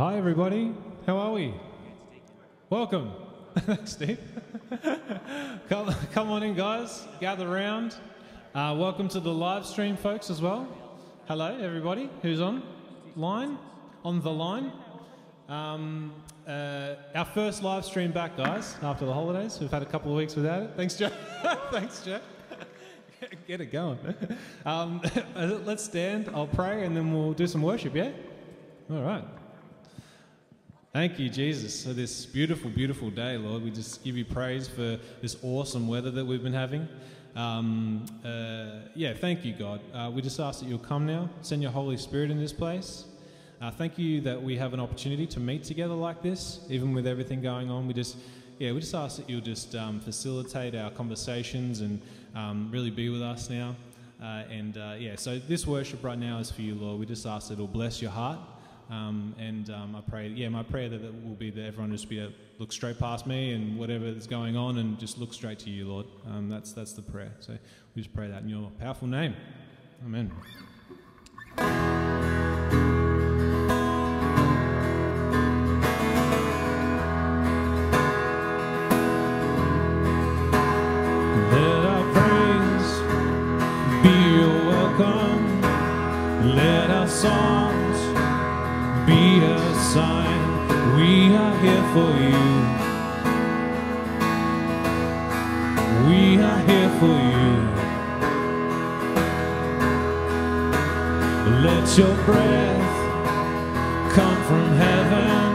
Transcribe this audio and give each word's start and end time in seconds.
Hi, 0.00 0.16
everybody. 0.16 0.72
How 1.04 1.18
are 1.18 1.30
we? 1.30 1.52
Welcome. 2.70 3.12
Thanks, 3.54 3.92
Steve. 3.96 4.18
come, 5.68 5.94
come 6.12 6.30
on 6.30 6.42
in, 6.42 6.54
guys. 6.54 7.06
Gather 7.20 7.46
around. 7.46 7.96
Uh, 8.54 8.74
welcome 8.78 9.10
to 9.10 9.20
the 9.20 9.30
live 9.30 9.66
stream, 9.66 9.98
folks, 9.98 10.30
as 10.30 10.40
well. 10.40 10.66
Hello, 11.28 11.54
everybody. 11.54 12.08
Who's 12.22 12.40
on 12.40 12.62
line? 13.14 13.58
On 14.02 14.22
the 14.22 14.30
line. 14.30 14.72
Um, 15.50 16.14
uh, 16.48 16.94
our 17.14 17.26
first 17.26 17.62
live 17.62 17.84
stream 17.84 18.10
back, 18.10 18.38
guys, 18.38 18.76
after 18.80 19.04
the 19.04 19.12
holidays. 19.12 19.58
We've 19.60 19.70
had 19.70 19.82
a 19.82 19.86
couple 19.86 20.12
of 20.12 20.16
weeks 20.16 20.34
without 20.34 20.62
it. 20.62 20.70
Thanks, 20.78 20.94
Joe. 20.94 21.10
Thanks, 21.70 22.02
Joe. 22.02 22.20
Get 23.46 23.60
it 23.60 23.70
going. 23.70 23.98
Um, 24.64 25.02
let's 25.36 25.84
stand. 25.84 26.30
I'll 26.32 26.46
pray, 26.46 26.86
and 26.86 26.96
then 26.96 27.12
we'll 27.12 27.34
do 27.34 27.46
some 27.46 27.60
worship. 27.60 27.94
Yeah. 27.94 28.12
All 28.90 29.02
right. 29.02 29.24
Thank 30.92 31.20
you, 31.20 31.28
Jesus, 31.28 31.84
for 31.84 31.92
this 31.92 32.26
beautiful, 32.26 32.68
beautiful 32.68 33.10
day, 33.10 33.36
Lord. 33.36 33.62
We 33.62 33.70
just 33.70 34.02
give 34.02 34.16
you 34.16 34.24
praise 34.24 34.66
for 34.66 34.98
this 35.22 35.36
awesome 35.40 35.86
weather 35.86 36.10
that 36.10 36.24
we've 36.24 36.42
been 36.42 36.52
having. 36.52 36.88
Um, 37.36 38.04
uh, 38.24 38.88
yeah, 38.96 39.14
thank 39.14 39.44
you, 39.44 39.52
God. 39.52 39.80
Uh, 39.94 40.10
we 40.12 40.20
just 40.20 40.40
ask 40.40 40.58
that 40.58 40.66
you'll 40.68 40.80
come 40.80 41.06
now, 41.06 41.30
send 41.42 41.62
your 41.62 41.70
Holy 41.70 41.96
Spirit 41.96 42.32
in 42.32 42.40
this 42.40 42.52
place. 42.52 43.04
Uh, 43.60 43.70
thank 43.70 44.00
you 44.00 44.20
that 44.22 44.42
we 44.42 44.56
have 44.56 44.74
an 44.74 44.80
opportunity 44.80 45.28
to 45.28 45.38
meet 45.38 45.62
together 45.62 45.94
like 45.94 46.22
this, 46.22 46.58
even 46.68 46.92
with 46.92 47.06
everything 47.06 47.40
going 47.40 47.70
on. 47.70 47.86
We 47.86 47.94
just, 47.94 48.16
yeah, 48.58 48.72
we 48.72 48.80
just 48.80 48.94
ask 48.96 49.16
that 49.18 49.30
you'll 49.30 49.42
just 49.42 49.76
um, 49.76 50.00
facilitate 50.00 50.74
our 50.74 50.90
conversations 50.90 51.82
and 51.82 52.02
um, 52.34 52.68
really 52.72 52.90
be 52.90 53.10
with 53.10 53.22
us 53.22 53.48
now. 53.48 53.76
Uh, 54.20 54.42
and 54.50 54.76
uh, 54.76 54.96
yeah, 54.98 55.14
so 55.14 55.38
this 55.38 55.68
worship 55.68 56.02
right 56.02 56.18
now 56.18 56.38
is 56.38 56.50
for 56.50 56.62
you, 56.62 56.74
Lord. 56.74 56.98
We 56.98 57.06
just 57.06 57.26
ask 57.26 57.46
that 57.46 57.54
it'll 57.54 57.68
bless 57.68 58.02
your 58.02 58.10
heart. 58.10 58.40
Um, 58.90 59.36
and 59.38 59.70
um, 59.70 59.94
I 59.94 60.00
pray, 60.00 60.26
yeah, 60.28 60.48
my 60.48 60.64
prayer 60.64 60.88
that 60.88 61.00
it 61.00 61.14
will 61.24 61.36
be 61.36 61.50
that 61.50 61.64
everyone 61.64 61.92
just 61.92 62.08
be 62.08 62.16
to 62.16 62.32
look 62.58 62.72
straight 62.72 62.98
past 62.98 63.24
me 63.24 63.52
and 63.52 63.78
whatever 63.78 64.04
is 64.04 64.26
going 64.26 64.56
on 64.56 64.78
and 64.78 64.98
just 64.98 65.16
look 65.16 65.32
straight 65.32 65.60
to 65.60 65.70
you, 65.70 65.86
Lord. 65.86 66.06
Um, 66.26 66.48
that's, 66.48 66.72
that's 66.72 66.92
the 66.92 67.02
prayer. 67.02 67.32
So 67.38 67.56
we 67.94 68.02
just 68.02 68.12
pray 68.14 68.28
that 68.28 68.42
in 68.42 68.48
your 68.48 68.70
powerful 68.80 69.06
name. 69.06 69.36
Amen. 70.04 70.32
Let 81.52 81.84
our 81.86 82.04
praise 82.12 82.92
be 84.02 84.14
your 84.36 84.64
welcome. 84.66 85.60
Let 86.56 86.90
our 86.90 87.08
songs 87.08 87.89
be 89.06 89.42
a 89.44 89.74
sign 89.92 90.40
we 91.00 91.34
are 91.34 91.56
here 91.64 91.84
for 91.94 92.10
you. 92.28 92.44
We 96.06 96.20
are 96.48 96.60
here 96.70 96.90
for 97.00 97.16
you. 97.34 97.52
Let 101.64 101.86
your 101.98 102.14
breath 102.26 102.92
come 104.16 104.40
from 104.48 104.66
heaven, 104.84 105.48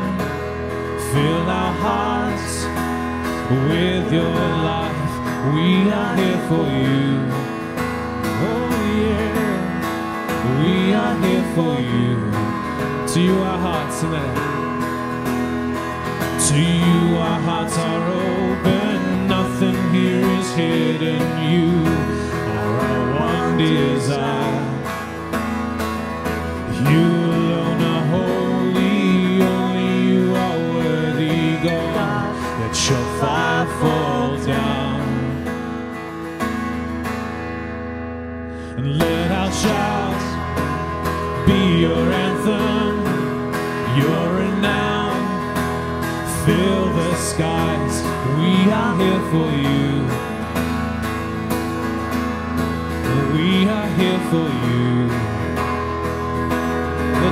fill 1.12 1.46
our 1.62 1.74
hearts 1.86 2.56
with 3.70 4.12
your 4.12 4.40
life. 4.72 5.14
We 5.54 5.92
are 5.92 6.16
here 6.22 6.42
for 6.50 6.66
you. 6.84 7.06
Oh, 8.48 8.70
yeah. 9.02 9.34
We 10.60 10.94
are 10.94 11.16
here 11.26 11.48
for 11.56 11.74
you. 11.80 12.65
To 13.16 13.22
you 13.22 13.38
our 13.40 13.58
hearts. 13.58 14.02
To 16.50 16.60
you 16.60 17.18
our 17.18 17.40
hearts 17.40 17.78
are 17.78 18.08
open. 18.12 19.28
Nothing 19.30 19.78
here 19.94 20.20
is 20.20 20.54
hidden. 20.54 21.22
You 21.50 21.86
are 22.52 22.82
our 22.82 23.04
one 23.18 23.58
desire. 23.58 24.64
You 26.92 27.25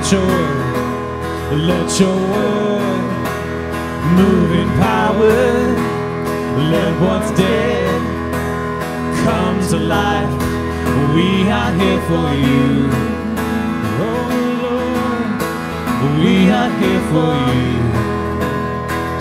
Let 0.04 0.12
your 0.12 0.26
word, 0.26 1.60
let 1.62 1.98
your 1.98 2.14
word 2.14 3.04
move 4.18 4.52
in 4.52 4.68
power. 4.76 5.40
Let 6.72 7.00
what's 7.00 7.30
dead 7.30 8.02
come 9.24 9.66
to 9.70 9.78
life. 9.78 10.28
We 11.14 11.48
are 11.48 11.72
here 11.72 12.02
for 12.02 12.28
you. 12.36 12.90
Oh 14.04 14.28
Lord, 14.64 15.40
we 16.20 16.50
are 16.50 16.72
here 16.80 17.04
for 17.08 17.32
you. 17.56 17.80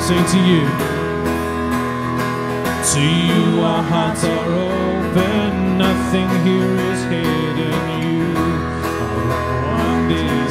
Sing 0.03 0.25
to 0.33 0.39
you. 0.51 0.67
To 2.91 2.99
you 2.99 3.61
our 3.61 3.83
hearts 3.83 4.25
are 4.25 4.47
open. 4.51 5.77
Nothing 5.77 6.27
here 6.43 6.75
is 6.91 7.03
hidden. 7.05 7.71
You 8.03 8.33
oh, 8.35 9.31
are 9.31 9.79
our 9.79 10.42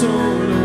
soul 0.00 0.59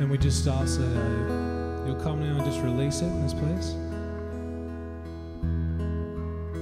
And 0.00 0.10
we 0.10 0.18
just 0.18 0.44
ask 0.48 0.78
that 0.78 0.86
uh, 0.86 1.86
you'll 1.86 2.00
come 2.02 2.20
now 2.20 2.36
and 2.36 2.44
just 2.44 2.60
release 2.62 3.00
it 3.00 3.06
in 3.06 3.22
this 3.22 3.32
place. 3.32 3.76
I 6.52 6.54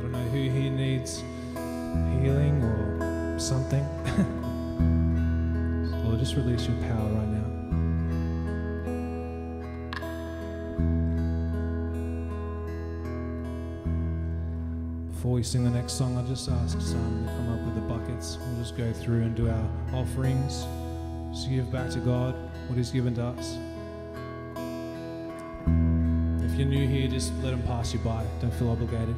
don't 0.00 0.12
know 0.12 0.28
who 0.30 0.48
here 0.48 0.70
needs 0.70 1.22
healing 2.22 2.62
or 2.62 3.38
something. 3.38 3.84
Lord, 6.04 6.18
just 6.18 6.36
release 6.36 6.66
your 6.66 6.78
power 6.78 7.12
right 7.12 7.28
now. 7.28 7.44
Before 15.12 15.32
we 15.32 15.42
sing 15.42 15.64
the 15.64 15.70
next 15.70 15.92
song, 15.92 16.16
I 16.16 16.22
just 16.26 16.48
ask 16.48 16.80
some 16.80 17.26
to 17.26 17.30
come 17.30 17.52
up 17.52 17.60
with 17.66 17.74
the 17.74 17.82
buckets. 17.82 18.38
We'll 18.40 18.56
just 18.56 18.74
go 18.74 18.90
through 18.90 19.20
and 19.20 19.34
do 19.34 19.50
our 19.50 19.68
offerings. 19.92 20.64
Just 21.34 21.50
give 21.50 21.70
back 21.70 21.90
to 21.90 21.98
God 21.98 22.49
what 22.70 22.78
He's 22.78 22.92
given 22.92 23.16
to 23.16 23.24
us. 23.24 23.58
If 26.44 26.56
you're 26.56 26.68
new 26.68 26.86
here, 26.86 27.08
just 27.08 27.34
let 27.42 27.52
Him 27.52 27.62
pass 27.64 27.92
you 27.92 27.98
by. 27.98 28.24
Don't 28.40 28.54
feel 28.54 28.70
obligated. 28.70 29.16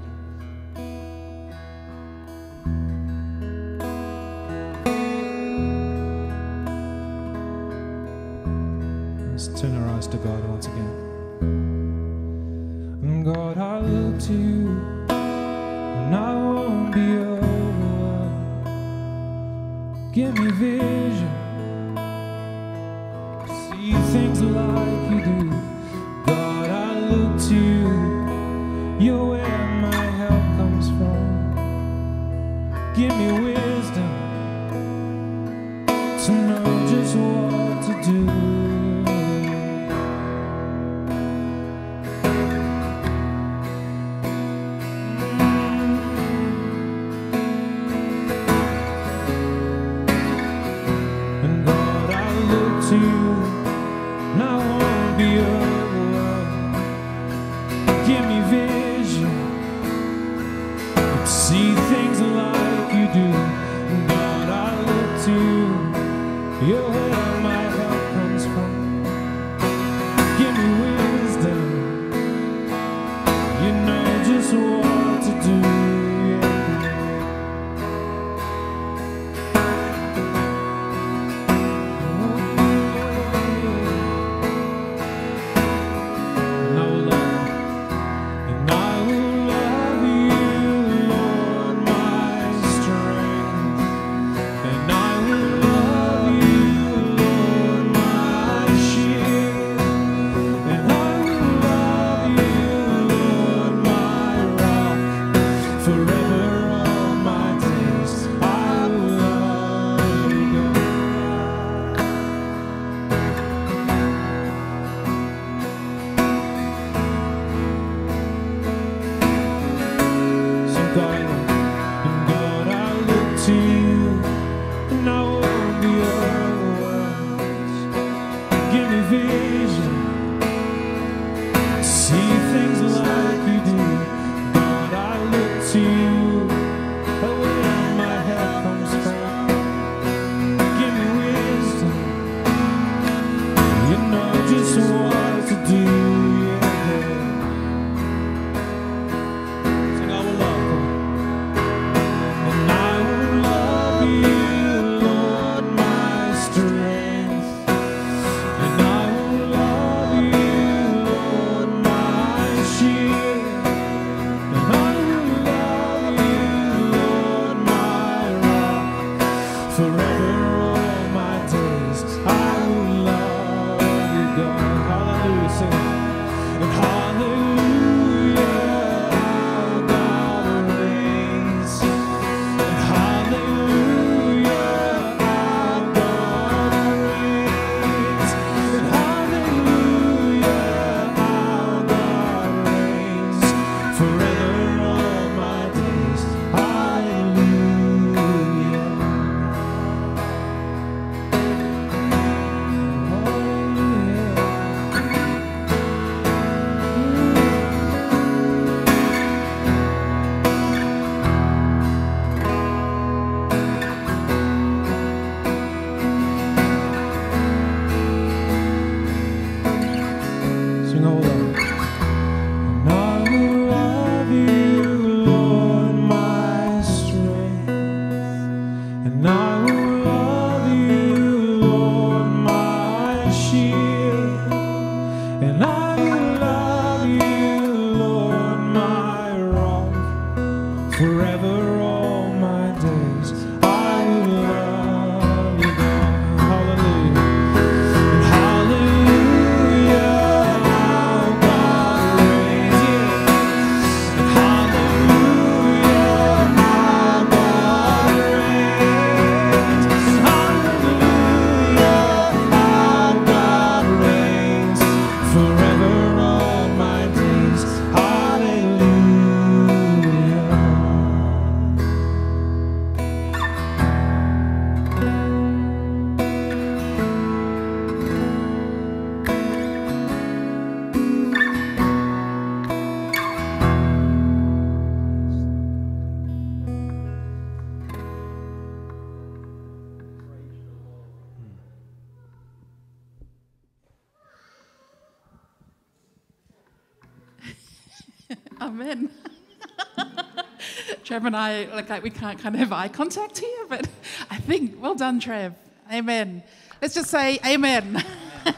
And 301.24 301.37
I, 301.37 301.68
look 301.72 301.88
like, 301.88 302.02
we 302.02 302.11
can't 302.11 302.40
kind 302.40 302.56
of 302.56 302.58
have 302.58 302.72
eye 302.72 302.88
contact 302.88 303.38
here, 303.38 303.66
but 303.68 303.87
I 304.28 304.38
think, 304.38 304.82
well 304.82 304.96
done, 304.96 305.20
Trev. 305.20 305.54
Amen. 305.92 306.42
Let's 306.80 306.94
just 306.94 307.11
say 307.11 307.38
amen. 307.46 308.04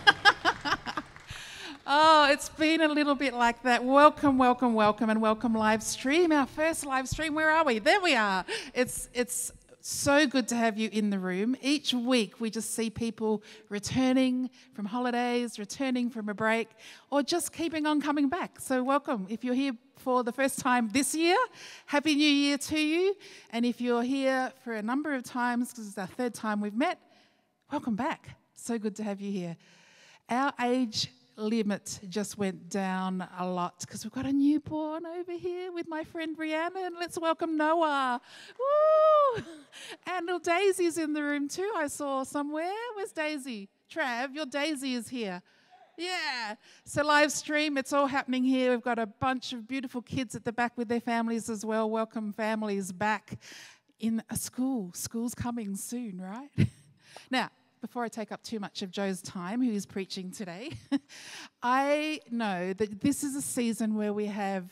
oh, 1.86 2.28
it's 2.30 2.48
been 2.48 2.80
a 2.80 2.88
little 2.88 3.14
bit 3.14 3.34
like 3.34 3.62
that. 3.64 3.84
Welcome, 3.84 4.38
welcome, 4.38 4.72
welcome, 4.72 5.10
and 5.10 5.20
welcome 5.20 5.54
live 5.54 5.82
stream. 5.82 6.32
Our 6.32 6.46
first 6.46 6.86
live 6.86 7.06
stream. 7.06 7.34
Where 7.34 7.50
are 7.50 7.66
we? 7.66 7.80
There 7.80 8.00
we 8.00 8.16
are. 8.16 8.46
It's 8.72 9.10
it's 9.12 9.52
so 9.86 10.26
good 10.26 10.48
to 10.48 10.56
have 10.56 10.78
you 10.78 10.88
in 10.92 11.10
the 11.10 11.18
room. 11.18 11.54
Each 11.60 11.92
week, 11.92 12.40
we 12.40 12.48
just 12.48 12.74
see 12.74 12.88
people 12.88 13.42
returning 13.68 14.48
from 14.72 14.86
holidays, 14.86 15.58
returning 15.58 16.08
from 16.08 16.30
a 16.30 16.34
break, 16.34 16.70
or 17.10 17.22
just 17.22 17.52
keeping 17.52 17.84
on 17.84 18.00
coming 18.00 18.30
back. 18.30 18.58
So, 18.60 18.82
welcome. 18.82 19.26
If 19.28 19.44
you're 19.44 19.52
here 19.52 19.76
for 19.98 20.24
the 20.24 20.32
first 20.32 20.58
time 20.58 20.88
this 20.94 21.14
year, 21.14 21.36
Happy 21.84 22.14
New 22.14 22.26
Year 22.26 22.56
to 22.56 22.78
you. 22.78 23.14
And 23.50 23.66
if 23.66 23.78
you're 23.78 24.02
here 24.02 24.52
for 24.64 24.72
a 24.72 24.82
number 24.82 25.14
of 25.14 25.22
times, 25.22 25.68
because 25.68 25.88
it's 25.88 25.98
our 25.98 26.06
third 26.06 26.32
time 26.32 26.62
we've 26.62 26.72
met, 26.72 26.98
welcome 27.70 27.94
back. 27.94 28.38
So 28.54 28.78
good 28.78 28.96
to 28.96 29.02
have 29.02 29.20
you 29.20 29.30
here. 29.30 29.54
Our 30.30 30.54
age 30.62 31.10
limit 31.36 32.00
just 32.08 32.38
went 32.38 32.70
down 32.70 33.26
a 33.38 33.46
lot 33.46 33.80
because 33.80 34.02
we've 34.04 34.12
got 34.12 34.24
a 34.24 34.32
newborn 34.32 35.04
over 35.04 35.32
here 35.32 35.72
with 35.72 35.88
my 35.88 36.04
friend 36.04 36.36
Brianna, 36.38 36.86
and 36.86 36.96
let's 36.98 37.18
welcome 37.18 37.58
Noah. 37.58 38.20
Woo! 38.58 39.23
And 40.06 40.26
little 40.26 40.38
Daisy's 40.38 40.98
in 40.98 41.12
the 41.12 41.22
room 41.22 41.48
too, 41.48 41.70
I 41.76 41.88
saw 41.88 42.22
somewhere. 42.22 42.72
Where's 42.94 43.12
Daisy? 43.12 43.68
Trav, 43.92 44.34
your 44.34 44.46
Daisy 44.46 44.94
is 44.94 45.08
here. 45.08 45.42
Yeah. 45.96 46.54
So 46.84 47.04
live 47.04 47.30
stream, 47.32 47.78
it's 47.78 47.92
all 47.92 48.06
happening 48.06 48.44
here. 48.44 48.70
We've 48.70 48.82
got 48.82 48.98
a 48.98 49.06
bunch 49.06 49.52
of 49.52 49.68
beautiful 49.68 50.02
kids 50.02 50.34
at 50.34 50.44
the 50.44 50.52
back 50.52 50.76
with 50.76 50.88
their 50.88 51.00
families 51.00 51.48
as 51.48 51.64
well. 51.64 51.88
Welcome 51.88 52.32
families 52.32 52.92
back 52.92 53.38
in 54.00 54.22
a 54.30 54.36
school. 54.36 54.90
School's 54.94 55.34
coming 55.34 55.76
soon, 55.76 56.20
right? 56.20 56.50
now, 57.30 57.50
before 57.80 58.02
I 58.02 58.08
take 58.08 58.32
up 58.32 58.42
too 58.42 58.58
much 58.58 58.82
of 58.82 58.90
Joe's 58.90 59.22
time, 59.22 59.62
who 59.62 59.70
is 59.70 59.86
preaching 59.86 60.30
today, 60.30 60.70
I 61.62 62.20
know 62.30 62.72
that 62.72 63.00
this 63.00 63.22
is 63.22 63.36
a 63.36 63.42
season 63.42 63.94
where 63.94 64.12
we 64.12 64.26
have 64.26 64.70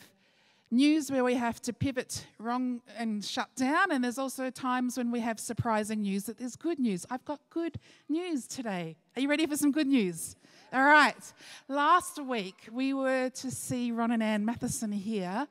news 0.73 1.11
where 1.11 1.23
we 1.23 1.35
have 1.35 1.61
to 1.61 1.71
pivot 1.71 2.25
wrong 2.39 2.81
and 2.97 3.23
shut 3.23 3.49
down, 3.55 3.91
and 3.91 4.03
there's 4.03 4.17
also 4.17 4.49
times 4.49 4.97
when 4.97 5.11
we 5.11 5.19
have 5.19 5.39
surprising 5.39 6.01
news 6.01 6.23
that 6.25 6.37
there's 6.37 6.55
good 6.55 6.79
news. 6.79 7.05
I've 7.09 7.23
got 7.25 7.39
good 7.49 7.79
news 8.09 8.47
today. 8.47 8.97
Are 9.15 9.21
you 9.21 9.29
ready 9.29 9.45
for 9.45 9.55
some 9.55 9.71
good 9.71 9.87
news? 9.87 10.35
All 10.73 10.83
right. 10.83 11.33
Last 11.67 12.21
week, 12.21 12.67
we 12.71 12.93
were 12.93 13.29
to 13.29 13.51
see 13.51 13.91
Ron 13.91 14.11
and 14.11 14.23
Ann 14.23 14.43
Matheson 14.43 14.91
here, 14.91 15.47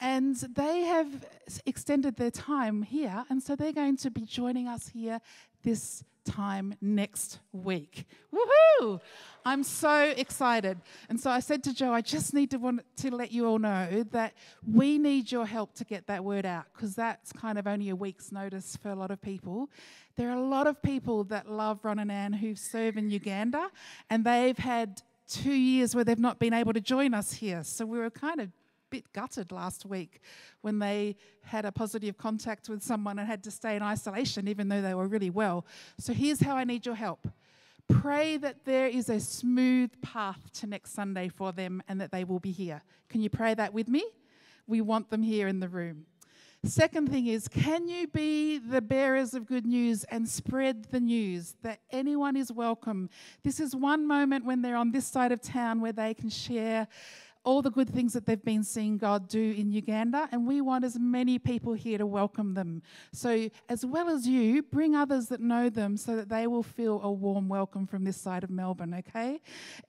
and 0.00 0.34
they 0.34 0.80
have 0.80 1.24
extended 1.64 2.16
their 2.16 2.32
time 2.32 2.82
here, 2.82 3.24
and 3.30 3.42
so 3.42 3.54
they're 3.54 3.72
going 3.72 3.96
to 3.98 4.10
be 4.10 4.22
joining 4.22 4.66
us 4.66 4.88
here 4.88 5.20
this 5.62 6.02
time 6.24 6.74
next 6.80 7.38
week. 7.52 8.06
Woohoo! 8.32 9.00
I'm 9.44 9.62
so 9.62 10.14
excited. 10.16 10.80
And 11.08 11.20
so 11.20 11.30
I 11.30 11.40
said 11.40 11.62
to 11.64 11.74
Joe, 11.74 11.92
I 11.92 12.00
just 12.00 12.32
need 12.32 12.50
to 12.52 12.58
want 12.58 12.80
to 12.96 13.14
let 13.14 13.30
you 13.30 13.46
all 13.46 13.58
know 13.58 14.04
that 14.12 14.32
we 14.66 14.98
need 14.98 15.30
your 15.30 15.46
help 15.46 15.74
to 15.74 15.84
get 15.84 16.06
that 16.06 16.24
word 16.24 16.46
out 16.46 16.64
because 16.74 16.94
that's 16.94 17.32
kind 17.32 17.58
of 17.58 17.66
only 17.66 17.90
a 17.90 17.96
week's 17.96 18.32
notice 18.32 18.76
for 18.76 18.88
a 18.90 18.94
lot 18.94 19.10
of 19.10 19.20
people. 19.20 19.68
There 20.16 20.30
are 20.30 20.36
a 20.36 20.46
lot 20.46 20.66
of 20.66 20.80
people 20.82 21.24
that 21.24 21.50
love 21.50 21.80
Ron 21.82 21.98
and 21.98 22.10
Ann 22.10 22.32
who 22.32 22.54
serve 22.54 22.96
in 22.96 23.10
Uganda, 23.10 23.70
and 24.08 24.24
they've 24.24 24.56
had 24.56 25.02
two 25.28 25.52
years 25.52 25.94
where 25.94 26.04
they've 26.04 26.18
not 26.18 26.38
been 26.38 26.54
able 26.54 26.72
to 26.72 26.80
join 26.80 27.14
us 27.14 27.32
here. 27.32 27.64
So 27.64 27.84
we 27.84 27.98
were 27.98 28.10
kind 28.10 28.40
of 28.40 28.48
bit 28.94 29.12
gutted 29.12 29.50
last 29.50 29.84
week 29.84 30.20
when 30.60 30.78
they 30.78 31.16
had 31.42 31.64
a 31.64 31.72
positive 31.72 32.16
contact 32.16 32.68
with 32.68 32.80
someone 32.80 33.18
and 33.18 33.26
had 33.26 33.42
to 33.42 33.50
stay 33.50 33.74
in 33.74 33.82
isolation, 33.82 34.46
even 34.46 34.68
though 34.68 34.80
they 34.80 34.94
were 34.94 35.08
really 35.08 35.30
well. 35.30 35.66
So 35.98 36.12
here's 36.12 36.38
how 36.38 36.54
I 36.54 36.62
need 36.62 36.86
your 36.86 36.94
help. 36.94 37.26
Pray 37.88 38.36
that 38.36 38.64
there 38.64 38.86
is 38.86 39.08
a 39.08 39.18
smooth 39.18 39.90
path 40.00 40.52
to 40.60 40.68
next 40.68 40.94
Sunday 40.94 41.28
for 41.28 41.50
them 41.50 41.82
and 41.88 42.00
that 42.00 42.12
they 42.12 42.22
will 42.22 42.38
be 42.38 42.52
here. 42.52 42.82
Can 43.08 43.20
you 43.20 43.28
pray 43.28 43.52
that 43.54 43.74
with 43.74 43.88
me? 43.88 44.04
We 44.68 44.80
want 44.80 45.10
them 45.10 45.24
here 45.24 45.48
in 45.48 45.58
the 45.58 45.68
room. 45.68 46.06
Second 46.62 47.10
thing 47.10 47.26
is, 47.26 47.46
can 47.46 47.88
you 47.88 48.06
be 48.06 48.58
the 48.58 48.80
bearers 48.80 49.34
of 49.34 49.44
good 49.44 49.66
news 49.66 50.04
and 50.04 50.26
spread 50.26 50.84
the 50.92 51.00
news 51.00 51.56
that 51.62 51.80
anyone 51.90 52.36
is 52.36 52.50
welcome? 52.50 53.10
This 53.42 53.60
is 53.60 53.76
one 53.76 54.06
moment 54.06 54.46
when 54.46 54.62
they're 54.62 54.76
on 54.76 54.92
this 54.92 55.06
side 55.06 55.30
of 55.30 55.42
town 55.42 55.82
where 55.82 55.92
they 55.92 56.14
can 56.14 56.30
share 56.30 56.86
all 57.44 57.62
the 57.62 57.70
good 57.70 57.88
things 57.88 58.12
that 58.14 58.26
they've 58.26 58.44
been 58.44 58.64
seeing 58.64 58.96
God 58.96 59.28
do 59.28 59.54
in 59.56 59.70
Uganda, 59.70 60.28
and 60.32 60.46
we 60.46 60.60
want 60.60 60.84
as 60.84 60.98
many 60.98 61.38
people 61.38 61.74
here 61.74 61.98
to 61.98 62.06
welcome 62.06 62.54
them. 62.54 62.82
So, 63.12 63.48
as 63.68 63.84
well 63.84 64.08
as 64.08 64.26
you, 64.26 64.62
bring 64.62 64.94
others 64.94 65.28
that 65.28 65.40
know 65.40 65.68
them 65.68 65.96
so 65.96 66.16
that 66.16 66.28
they 66.28 66.46
will 66.46 66.62
feel 66.62 67.00
a 67.02 67.12
warm 67.12 67.48
welcome 67.48 67.86
from 67.86 68.04
this 68.04 68.16
side 68.16 68.44
of 68.44 68.50
Melbourne, 68.50 68.94
okay? 68.94 69.40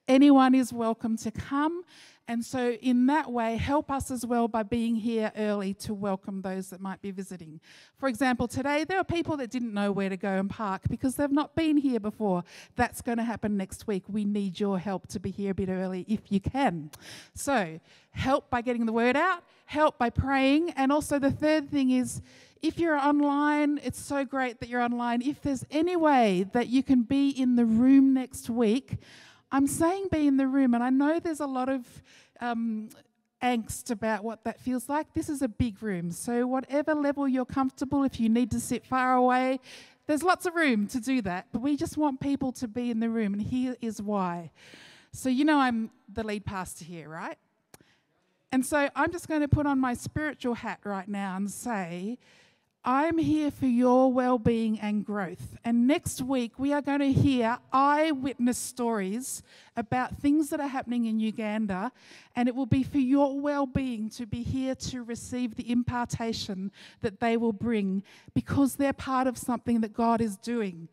Anyone 0.08 0.54
is 0.54 0.74
welcome 0.74 1.18
to 1.18 1.32
come 1.32 1.84
and 2.28 2.44
so, 2.44 2.72
in 2.72 3.06
that 3.06 3.32
way, 3.32 3.56
help 3.56 3.92
us 3.92 4.10
as 4.10 4.26
well 4.26 4.48
by 4.48 4.64
being 4.64 4.96
here 4.96 5.32
early 5.38 5.76
to 5.76 5.94
welcome 5.94 6.42
those 6.42 6.72
that 6.72 6.82
might 6.82 7.00
be 7.00 7.12
visiting. 7.12 7.60
For 8.00 8.10
example, 8.10 8.48
today 8.48 8.84
there 8.84 8.98
are 8.98 9.04
people 9.04 9.38
that 9.38 9.52
didn't 9.52 9.76
know 9.76 9.92
where 9.92 10.10
to 10.10 10.18
go 10.18 10.30
and 10.30 10.50
park 10.50 10.84
because 10.90 11.16
they've 11.16 11.32
not 11.32 11.56
been 11.56 11.78
here 11.78 12.00
before. 12.00 12.44
That's 12.76 13.02
going 13.04 13.20
to 13.20 13.24
happen 13.24 13.58
next 13.58 13.86
week. 13.86 14.06
We 14.08 14.26
need 14.26 14.60
your 14.60 14.80
help 14.80 15.06
to 15.10 15.20
be 15.20 15.30
here 15.30 15.52
a 15.52 15.54
bit 15.54 15.70
early 15.70 16.04
if 16.08 16.32
you 16.32 16.40
can. 16.40 16.90
So, 17.36 17.80
help 18.10 18.50
by 18.50 18.62
getting 18.62 18.88
the 18.88 18.94
word 18.94 19.16
out, 19.16 19.44
help 19.66 20.00
by 20.00 20.10
praying, 20.10 20.72
and 20.72 20.92
also 20.92 21.20
the 21.20 21.32
third 21.32 21.70
thing 21.70 21.92
is 21.92 22.24
if 22.64 22.80
you're 22.80 22.98
online, 22.98 23.80
it's 23.84 24.02
so 24.02 24.26
great 24.26 24.60
that 24.62 24.70
you're 24.70 24.82
online. 24.82 25.22
If 25.22 25.44
there's 25.44 25.64
any 25.70 25.96
way 25.96 26.48
that 26.54 26.70
you 26.70 26.82
can 26.82 27.04
be 27.04 27.30
in 27.30 27.56
the 27.56 27.66
room 27.66 28.16
next 28.16 28.50
week, 28.50 28.98
I'm 29.56 29.68
saying 29.68 30.08
be 30.12 30.28
in 30.28 30.36
the 30.36 30.48
room, 30.48 30.74
and 30.74 30.84
I 30.84 30.90
know 30.90 31.18
there's 31.18 31.40
a 31.40 31.48
lot 31.48 31.70
of 31.70 31.86
um, 32.42 32.90
angst 33.42 33.90
about 33.90 34.22
what 34.22 34.44
that 34.44 34.60
feels 34.60 34.90
like. 34.90 35.14
This 35.14 35.30
is 35.30 35.42
a 35.42 35.48
big 35.48 35.82
room, 35.82 36.12
so 36.12 36.46
whatever 36.46 36.94
level 36.94 37.26
you're 37.26 37.46
comfortable, 37.46 38.04
if 38.04 38.20
you 38.20 38.28
need 38.28 38.52
to 38.52 38.60
sit 38.60 38.86
far 38.86 39.16
away, 39.16 39.62
there's 40.08 40.24
lots 40.24 40.46
of 40.46 40.56
room 40.56 40.88
to 40.88 41.00
do 41.00 41.22
that. 41.22 41.48
But 41.54 41.62
we 41.62 41.78
just 41.78 41.96
want 41.96 42.20
people 42.20 42.52
to 42.52 42.68
be 42.68 42.92
in 42.92 43.00
the 43.00 43.10
room, 43.10 43.32
and 43.32 43.42
here 43.42 43.78
is 43.80 44.02
why. 44.02 44.52
So, 45.14 45.30
you 45.30 45.46
know, 45.46 45.58
I'm 45.58 45.90
the 46.12 46.26
lead 46.26 46.46
pastor 46.46 46.84
here, 46.84 47.08
right? 47.08 47.38
And 48.52 48.66
so 48.66 48.90
I'm 48.94 49.10
just 49.14 49.30
going 49.30 49.40
to 49.40 49.48
put 49.48 49.66
on 49.66 49.80
my 49.80 49.94
spiritual 49.94 50.56
hat 50.56 50.82
right 50.84 51.08
now 51.08 51.38
and 51.38 51.50
say, 51.50 52.18
I'm 52.88 53.18
here 53.18 53.50
for 53.50 53.66
your 53.66 54.14
well 54.14 54.38
being 54.38 54.80
and 54.80 55.04
growth. 55.04 55.58
And 55.66 55.88
next 55.88 56.22
week, 56.22 56.60
we 56.60 56.72
are 56.72 56.84
going 56.84 57.00
to 57.00 57.12
hear 57.12 57.58
eyewitness 57.74 58.60
stories 58.60 59.42
about 59.76 60.18
things 60.18 60.52
that 60.52 60.60
are 60.60 60.68
happening 60.68 61.06
in 61.06 61.20
Uganda. 61.20 61.92
And 62.36 62.48
it 62.48 62.54
will 62.54 62.68
be 62.68 62.84
for 62.84 63.00
your 63.00 63.40
well 63.40 63.66
being 63.66 64.12
to 64.12 64.28
be 64.28 64.44
here 64.44 64.76
to 64.76 65.02
receive 65.02 65.56
the 65.56 65.72
impartation 65.72 66.72
that 67.02 67.20
they 67.20 67.38
will 67.38 67.54
bring 67.54 68.04
because 68.36 68.76
they're 68.76 68.94
part 68.94 69.26
of 69.26 69.36
something 69.36 69.82
that 69.82 69.94
God 69.94 70.22
is 70.22 70.38
doing. 70.38 70.88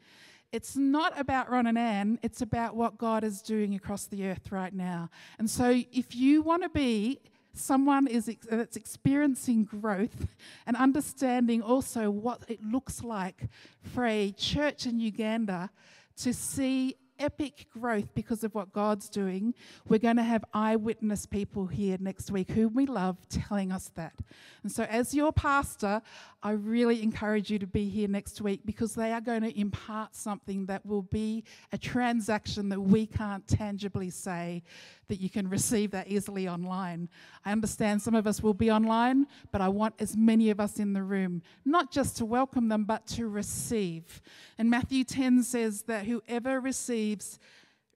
It's 0.51 0.77
not 0.77 1.19
about 1.21 1.51
Ron 1.51 1.67
and 1.67 1.79
Ann, 1.79 2.19
it's 2.23 2.41
about 2.41 2.75
what 2.75 2.97
God 2.97 3.23
is 3.23 3.43
doing 3.43 3.75
across 3.75 4.07
the 4.07 4.27
earth 4.29 4.51
right 4.51 4.73
now. 4.73 5.11
And 5.39 5.49
so, 5.49 5.83
if 5.93 6.15
you 6.15 6.41
want 6.41 6.63
to 6.63 6.69
be 6.71 7.21
someone 7.55 8.07
is 8.07 8.29
ex- 8.29 8.47
that's 8.51 8.77
experiencing 8.77 9.65
growth 9.65 10.29
and 10.67 10.77
understanding 10.77 11.63
also 11.63 12.11
what 12.11 12.43
it 12.49 12.63
looks 12.63 13.03
like 13.03 13.49
for 13.83 14.07
a 14.07 14.33
church 14.33 14.87
in 14.87 15.01
Uganda 15.01 15.71
to 16.17 16.33
see 16.33 16.97
epic 17.19 17.67
growth 17.73 18.15
because 18.15 18.43
of 18.43 18.55
what 18.55 18.73
God's 18.73 19.09
doing. 19.09 19.55
We're 19.89 19.99
going 19.99 20.17
to 20.17 20.23
have 20.23 20.45
eyewitness 20.53 21.27
people 21.27 21.67
here 21.67 21.97
next 22.01 22.31
week 22.31 22.51
who 22.51 22.69
we 22.69 22.87
love 22.87 23.17
telling 23.29 23.71
us 23.71 23.91
that. 23.95 24.15
And 24.63 24.73
so, 24.73 24.85
as 24.85 25.15
your 25.15 25.33
pastor, 25.33 26.03
I 26.45 26.53
really 26.53 27.03
encourage 27.03 27.51
you 27.51 27.59
to 27.61 27.69
be 27.69 27.89
here 27.89 28.09
next 28.09 28.41
week 28.41 28.63
because 28.65 28.97
they 28.97 29.13
are 29.13 29.21
going 29.21 29.43
to 29.43 29.59
impart 29.59 30.17
something 30.17 30.67
that 30.67 30.85
will 30.85 31.03
be 31.03 31.45
a 31.73 31.79
transaction 31.79 32.69
that 32.71 32.81
we 32.81 33.07
can't 33.07 33.47
tangibly 33.47 34.11
say 34.11 34.65
that 35.07 35.21
you 35.21 35.31
can 35.31 35.49
receive 35.49 35.93
that 35.93 36.09
easily 36.09 36.49
online. 36.49 37.09
I 37.45 37.53
understand 37.53 38.03
some 38.03 38.17
of 38.17 38.27
us 38.27 38.43
will 38.43 38.55
be 38.55 38.73
online, 38.73 39.27
but 39.53 39.61
I 39.61 39.69
want 39.69 39.95
as 40.01 40.17
many 40.17 40.51
of 40.51 40.59
us 40.59 40.81
in 40.81 40.95
the 40.95 41.05
room, 41.05 41.43
not 41.65 41.93
just 41.93 42.17
to 42.17 42.25
welcome 42.25 42.69
them, 42.69 42.85
but 42.85 43.07
to 43.09 43.29
receive. 43.29 44.21
And 44.59 44.69
Matthew 44.69 45.05
10 45.05 45.45
says 45.45 45.83
that 45.83 46.07
whoever 46.07 46.61
receives, 46.61 47.39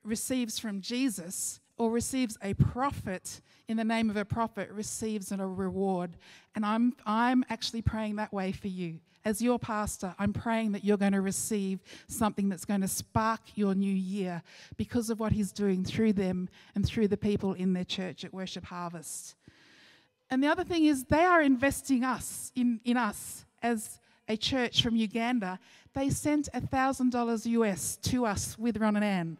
receives 0.04 0.56
from 0.58 0.80
Jesus 0.80 1.60
or 1.78 1.90
receives 1.90 2.38
a 2.42 2.54
prophet 2.54 3.40
in 3.68 3.76
the 3.76 3.84
name 3.84 4.10
of 4.10 4.16
a 4.16 4.24
prophet 4.24 4.70
receives 4.70 5.32
a 5.32 5.36
reward. 5.36 6.16
And 6.54 6.64
I'm, 6.64 6.94
I'm 7.04 7.44
actually 7.50 7.82
praying 7.82 8.16
that 8.16 8.32
way 8.32 8.52
for 8.52 8.68
you 8.68 9.00
as 9.26 9.42
your 9.42 9.58
pastor, 9.58 10.14
I'm 10.20 10.32
praying 10.32 10.70
that 10.72 10.84
you're 10.84 10.96
going 10.96 11.12
to 11.12 11.20
receive 11.20 11.80
something 12.06 12.48
that's 12.48 12.64
going 12.64 12.82
to 12.82 12.88
spark 12.88 13.40
your 13.56 13.74
new 13.74 13.92
year 13.92 14.40
because 14.76 15.10
of 15.10 15.18
what 15.18 15.32
He's 15.32 15.50
doing 15.50 15.84
through 15.84 16.12
them 16.12 16.48
and 16.76 16.86
through 16.86 17.08
the 17.08 17.16
people 17.16 17.52
in 17.52 17.72
their 17.72 17.84
church 17.84 18.24
at 18.24 18.32
Worship 18.32 18.64
Harvest. 18.66 19.34
And 20.30 20.44
the 20.44 20.46
other 20.46 20.62
thing 20.62 20.84
is, 20.84 21.04
they 21.06 21.24
are 21.24 21.42
investing 21.42 22.04
us 22.04 22.52
in, 22.54 22.80
in 22.84 22.96
us 22.96 23.44
as 23.64 23.98
a 24.28 24.36
church 24.36 24.80
from 24.80 24.94
Uganda. 24.94 25.58
They 25.92 26.08
sent 26.08 26.48
$1,000 26.52 27.46
US 27.46 27.96
to 28.02 28.26
us 28.26 28.56
with 28.56 28.76
Ron 28.76 28.94
and 28.94 29.04
Ann 29.04 29.38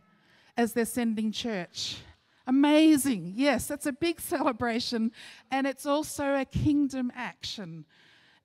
as 0.57 0.73
they're 0.73 0.85
sending 0.85 1.31
church. 1.31 1.99
Amazing. 2.47 3.33
Yes, 3.35 3.67
that's 3.67 3.87
a 3.87 3.93
big 3.93 4.21
celebration. 4.35 5.13
And 5.51 5.67
it's 5.67 5.87
also 5.87 6.35
a 6.35 6.45
kingdom 6.45 7.13
action. 7.15 7.85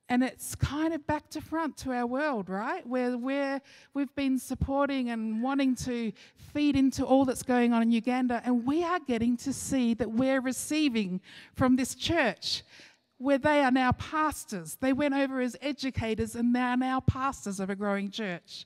And 0.09 0.23
it's 0.23 0.55
kind 0.55 0.93
of 0.93 1.07
back 1.07 1.29
to 1.29 1.39
front 1.39 1.77
to 1.77 1.93
our 1.93 2.05
world, 2.05 2.49
right? 2.49 2.85
Where 2.85 3.17
we're, 3.17 3.61
we've 3.93 4.13
been 4.13 4.37
supporting 4.37 5.09
and 5.09 5.41
wanting 5.41 5.73
to 5.75 6.11
feed 6.53 6.75
into 6.75 7.05
all 7.05 7.23
that's 7.23 7.43
going 7.43 7.71
on 7.71 7.81
in 7.81 7.91
Uganda. 7.91 8.41
And 8.43 8.65
we 8.65 8.83
are 8.83 8.99
getting 8.99 9.37
to 9.37 9.53
see 9.53 9.93
that 9.93 10.11
we're 10.11 10.41
receiving 10.41 11.21
from 11.55 11.77
this 11.77 11.95
church 11.95 12.63
where 13.19 13.37
they 13.37 13.61
are 13.61 13.71
now 13.71 13.93
pastors. 13.93 14.75
They 14.81 14.91
went 14.91 15.13
over 15.13 15.39
as 15.39 15.55
educators 15.61 16.35
and 16.35 16.53
they 16.53 16.59
are 16.59 16.75
now 16.75 16.99
pastors 16.99 17.61
of 17.61 17.69
a 17.69 17.75
growing 17.75 18.11
church. 18.11 18.65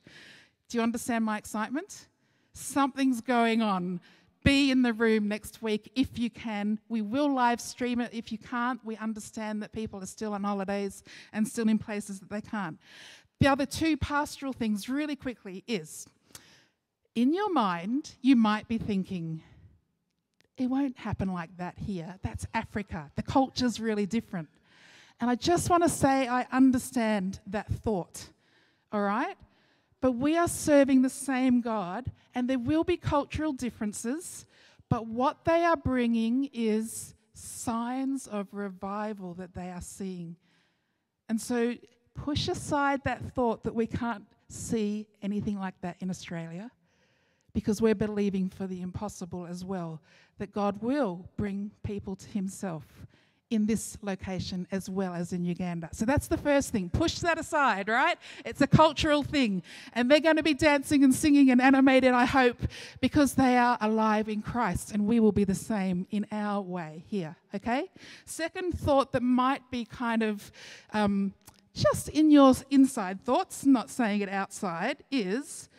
Do 0.70 0.80
you 0.80 0.82
understand 0.82 1.26
my 1.26 1.38
excitement? 1.38 2.08
Something's 2.54 3.22
going 3.22 3.62
on 3.62 4.00
be 4.46 4.72
in 4.72 4.84
the 4.84 4.94
room 4.94 5.28
next 5.28 5.62
week 5.62 5.92
if 5.96 6.18
you 6.18 6.30
can. 6.30 6.80
We 6.88 7.02
will 7.02 7.34
live 7.34 7.60
stream 7.60 8.00
it. 8.00 8.12
If 8.14 8.32
you 8.32 8.38
can't, 8.38 8.80
we 8.86 8.96
understand 8.96 9.62
that 9.64 9.74
people 9.74 10.02
are 10.02 10.06
still 10.06 10.34
on 10.34 10.44
holidays 10.44 11.04
and 11.34 11.46
still 11.46 11.68
in 11.68 11.78
places 11.78 12.22
that 12.22 12.30
they 12.30 12.40
can't. 12.40 12.80
The 13.42 13.48
other 13.48 13.66
two 13.66 13.98
pastoral 13.98 14.54
things, 14.54 14.88
really 14.88 15.18
quickly, 15.18 15.66
is 15.68 16.08
in 17.16 17.34
your 17.34 17.52
mind, 17.52 18.12
you 18.22 18.36
might 18.36 18.68
be 18.68 18.78
thinking, 18.78 19.42
it 20.58 20.68
won't 20.68 20.98
happen 20.98 21.34
like 21.34 21.58
that 21.58 21.78
here. 21.78 22.16
That's 22.22 22.46
Africa. 22.54 23.12
The 23.16 23.24
culture's 23.24 23.80
really 23.80 24.06
different. 24.06 24.48
And 25.20 25.30
I 25.30 25.36
just 25.36 25.70
want 25.70 25.84
to 25.84 25.90
say, 25.90 26.28
I 26.28 26.46
understand 26.52 27.40
that 27.48 27.68
thought, 27.68 28.30
all 28.92 29.02
right? 29.02 29.36
But 30.06 30.18
we 30.18 30.38
are 30.38 30.48
serving 30.48 31.02
the 31.02 31.10
same 31.10 31.62
God, 31.62 32.12
and 32.36 32.48
there 32.48 32.60
will 32.60 32.84
be 32.84 32.96
cultural 32.96 33.52
differences, 33.52 34.46
but 34.88 35.08
what 35.08 35.46
they 35.46 35.66
are 35.66 35.76
bringing 35.76 36.48
is 36.54 37.16
signs 37.34 38.28
of 38.28 38.48
revival 38.52 39.34
that 39.34 39.56
they 39.56 39.72
are 39.72 39.82
seeing. 39.82 40.36
And 41.28 41.42
so 41.42 41.74
push 42.14 42.48
aside 42.48 43.04
that 43.06 43.34
thought 43.34 43.64
that 43.64 43.74
we 43.74 43.88
can't 43.88 44.26
see 44.48 45.08
anything 45.24 45.60
like 45.60 45.82
that 45.82 45.96
in 46.02 46.12
Australia 46.12 46.70
because 47.56 47.82
we're 47.82 47.96
believing 47.96 48.48
for 48.48 48.68
the 48.68 48.84
impossible 48.84 49.48
as 49.48 49.66
well, 49.66 50.04
that 50.38 50.52
God 50.52 50.84
will 50.84 51.28
bring 51.36 51.72
people 51.82 52.16
to 52.16 52.30
Himself 52.30 53.08
in 53.50 53.66
this 53.66 53.98
location 54.02 54.68
as 54.72 54.90
well 54.90 55.14
as 55.14 55.32
in 55.32 55.46
Uganda. 55.46 55.90
So 55.92 56.06
that's 56.06 56.28
the 56.28 56.38
first 56.38 56.72
thing. 56.72 56.90
Push 56.90 57.20
that 57.20 57.38
aside, 57.38 57.88
right? 57.88 58.18
It's 58.44 58.62
a 58.62 58.68
cultural 58.68 59.24
thing. 59.24 59.62
And 59.94 60.10
they're 60.10 60.20
going 60.20 60.38
to 60.38 60.44
be 60.44 60.54
dancing 60.54 61.04
and 61.04 61.14
singing 61.14 61.52
and 61.52 61.62
animated, 61.62 62.14
I 62.14 62.26
hope, 62.26 62.58
because 63.02 63.36
they 63.36 63.58
are 63.58 63.78
alive 63.82 64.30
in 64.30 64.42
Christ. 64.42 64.92
And 64.92 65.06
we 65.06 65.20
will 65.20 65.32
be 65.32 65.44
the 65.44 65.56
same 65.56 66.08
in 66.10 66.26
our 66.32 66.62
way 66.62 67.04
here, 67.08 67.36
okay? 67.54 67.86
Second 68.26 68.80
thought 68.80 69.12
that 69.12 69.22
might 69.22 69.70
be 69.70 69.86
kind 69.86 70.24
of 70.24 70.52
um, 70.94 71.34
just 71.74 72.10
in 72.10 72.32
your 72.32 72.54
inside 72.72 73.22
thoughts, 73.22 73.66
not 73.66 73.90
saying 73.90 74.22
it 74.22 74.30
outside, 74.30 75.04
is 75.12 75.70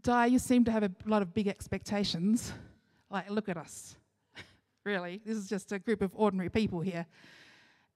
Di, 0.00 0.26
you 0.26 0.38
seem 0.38 0.64
to 0.64 0.70
have 0.70 0.82
a 0.82 0.90
lot 1.06 1.22
of 1.22 1.34
big 1.34 1.48
expectations. 1.48 2.52
Like, 3.10 3.30
look 3.30 3.48
at 3.48 3.56
us 3.56 3.96
really. 4.84 5.20
This 5.24 5.36
is 5.36 5.48
just 5.48 5.72
a 5.72 5.78
group 5.78 6.02
of 6.02 6.10
ordinary 6.14 6.50
people 6.50 6.80
here. 6.80 7.06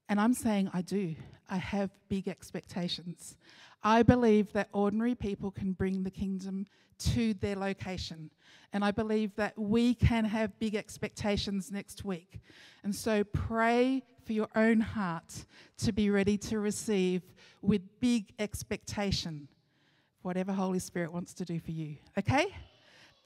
And 0.09 0.20
I'm 0.20 0.35
saying 0.35 0.70
I 0.72 0.83
do. 0.83 1.14
I 1.51 1.57
have 1.57 1.90
big 2.09 2.29
expectations. 2.29 3.37
I 3.83 4.03
believe 4.03 4.53
that 4.53 4.68
ordinary 4.72 5.14
people 5.14 5.51
can 5.51 5.72
bring 5.72 6.03
the 6.03 6.11
kingdom 6.11 6.66
to 6.98 7.35
their 7.35 7.57
location. 7.57 8.31
And 8.72 8.85
I 8.85 8.90
believe 8.90 9.35
that 9.37 9.59
we 9.59 9.94
can 9.94 10.24
have 10.24 10.59
big 10.59 10.74
expectations 10.74 11.70
next 11.70 12.05
week. 12.05 12.40
And 12.83 12.94
so 12.94 13.22
pray 13.24 14.03
for 14.24 14.33
your 14.33 14.48
own 14.57 14.81
heart 14.81 15.46
to 15.79 15.92
be 15.92 16.11
ready 16.11 16.37
to 16.38 16.59
receive 16.59 17.22
with 17.62 17.83
big 18.01 18.33
expectation 18.38 19.48
whatever 20.22 20.53
Holy 20.53 20.79
Spirit 20.79 21.12
wants 21.12 21.33
to 21.35 21.44
do 21.44 21.61
for 21.61 21.70
you. 21.70 21.96
Okay? 22.18 22.46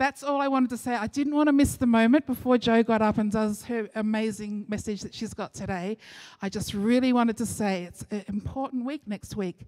That's 0.02 0.24
all 0.24 0.40
I 0.40 0.48
wanted 0.48 0.70
to 0.70 0.76
say. 0.76 0.96
I 0.96 1.06
didn't 1.06 1.32
want 1.32 1.46
to 1.46 1.52
miss 1.52 1.76
the 1.76 1.86
moment 1.86 2.26
before 2.26 2.58
Jo 2.58 2.82
got 2.82 3.02
up 3.02 3.18
and 3.18 3.30
does 3.30 3.62
her 3.66 3.88
amazing 3.94 4.64
message 4.66 5.00
that 5.02 5.14
she's 5.14 5.32
got 5.32 5.54
today. 5.54 5.96
I 6.42 6.48
just 6.48 6.74
really 6.74 7.12
wanted 7.12 7.36
to 7.36 7.46
say 7.46 7.84
it's 7.84 8.04
an 8.10 8.24
important 8.26 8.84
week 8.84 9.02
next 9.06 9.36
week. 9.36 9.64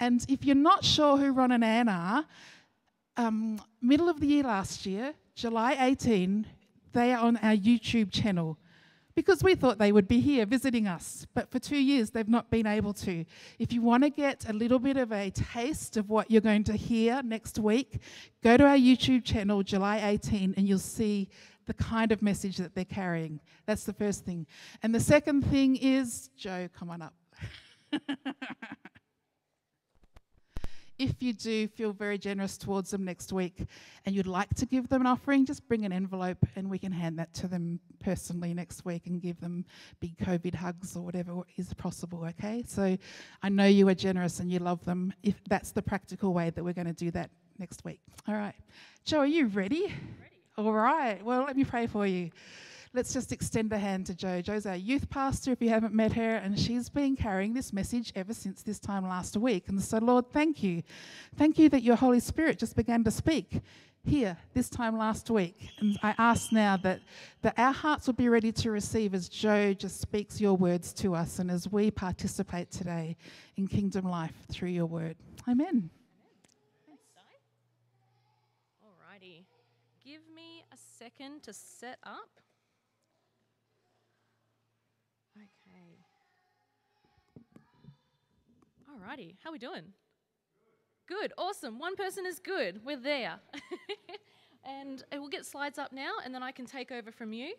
And 0.00 0.24
if 0.26 0.42
you're 0.42 0.54
not 0.54 0.86
sure 0.86 1.18
who 1.18 1.32
Ron 1.32 1.52
and 1.52 1.62
Ann 1.62 1.90
are, 1.90 2.24
um, 3.18 3.60
middle 3.82 4.08
of 4.08 4.20
the 4.20 4.26
year 4.26 4.44
last 4.44 4.86
year, 4.86 5.12
July 5.34 5.76
18, 5.78 6.46
they 6.94 7.12
are 7.12 7.18
on 7.18 7.36
our 7.36 7.54
YouTube 7.54 8.10
channel 8.10 8.56
because 9.14 9.42
we 9.42 9.54
thought 9.54 9.78
they 9.78 9.92
would 9.92 10.08
be 10.08 10.20
here 10.20 10.44
visiting 10.44 10.86
us. 10.86 11.26
But 11.34 11.50
for 11.50 11.58
two 11.58 11.78
years, 11.78 12.10
they've 12.10 12.28
not 12.28 12.50
been 12.50 12.66
able 12.66 12.92
to. 12.94 13.24
If 13.58 13.72
you 13.72 13.80
want 13.82 14.02
to 14.02 14.10
get 14.10 14.48
a 14.48 14.52
little 14.52 14.78
bit 14.78 14.96
of 14.96 15.12
a 15.12 15.30
taste 15.30 15.96
of 15.96 16.10
what 16.10 16.30
you're 16.30 16.40
going 16.40 16.64
to 16.64 16.74
hear 16.74 17.22
next 17.22 17.58
week, 17.58 18.00
go 18.42 18.56
to 18.56 18.64
our 18.64 18.76
YouTube 18.76 19.24
channel, 19.24 19.62
July 19.62 20.00
18, 20.04 20.54
and 20.56 20.68
you'll 20.68 20.78
see 20.78 21.28
the 21.66 21.74
kind 21.74 22.12
of 22.12 22.22
message 22.22 22.56
that 22.58 22.74
they're 22.74 22.84
carrying. 22.84 23.40
That's 23.66 23.84
the 23.84 23.92
first 23.92 24.24
thing. 24.24 24.46
And 24.82 24.94
the 24.94 25.00
second 25.00 25.42
thing 25.46 25.76
is, 25.76 26.30
Jo, 26.36 26.68
come 26.76 26.90
on 26.90 27.02
up. 27.02 27.14
if 30.98 31.22
you 31.22 31.32
do 31.32 31.66
feel 31.68 31.92
very 31.92 32.18
generous 32.18 32.56
towards 32.56 32.90
them 32.90 33.04
next 33.04 33.32
week 33.32 33.66
and 34.06 34.14
you'd 34.14 34.26
like 34.26 34.52
to 34.54 34.66
give 34.66 34.88
them 34.88 35.00
an 35.00 35.06
offering, 35.06 35.44
just 35.44 35.66
bring 35.68 35.84
an 35.84 35.92
envelope 35.92 36.38
and 36.56 36.70
we 36.70 36.78
can 36.78 36.92
hand 36.92 37.18
that 37.18 37.32
to 37.34 37.48
them 37.48 37.80
personally 38.00 38.54
next 38.54 38.84
week 38.84 39.06
and 39.06 39.20
give 39.20 39.40
them 39.40 39.64
big 40.00 40.16
COVID 40.18 40.54
hugs 40.54 40.96
or 40.96 41.02
whatever 41.02 41.42
is 41.56 41.74
possible, 41.74 42.24
okay? 42.26 42.62
So 42.66 42.96
I 43.42 43.48
know 43.48 43.66
you 43.66 43.88
are 43.88 43.94
generous 43.94 44.40
and 44.40 44.50
you 44.50 44.60
love 44.60 44.84
them. 44.84 45.12
If 45.22 45.42
that's 45.48 45.72
the 45.72 45.82
practical 45.82 46.32
way 46.32 46.50
that 46.50 46.62
we're 46.62 46.72
going 46.72 46.86
to 46.86 46.92
do 46.92 47.10
that 47.12 47.30
next 47.58 47.84
week. 47.84 48.00
All 48.28 48.34
right. 48.34 48.54
Jo, 49.04 49.18
are 49.18 49.26
you 49.26 49.46
ready? 49.46 49.82
Ready. 49.82 50.42
All 50.56 50.72
right. 50.72 51.24
Well, 51.24 51.44
let 51.44 51.56
me 51.56 51.64
pray 51.64 51.86
for 51.86 52.06
you 52.06 52.30
let's 52.94 53.12
just 53.12 53.32
extend 53.32 53.72
a 53.72 53.78
hand 53.78 54.06
to 54.06 54.14
Jo. 54.14 54.40
Jo's 54.40 54.66
our 54.66 54.76
youth 54.76 55.10
pastor, 55.10 55.50
if 55.50 55.60
you 55.60 55.68
haven't 55.68 55.92
met 55.92 56.12
her, 56.12 56.36
and 56.36 56.58
she's 56.58 56.88
been 56.88 57.16
carrying 57.16 57.52
this 57.52 57.72
message 57.72 58.12
ever 58.14 58.32
since 58.32 58.62
this 58.62 58.78
time 58.78 59.08
last 59.08 59.36
week. 59.36 59.68
And 59.68 59.82
so, 59.82 59.98
Lord, 59.98 60.30
thank 60.30 60.62
you. 60.62 60.82
Thank 61.36 61.58
you 61.58 61.68
that 61.70 61.82
your 61.82 61.96
Holy 61.96 62.20
Spirit 62.20 62.58
just 62.58 62.76
began 62.76 63.02
to 63.04 63.10
speak 63.10 63.60
here 64.04 64.36
this 64.52 64.68
time 64.68 64.96
last 64.96 65.28
week. 65.28 65.70
And 65.80 65.98
I 66.02 66.14
ask 66.18 66.52
now 66.52 66.76
that, 66.78 67.00
that 67.42 67.54
our 67.58 67.72
hearts 67.72 68.06
will 68.06 68.14
be 68.14 68.28
ready 68.28 68.52
to 68.52 68.70
receive 68.70 69.12
as 69.12 69.28
Jo 69.28 69.74
just 69.74 70.00
speaks 70.00 70.40
your 70.40 70.56
words 70.56 70.92
to 70.94 71.16
us 71.16 71.40
and 71.40 71.50
as 71.50 71.70
we 71.70 71.90
participate 71.90 72.70
today 72.70 73.16
in 73.56 73.66
kingdom 73.66 74.08
life 74.08 74.34
through 74.52 74.68
your 74.68 74.86
word. 74.86 75.16
Amen. 75.48 75.90
Alrighty. 78.84 79.44
Give 80.04 80.20
me 80.34 80.64
a 80.72 80.76
second 80.98 81.42
to 81.42 81.52
set 81.52 81.98
up. 82.04 82.43
Alrighty, 88.94 89.34
how 89.42 89.50
are 89.50 89.52
we 89.52 89.58
doing? 89.58 89.82
Good, 91.08 91.32
awesome. 91.36 91.80
One 91.80 91.96
person 91.96 92.24
is 92.26 92.38
good. 92.38 92.80
We're 92.84 92.96
there. 92.96 93.40
and 94.64 95.02
we'll 95.12 95.28
get 95.28 95.44
slides 95.44 95.78
up 95.78 95.92
now, 95.92 96.12
and 96.24 96.32
then 96.32 96.44
I 96.44 96.52
can 96.52 96.64
take 96.64 96.92
over 96.92 97.10
from 97.10 97.32
you. 97.32 97.54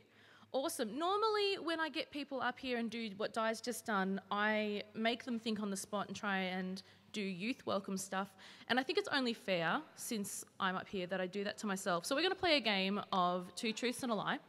Awesome. 0.54 0.98
Normally, 0.98 1.58
when 1.62 1.82
I 1.82 1.90
get 1.90 2.10
people 2.10 2.40
up 2.40 2.58
here 2.58 2.78
and 2.78 2.90
do 2.90 3.10
what 3.18 3.34
Di's 3.34 3.60
just 3.60 3.86
done, 3.86 4.22
I 4.32 4.84
make 4.94 5.26
them 5.26 5.38
think 5.38 5.60
on 5.60 5.70
the 5.70 5.76
spot 5.76 6.08
and 6.08 6.16
try 6.16 6.38
and 6.38 6.82
do 7.12 7.22
youth 7.22 7.66
welcome 7.66 7.98
stuff. 7.98 8.30
And 8.70 8.80
I 8.80 8.84
think 8.84 8.98
it's 8.98 9.10
only 9.12 9.34
fair, 9.34 9.82
since 9.98 10.46
I'm 10.62 10.78
up 10.78 10.88
here, 10.88 11.06
that 11.08 11.20
I 11.20 11.28
do 11.28 11.44
that 11.44 11.58
to 11.60 11.68
myself. 11.68 12.06
So 12.06 12.16
we're 12.16 12.22
going 12.22 12.34
to 12.34 12.40
play 12.40 12.56
a 12.56 12.62
game 12.62 13.02
of 13.12 13.54
two 13.56 13.74
truths 13.74 14.04
and 14.04 14.12
a 14.12 14.16
lie. 14.16 14.40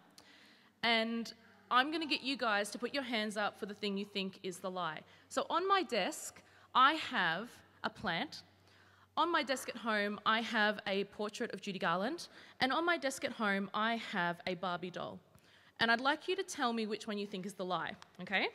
And 0.85 1.33
I'm 1.69 1.91
going 1.91 2.03
to 2.03 2.09
get 2.09 2.23
you 2.23 2.37
guys 2.37 2.71
to 2.71 2.79
put 2.79 2.95
your 2.95 3.03
hands 3.03 3.37
up 3.37 3.59
for 3.59 3.67
the 3.67 3.75
thing 3.75 3.97
you 3.97 4.05
think 4.05 4.39
is 4.45 4.59
the 4.59 4.71
lie. 4.71 5.01
So 5.29 5.47
on 5.51 5.67
my 5.67 5.83
desk, 5.83 6.43
I 6.77 6.93
have 7.11 7.49
a 7.85 7.89
plant. 7.89 8.43
On 9.17 9.33
my 9.33 9.43
desk 9.43 9.71
at 9.71 9.77
home, 9.77 10.21
I 10.27 10.43
have 10.43 10.79
a 10.87 11.05
portrait 11.05 11.55
of 11.55 11.63
Judy 11.63 11.79
Garland. 11.79 12.29
And 12.61 12.71
on 12.71 12.85
my 12.85 12.99
desk 12.99 13.25
at 13.25 13.33
home, 13.33 13.71
I 13.73 13.97
have 14.13 14.43
a 14.47 14.55
Barbie 14.57 14.91
doll. 14.91 15.19
And 15.81 15.91
I'd 15.91 16.03
like 16.03 16.29
you 16.29 16.37
to 16.37 16.43
tell 16.43 16.75
me 16.75 16.87
which 16.87 17.07
one 17.07 17.17
you 17.17 17.27
think 17.27 17.47
is 17.47 17.55
the 17.55 17.65
lie, 17.65 17.93
okay? 18.21 18.49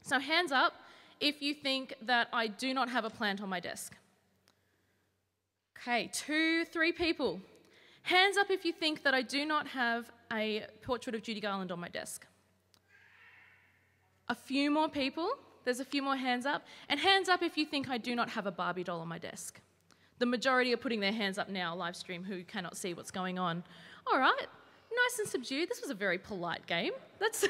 So, 0.00 0.18
hands 0.18 0.50
up 0.50 0.72
if 1.20 1.42
you 1.42 1.52
think 1.52 1.94
that 2.02 2.28
I 2.32 2.46
do 2.46 2.72
not 2.72 2.88
have 2.88 3.04
a 3.04 3.10
plant 3.10 3.42
on 3.42 3.50
my 3.50 3.60
desk. 3.60 3.94
Okay, 5.78 6.10
two, 6.12 6.64
three 6.64 6.92
people. 6.92 7.38
Hands 8.02 8.36
up 8.38 8.50
if 8.50 8.64
you 8.64 8.72
think 8.72 9.02
that 9.02 9.12
I 9.12 9.20
do 9.20 9.44
not 9.44 9.66
have 9.68 10.10
a 10.32 10.64
portrait 10.80 11.14
of 11.14 11.22
Judy 11.22 11.40
Garland 11.40 11.70
on 11.70 11.78
my 11.78 11.88
desk. 11.88 12.26
A 14.28 14.34
few 14.34 14.70
more 14.70 14.88
people. 14.88 15.32
There's 15.64 15.80
a 15.80 15.84
few 15.84 16.02
more 16.02 16.16
hands 16.16 16.46
up. 16.46 16.64
And 16.88 16.98
hands 16.98 17.28
up 17.28 17.42
if 17.42 17.56
you 17.56 17.64
think 17.64 17.88
I 17.88 17.98
do 17.98 18.14
not 18.14 18.30
have 18.30 18.46
a 18.46 18.52
Barbie 18.52 18.84
doll 18.84 19.00
on 19.00 19.08
my 19.08 19.18
desk. 19.18 19.60
The 20.18 20.26
majority 20.26 20.72
are 20.72 20.76
putting 20.76 21.00
their 21.00 21.12
hands 21.12 21.38
up 21.38 21.48
now, 21.48 21.74
live 21.74 21.96
stream, 21.96 22.22
who 22.22 22.44
cannot 22.44 22.76
see 22.76 22.94
what's 22.94 23.10
going 23.10 23.38
on. 23.38 23.64
All 24.12 24.18
right, 24.18 24.46
nice 24.92 25.18
and 25.18 25.28
subdued. 25.28 25.68
This 25.68 25.80
was 25.80 25.90
a 25.90 25.94
very 25.94 26.18
polite 26.18 26.66
game. 26.66 26.92
That's 27.18 27.44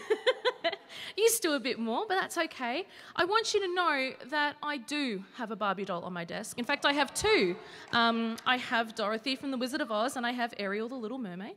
used 1.17 1.43
to 1.43 1.53
a 1.53 1.61
bit 1.61 1.79
more, 1.79 2.05
but 2.09 2.15
that's 2.15 2.39
okay. 2.39 2.87
I 3.17 3.25
want 3.25 3.53
you 3.53 3.61
to 3.61 3.75
know 3.75 4.13
that 4.31 4.57
I 4.63 4.79
do 4.79 5.23
have 5.37 5.51
a 5.51 5.57
Barbie 5.57 5.85
doll 5.85 6.03
on 6.05 6.13
my 6.13 6.25
desk. 6.25 6.59
In 6.59 6.65
fact, 6.65 6.87
I 6.87 6.93
have 6.93 7.13
two. 7.13 7.57
Um, 7.93 8.37
I 8.47 8.57
have 8.57 8.95
Dorothy 8.95 9.37
from 9.37 9.51
The 9.51 9.59
Wizard 9.59 9.81
of 9.81 9.91
Oz, 9.91 10.17
and 10.17 10.27
I 10.27 10.33
have 10.33 10.55
Ariel 10.59 10.89
the 10.89 10.95
Little 10.95 11.19
Mermaid. 11.19 11.57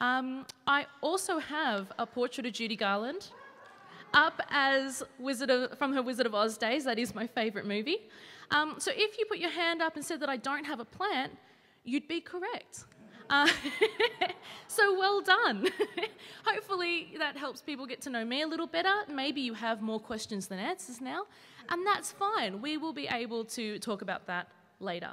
Um, 0.00 0.44
I 0.66 0.86
also 1.00 1.38
have 1.38 1.90
a 1.98 2.06
portrait 2.06 2.46
of 2.46 2.52
Judy 2.52 2.76
Garland 2.76 3.30
up 4.14 4.40
as 4.50 5.02
Wizard 5.18 5.50
of, 5.50 5.78
from 5.78 5.92
her 5.92 6.02
Wizard 6.02 6.26
of 6.26 6.34
Oz 6.34 6.56
days. 6.58 6.84
That 6.84 6.98
is 6.98 7.14
my 7.14 7.26
favourite 7.26 7.66
movie. 7.66 7.98
Um, 8.50 8.76
so 8.78 8.92
if 8.94 9.18
you 9.18 9.24
put 9.26 9.38
your 9.38 9.50
hand 9.50 9.82
up 9.82 9.96
and 9.96 10.04
said 10.04 10.20
that 10.20 10.28
I 10.28 10.36
don't 10.36 10.64
have 10.64 10.80
a 10.80 10.84
plant, 10.84 11.32
you'd 11.84 12.08
be 12.08 12.20
correct. 12.20 12.84
Uh, 13.28 13.48
so 14.68 14.98
well 14.98 15.20
done. 15.20 15.68
Hopefully 16.44 17.14
that 17.18 17.36
helps 17.36 17.60
people 17.60 17.86
get 17.86 18.00
to 18.02 18.10
know 18.10 18.24
me 18.24 18.42
a 18.42 18.46
little 18.46 18.66
better. 18.66 18.92
Maybe 19.08 19.40
you 19.40 19.54
have 19.54 19.82
more 19.82 19.98
questions 19.98 20.46
than 20.46 20.58
answers 20.58 21.00
now, 21.00 21.24
and 21.68 21.86
that's 21.86 22.12
fine. 22.12 22.62
We 22.62 22.76
will 22.76 22.92
be 22.92 23.08
able 23.08 23.44
to 23.46 23.78
talk 23.80 24.02
about 24.02 24.26
that 24.26 24.48
later. 24.78 25.10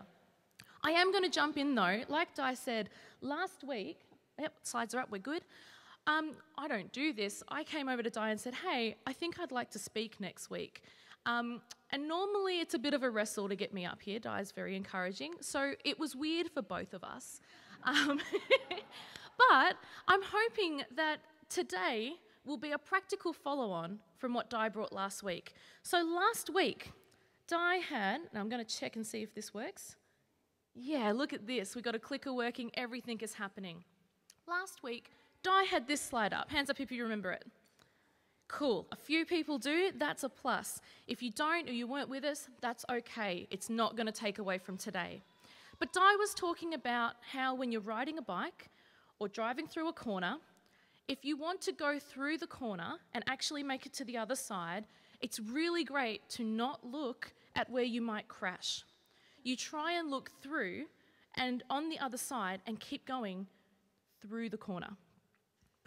I 0.84 0.92
am 0.92 1.12
going 1.12 1.24
to 1.24 1.30
jump 1.30 1.58
in 1.58 1.76
though. 1.76 2.02
Like 2.08 2.36
Di 2.36 2.54
said, 2.54 2.90
last 3.22 3.64
week, 3.64 4.00
yep, 4.40 4.54
slides 4.64 4.94
are 4.94 5.00
up, 5.00 5.12
we're 5.12 5.18
good. 5.18 5.44
Um, 6.06 6.32
I 6.58 6.68
don't 6.68 6.92
do 6.92 7.14
this. 7.14 7.44
I 7.48 7.64
came 7.64 7.88
over 7.88 8.04
to 8.04 8.10
Di 8.10 8.30
and 8.30 8.40
said, 8.40 8.56
hey, 8.56 8.96
I 9.08 9.14
think 9.14 9.40
I'd 9.40 9.52
like 9.52 9.72
to 9.72 9.80
speak 9.80 10.20
next 10.20 10.50
week. 10.50 10.84
Um, 11.26 11.62
and 11.92 12.08
normally 12.08 12.60
it's 12.60 12.74
a 12.74 12.80
bit 12.80 12.94
of 12.94 13.04
a 13.04 13.10
wrestle 13.10 13.48
to 13.48 13.56
get 13.56 13.74
me 13.74 13.86
up 13.86 14.02
here. 14.02 14.20
Di's 14.20 14.52
very 14.52 14.76
encouraging. 14.76 15.36
So 15.40 15.74
it 15.86 15.98
was 15.98 16.16
weird 16.16 16.50
for 16.50 16.62
both 16.62 16.94
of 16.94 17.04
us. 17.04 17.40
Um, 17.84 18.20
but 19.38 19.78
I'm 20.08 20.22
hoping 20.22 20.84
that 20.96 21.20
today 21.50 22.14
will 22.46 22.58
be 22.58 22.72
a 22.72 22.78
practical 22.78 23.32
follow 23.32 23.72
on 23.72 24.00
from 24.18 24.34
what 24.34 24.50
Di 24.50 24.68
brought 24.70 24.92
last 24.92 25.24
week. 25.24 25.54
So 25.84 26.04
last 26.04 26.50
week, 26.54 26.92
Di 27.48 27.78
had, 27.78 28.22
and 28.30 28.38
I'm 28.38 28.50
going 28.50 28.64
to 28.64 28.78
check 28.78 28.96
and 28.96 29.06
see 29.06 29.22
if 29.22 29.34
this 29.34 29.54
works. 29.54 29.96
Yeah, 30.76 31.12
look 31.14 31.34
at 31.34 31.46
this. 31.46 31.76
We've 31.76 31.84
got 31.84 31.96
a 31.96 32.00
clicker 32.00 32.34
working, 32.34 32.72
everything 32.74 33.20
is 33.22 33.36
happening. 33.36 33.84
Last 34.48 34.84
week, 34.84 35.12
Di 35.44 35.64
had 35.66 35.88
this 35.88 36.02
slide 36.02 36.34
up. 36.34 36.50
Hands 36.50 36.70
up 36.70 36.80
if 36.80 36.92
you 36.92 37.04
remember 37.04 37.32
it. 37.32 37.46
Cool. 38.48 38.88
A 38.92 38.96
few 38.96 39.26
people 39.26 39.58
do, 39.58 39.92
that's 39.98 40.24
a 40.24 40.30
plus. 40.30 40.80
If 41.08 41.22
you 41.22 41.32
don't 41.32 41.68
or 41.70 41.74
you 41.74 41.88
weren't 41.88 42.10
with 42.10 42.24
us, 42.24 42.50
that's 42.62 42.86
okay. 42.90 43.48
It's 43.52 43.70
not 43.70 43.98
going 43.98 44.06
to 44.06 44.12
take 44.14 44.40
away 44.40 44.58
from 44.58 44.78
today. 44.78 45.22
But 45.80 45.92
Di 45.92 46.16
was 46.18 46.34
talking 46.34 46.74
about 46.74 47.16
how 47.32 47.56
when 47.56 47.72
you're 47.72 47.82
riding 47.82 48.18
a 48.18 48.22
bike 48.22 48.70
or 49.20 49.28
driving 49.28 49.68
through 49.68 49.90
a 49.90 49.94
corner, 49.94 50.38
if 51.08 51.26
you 51.26 51.36
want 51.36 51.62
to 51.62 51.72
go 51.72 52.00
through 52.00 52.38
the 52.38 52.48
corner 52.48 52.96
and 53.14 53.24
actually 53.28 53.64
make 53.64 53.86
it 53.86 53.94
to 53.94 54.06
the 54.06 54.18
other 54.18 54.36
side, 54.36 54.86
it's 55.20 55.40
really 55.40 55.84
great 55.84 56.28
to 56.30 56.44
not 56.44 56.86
look 56.86 57.34
at 57.56 57.70
where 57.70 57.84
you 57.84 58.02
might 58.02 58.28
crash. 58.28 58.84
You 59.44 59.58
try 59.58 59.94
and 59.94 60.10
look 60.10 60.32
through 60.42 60.86
and 61.36 61.64
on 61.70 61.90
the 61.90 62.00
other 62.00 62.18
side 62.18 62.62
and 62.68 62.80
keep 62.80 63.06
going 63.06 63.48
through 64.22 64.50
the 64.50 64.58
corner. 64.58 64.96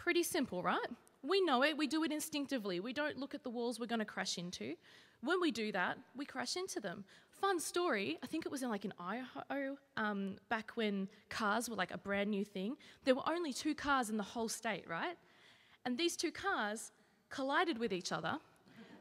Pretty 0.07 0.23
simple, 0.23 0.63
right? 0.63 0.87
We 1.21 1.41
know 1.41 1.63
it, 1.63 1.77
we 1.77 1.85
do 1.85 2.05
it 2.05 2.13
instinctively. 2.13 2.79
We 2.79 2.93
don't 2.93 3.17
look 3.17 3.35
at 3.35 3.43
the 3.43 3.49
walls 3.49 3.77
we're 3.77 3.87
going 3.87 3.99
to 3.99 4.05
crash 4.05 4.37
into. 4.37 4.75
When 5.21 5.41
we 5.41 5.51
do 5.51 5.69
that, 5.73 5.97
we 6.15 6.23
crash 6.23 6.55
into 6.55 6.79
them. 6.79 7.03
Fun 7.29 7.59
story, 7.59 8.17
I 8.23 8.27
think 8.27 8.45
it 8.45 8.49
was 8.53 8.63
in 8.63 8.69
like 8.69 8.85
in 8.85 8.93
Idaho, 8.97 9.75
um, 9.97 10.37
back 10.47 10.71
when 10.75 11.09
cars 11.27 11.69
were 11.69 11.75
like 11.75 11.91
a 11.93 11.97
brand 11.97 12.29
new 12.29 12.45
thing. 12.45 12.77
There 13.03 13.15
were 13.15 13.29
only 13.29 13.51
two 13.51 13.75
cars 13.75 14.09
in 14.09 14.15
the 14.15 14.23
whole 14.23 14.47
state, 14.47 14.85
right? 14.87 15.17
And 15.83 15.97
these 15.97 16.15
two 16.15 16.31
cars 16.31 16.93
collided 17.29 17.77
with 17.77 17.91
each 17.91 18.13
other 18.13 18.37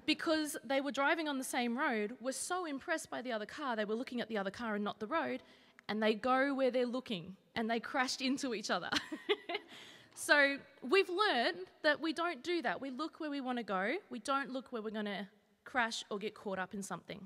because 0.06 0.56
they 0.64 0.80
were 0.80 0.90
driving 0.90 1.28
on 1.28 1.38
the 1.38 1.44
same 1.44 1.78
road, 1.78 2.16
were 2.20 2.32
so 2.32 2.64
impressed 2.64 3.10
by 3.10 3.22
the 3.22 3.30
other 3.30 3.46
car, 3.46 3.76
they 3.76 3.84
were 3.84 3.94
looking 3.94 4.20
at 4.20 4.28
the 4.28 4.38
other 4.38 4.50
car 4.50 4.74
and 4.74 4.82
not 4.82 4.98
the 4.98 5.06
road, 5.06 5.40
and 5.88 6.02
they 6.02 6.14
go 6.14 6.52
where 6.52 6.72
they're 6.72 6.84
looking 6.84 7.36
and 7.54 7.70
they 7.70 7.78
crashed 7.78 8.20
into 8.20 8.54
each 8.54 8.70
other. 8.70 8.90
So 10.18 10.56
we've 10.82 11.10
learned 11.10 11.66
that 11.82 12.00
we 12.00 12.14
don't 12.14 12.42
do 12.42 12.62
that. 12.62 12.80
We 12.80 12.90
look 12.90 13.20
where 13.20 13.30
we 13.30 13.42
want 13.42 13.58
to 13.58 13.62
go, 13.62 13.96
we 14.08 14.18
don't 14.18 14.50
look 14.50 14.72
where 14.72 14.80
we're 14.80 14.90
going 14.90 15.04
to 15.04 15.28
crash 15.64 16.04
or 16.10 16.18
get 16.18 16.34
caught 16.34 16.58
up 16.58 16.72
in 16.72 16.82
something. 16.82 17.20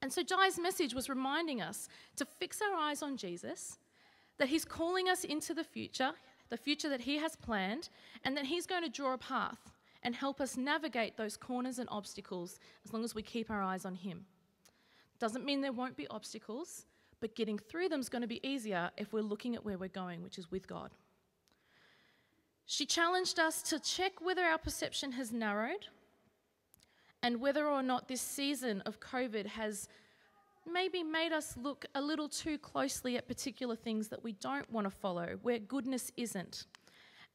And 0.00 0.10
so 0.10 0.22
Di's 0.22 0.58
message 0.58 0.94
was 0.94 1.10
reminding 1.10 1.60
us 1.60 1.88
to 2.16 2.24
fix 2.24 2.62
our 2.62 2.74
eyes 2.74 3.02
on 3.02 3.18
Jesus, 3.18 3.78
that 4.38 4.48
he's 4.48 4.64
calling 4.64 5.10
us 5.10 5.24
into 5.24 5.52
the 5.52 5.62
future, 5.62 6.12
the 6.48 6.56
future 6.56 6.88
that 6.88 7.02
he 7.02 7.18
has 7.18 7.36
planned, 7.36 7.90
and 8.24 8.34
that 8.34 8.46
he's 8.46 8.66
going 8.66 8.82
to 8.82 8.88
draw 8.88 9.12
a 9.12 9.18
path 9.18 9.72
and 10.02 10.14
help 10.14 10.40
us 10.40 10.56
navigate 10.56 11.18
those 11.18 11.36
corners 11.36 11.78
and 11.78 11.88
obstacles 11.90 12.58
as 12.86 12.94
long 12.94 13.04
as 13.04 13.14
we 13.14 13.22
keep 13.22 13.50
our 13.50 13.62
eyes 13.62 13.84
on 13.84 13.94
him. 13.94 14.24
Doesn't 15.18 15.44
mean 15.44 15.60
there 15.60 15.72
won't 15.72 15.98
be 15.98 16.08
obstacles, 16.08 16.86
but 17.20 17.36
getting 17.36 17.58
through 17.58 17.90
them 17.90 18.00
is 18.00 18.08
going 18.08 18.22
to 18.22 18.28
be 18.28 18.46
easier 18.46 18.90
if 18.96 19.12
we're 19.12 19.22
looking 19.22 19.54
at 19.54 19.64
where 19.64 19.76
we're 19.76 19.88
going, 19.88 20.22
which 20.22 20.38
is 20.38 20.50
with 20.50 20.66
God. 20.66 20.90
She 22.66 22.86
challenged 22.86 23.38
us 23.38 23.62
to 23.64 23.78
check 23.78 24.20
whether 24.20 24.42
our 24.42 24.58
perception 24.58 25.12
has 25.12 25.32
narrowed 25.32 25.86
and 27.22 27.40
whether 27.40 27.66
or 27.66 27.82
not 27.82 28.08
this 28.08 28.20
season 28.20 28.82
of 28.82 29.00
COVID 29.00 29.46
has 29.46 29.88
maybe 30.70 31.02
made 31.02 31.32
us 31.32 31.56
look 31.56 31.84
a 31.94 32.00
little 32.00 32.28
too 32.28 32.58
closely 32.58 33.16
at 33.16 33.28
particular 33.28 33.76
things 33.76 34.08
that 34.08 34.22
we 34.24 34.32
don't 34.32 34.70
want 34.70 34.86
to 34.86 34.90
follow, 34.90 35.38
where 35.42 35.58
goodness 35.58 36.10
isn't. 36.16 36.64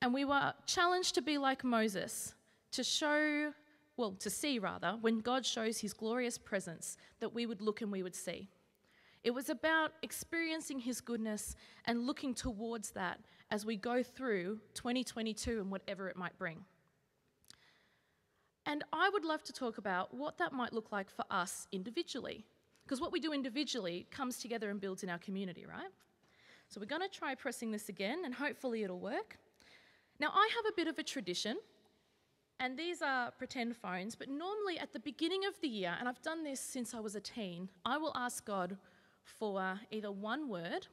And 0.01 0.13
we 0.13 0.25
were 0.25 0.53
challenged 0.65 1.15
to 1.15 1.21
be 1.21 1.37
like 1.37 1.63
Moses, 1.63 2.33
to 2.71 2.83
show, 2.83 3.53
well, 3.97 4.13
to 4.13 4.29
see 4.29 4.57
rather, 4.59 4.97
when 5.01 5.19
God 5.19 5.45
shows 5.45 5.79
his 5.79 5.93
glorious 5.93 6.37
presence, 6.37 6.97
that 7.19 7.33
we 7.33 7.45
would 7.45 7.61
look 7.61 7.81
and 7.81 7.91
we 7.91 8.03
would 8.03 8.15
see. 8.15 8.49
It 9.23 9.31
was 9.31 9.49
about 9.49 9.91
experiencing 10.01 10.79
his 10.79 11.01
goodness 11.01 11.55
and 11.85 12.07
looking 12.07 12.33
towards 12.33 12.91
that 12.91 13.19
as 13.51 13.65
we 13.65 13.75
go 13.75 14.03
through 14.03 14.59
2022 14.75 15.59
and 15.59 15.71
whatever 15.71 16.07
it 16.07 16.15
might 16.15 16.37
bring. 16.37 16.65
And 18.65 18.83
I 18.93 19.09
would 19.09 19.25
love 19.25 19.43
to 19.45 19.53
talk 19.53 19.77
about 19.77 20.13
what 20.13 20.37
that 20.37 20.53
might 20.53 20.73
look 20.73 20.91
like 20.91 21.09
for 21.09 21.25
us 21.31 21.67
individually. 21.71 22.45
Because 22.83 23.01
what 23.01 23.11
we 23.11 23.19
do 23.19 23.33
individually 23.33 24.07
comes 24.11 24.39
together 24.39 24.69
and 24.69 24.79
builds 24.79 25.03
in 25.03 25.09
our 25.09 25.17
community, 25.17 25.65
right? 25.65 25.89
So 26.67 26.79
we're 26.79 26.87
going 26.87 27.01
to 27.01 27.09
try 27.09 27.33
pressing 27.33 27.71
this 27.71 27.89
again 27.89 28.21
and 28.25 28.33
hopefully 28.33 28.83
it'll 28.83 28.99
work. 28.99 29.37
Now, 30.19 30.31
I 30.33 30.49
have 30.55 30.65
a 30.71 30.75
bit 30.75 30.87
of 30.87 30.99
a 30.99 31.03
tradition, 31.03 31.57
and 32.59 32.77
these 32.77 33.01
are 33.01 33.31
pretend 33.31 33.77
phones, 33.77 34.15
but 34.15 34.27
normally 34.27 34.77
at 34.77 34.91
the 34.91 34.99
beginning 34.99 35.45
of 35.45 35.53
the 35.61 35.67
year, 35.67 35.95
and 35.97 36.09
I've 36.09 36.21
done 36.21 36.43
this 36.43 36.59
since 36.59 36.93
I 36.93 36.99
was 36.99 37.15
a 37.15 37.21
teen, 37.21 37.69
I 37.85 37.97
will 37.97 38.11
ask 38.15 38.45
God 38.45 38.77
for 39.23 39.79
either 39.91 40.11
one 40.11 40.49
word 40.49 40.87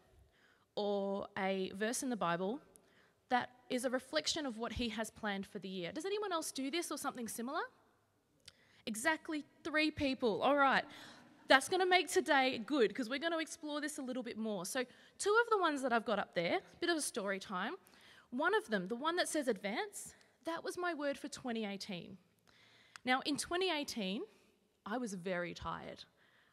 or 0.77 1.27
a 1.37 1.73
verse 1.75 2.03
in 2.03 2.11
the 2.11 2.17
Bible 2.17 2.61
that 3.29 3.51
is 3.71 3.85
a 3.85 3.91
reflection 3.91 4.47
of 4.47 4.57
what 4.59 4.73
He 4.73 4.89
has 4.91 5.11
planned 5.11 5.47
for 5.47 5.59
the 5.59 5.69
year. 5.69 5.91
Does 5.93 6.05
anyone 6.05 6.33
else 6.33 6.53
do 6.53 6.71
this 6.71 6.91
or 6.91 6.99
something 6.99 7.27
similar? 7.27 7.61
Exactly 8.87 9.45
three 9.65 9.91
people. 9.91 10.43
All 10.43 10.57
right. 10.57 10.85
That's 11.49 11.69
going 11.69 11.81
to 11.81 11.87
make 11.87 12.11
today 12.11 12.61
good 12.65 12.89
because 12.89 13.09
we're 13.09 13.19
going 13.19 13.33
to 13.33 13.39
explore 13.39 13.81
this 13.81 13.99
a 13.99 14.03
little 14.03 14.23
bit 14.23 14.37
more. 14.37 14.65
So, 14.65 14.85
two 15.19 15.37
of 15.45 15.51
the 15.51 15.59
ones 15.59 15.83
that 15.83 15.93
I've 15.93 16.05
got 16.05 16.19
up 16.19 16.35
there, 16.35 16.57
a 16.57 16.79
bit 16.81 16.91
of 16.91 16.97
a 16.97 17.01
story 17.01 17.39
time. 17.39 17.75
One 18.31 18.55
of 18.55 18.69
them, 18.69 18.89
the 18.89 18.97
one 18.97 19.17
that 19.17 19.29
says 19.29 19.47
advance, 19.47 20.15
that 20.45 20.65
was 20.65 20.77
my 20.77 20.93
word 20.93 21.17
for 21.17 21.29
2018. 21.29 22.17
Now, 23.05 23.21
in 23.25 23.37
2018, 23.37 24.23
I 24.85 24.99
was 24.99 25.15
very 25.15 25.55
tired 25.55 26.05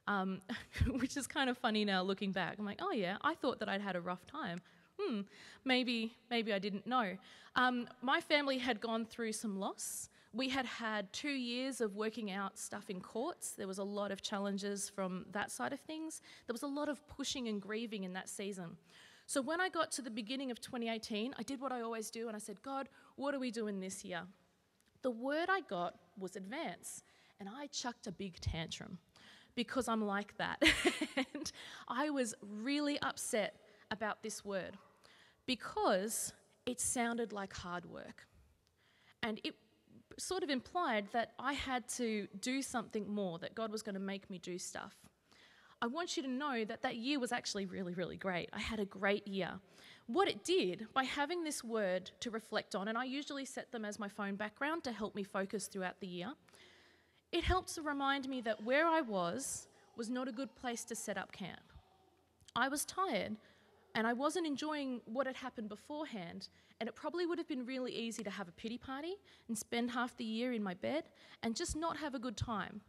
um, 0.07 0.41
which 0.87 1.17
is 1.17 1.27
kind 1.27 1.49
of 1.49 1.57
funny 1.57 1.85
now 1.85 2.03
looking 2.03 2.31
back. 2.31 2.55
I'm 2.59 2.65
like, 2.65 2.79
oh 2.81 2.91
yeah, 2.91 3.17
I 3.21 3.35
thought 3.35 3.59
that 3.59 3.69
I'd 3.69 3.81
had 3.81 3.95
a 3.95 4.01
rough 4.01 4.25
time. 4.25 4.61
Hmm, 4.99 5.21
maybe, 5.65 6.13
maybe 6.29 6.53
I 6.53 6.59
didn't 6.59 6.85
know. 6.85 7.17
Um, 7.55 7.87
my 8.01 8.21
family 8.21 8.57
had 8.57 8.79
gone 8.79 9.05
through 9.05 9.33
some 9.33 9.59
loss. 9.59 10.09
We 10.33 10.49
had 10.49 10.65
had 10.65 11.11
two 11.13 11.29
years 11.29 11.81
of 11.81 11.95
working 11.95 12.31
out 12.31 12.57
stuff 12.57 12.89
in 12.89 12.99
courts. 12.99 13.51
There 13.51 13.67
was 13.67 13.77
a 13.77 13.83
lot 13.83 14.11
of 14.11 14.21
challenges 14.21 14.89
from 14.89 15.25
that 15.31 15.51
side 15.51 15.73
of 15.73 15.79
things. 15.81 16.21
There 16.47 16.53
was 16.53 16.63
a 16.63 16.67
lot 16.67 16.89
of 16.89 17.07
pushing 17.07 17.47
and 17.47 17.61
grieving 17.61 18.03
in 18.03 18.13
that 18.13 18.29
season. 18.29 18.77
So 19.25 19.41
when 19.41 19.61
I 19.61 19.69
got 19.69 19.91
to 19.93 20.01
the 20.01 20.09
beginning 20.09 20.51
of 20.51 20.59
2018, 20.59 21.35
I 21.37 21.43
did 21.43 21.61
what 21.61 21.71
I 21.71 21.81
always 21.81 22.09
do 22.09 22.27
and 22.27 22.35
I 22.35 22.39
said, 22.39 22.61
God, 22.61 22.89
what 23.15 23.33
are 23.33 23.39
we 23.39 23.51
doing 23.51 23.79
this 23.79 24.03
year? 24.03 24.23
The 25.01 25.11
word 25.11 25.49
I 25.49 25.61
got 25.61 25.95
was 26.17 26.35
advance, 26.35 27.03
and 27.39 27.49
I 27.49 27.67
chucked 27.67 28.07
a 28.07 28.11
big 28.11 28.39
tantrum 28.39 28.97
because 29.55 29.87
I'm 29.87 30.05
like 30.05 30.37
that. 30.37 30.61
and 31.17 31.51
I 31.87 32.09
was 32.09 32.33
really 32.41 32.99
upset 33.01 33.55
about 33.91 34.23
this 34.23 34.43
word 34.43 34.77
because 35.45 36.33
it 36.65 36.79
sounded 36.79 37.33
like 37.33 37.53
hard 37.53 37.85
work. 37.85 38.27
And 39.21 39.39
it 39.43 39.55
sort 40.17 40.43
of 40.43 40.49
implied 40.49 41.07
that 41.13 41.31
I 41.39 41.53
had 41.53 41.87
to 41.89 42.27
do 42.39 42.61
something 42.61 43.09
more, 43.09 43.39
that 43.39 43.55
God 43.55 43.71
was 43.71 43.81
going 43.81 43.95
to 43.95 44.01
make 44.01 44.29
me 44.29 44.37
do 44.37 44.57
stuff. 44.57 44.95
I 45.81 45.87
want 45.87 46.15
you 46.15 46.23
to 46.23 46.29
know 46.29 46.63
that 46.63 46.81
that 46.83 46.95
year 46.95 47.19
was 47.19 47.33
actually 47.33 47.65
really, 47.65 47.93
really 47.93 48.15
great. 48.15 48.49
I 48.53 48.59
had 48.59 48.79
a 48.79 48.85
great 48.85 49.27
year. 49.27 49.59
What 50.07 50.29
it 50.29 50.43
did, 50.43 50.87
by 50.93 51.03
having 51.03 51.43
this 51.43 51.63
word 51.63 52.11
to 52.21 52.29
reflect 52.29 52.75
on, 52.75 52.87
and 52.87 52.97
I 52.97 53.03
usually 53.03 53.45
set 53.45 53.71
them 53.71 53.83
as 53.83 53.99
my 53.99 54.07
phone 54.07 54.35
background 54.35 54.83
to 54.85 54.91
help 54.91 55.15
me 55.15 55.23
focus 55.23 55.67
throughout 55.67 55.99
the 55.99 56.07
year, 56.07 56.33
it 57.33 57.43
helped 57.43 57.73
to 57.73 57.81
remind 57.81 58.29
me 58.29 58.41
that 58.41 58.63
where 58.63 58.87
I 58.87 59.01
was 59.01 59.67
was 59.97 60.09
not 60.09 60.27
a 60.27 60.31
good 60.31 60.55
place 60.55 60.83
to 60.85 60.95
set 60.95 61.17
up 61.17 61.31
camp. 61.31 61.73
I 62.55 62.67
was 62.67 62.85
tired 62.85 63.35
and 63.95 64.05
I 64.05 64.13
wasn't 64.13 64.45
enjoying 64.45 65.01
what 65.05 65.27
had 65.27 65.35
happened 65.35 65.69
beforehand, 65.69 66.49
and 66.79 66.89
it 66.89 66.95
probably 66.95 67.25
would 67.27 67.37
have 67.37 67.47
been 67.47 67.65
really 67.65 67.91
easy 67.91 68.23
to 68.23 68.29
have 68.29 68.47
a 68.47 68.51
pity 68.51 68.77
party 68.77 69.15
and 69.47 69.57
spend 69.57 69.91
half 69.91 70.15
the 70.17 70.23
year 70.23 70.53
in 70.53 70.63
my 70.63 70.73
bed 70.75 71.03
and 71.41 71.55
just 71.55 71.75
not 71.75 71.97
have 71.97 72.15
a 72.15 72.19
good 72.19 72.37
time. 72.37 72.81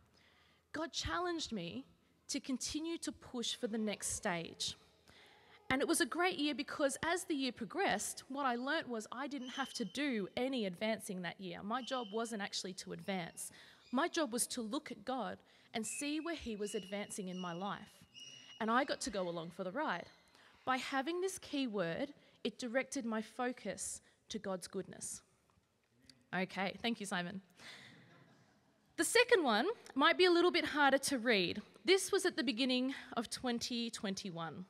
God 0.73 0.93
challenged 0.93 1.53
me 1.53 1.87
to 2.29 2.41
continue 2.41 2.99
to 2.99 3.13
push 3.13 3.55
for 3.55 3.67
the 3.67 3.79
next 3.79 4.15
stage. 4.15 4.77
And 5.71 5.81
it 5.81 5.89
was 5.89 6.01
a 6.01 6.07
great 6.07 6.39
year 6.39 6.55
because 6.55 6.97
as 7.05 7.25
the 7.25 7.35
year 7.35 7.53
progressed, 7.53 8.25
what 8.29 8.47
I 8.47 8.57
learnt 8.57 8.89
was 8.89 9.07
I 9.11 9.27
didn't 9.27 9.51
have 9.51 9.73
to 9.75 9.85
do 9.85 10.29
any 10.37 10.67
advancing 10.67 11.23
that 11.23 11.41
year. 11.41 11.63
My 11.63 11.83
job 11.83 12.09
wasn't 12.13 12.43
actually 12.43 12.75
to 12.75 12.93
advance, 12.93 13.51
my 13.95 14.09
job 14.09 14.33
was 14.33 14.47
to 14.49 14.61
look 14.61 14.91
at 14.91 15.05
God 15.05 15.39
and 15.73 15.87
see 15.87 16.19
where 16.19 16.35
He 16.35 16.57
was 16.57 16.75
advancing 16.75 17.29
in 17.29 17.39
my 17.39 17.53
life. 17.53 18.05
And 18.61 18.71
I 18.71 18.83
got 18.83 19.01
to 19.03 19.11
go 19.11 19.29
along 19.29 19.51
for 19.51 19.63
the 19.63 19.71
ride. 19.71 20.07
By 20.65 20.79
having 20.79 21.21
this 21.21 21.39
key 21.39 21.69
word, 21.69 22.13
it 22.43 22.59
directed 22.59 23.05
my 23.05 23.23
focus 23.23 24.01
to 24.31 24.39
God's 24.39 24.67
goodness. 24.67 25.21
Okay, 26.35 26.75
thank 26.83 26.99
you, 26.99 27.07
Simon. 27.07 27.41
The 28.97 29.05
second 29.05 29.45
one 29.45 29.67
might 29.95 30.19
be 30.19 30.25
a 30.25 30.31
little 30.31 30.51
bit 30.51 30.65
harder 30.65 30.99
to 30.99 31.19
read. 31.19 31.63
This 31.85 32.11
was 32.11 32.27
at 32.27 32.37
the 32.37 32.43
beginning 32.43 32.95
of 33.17 33.31
2021. 33.31 34.65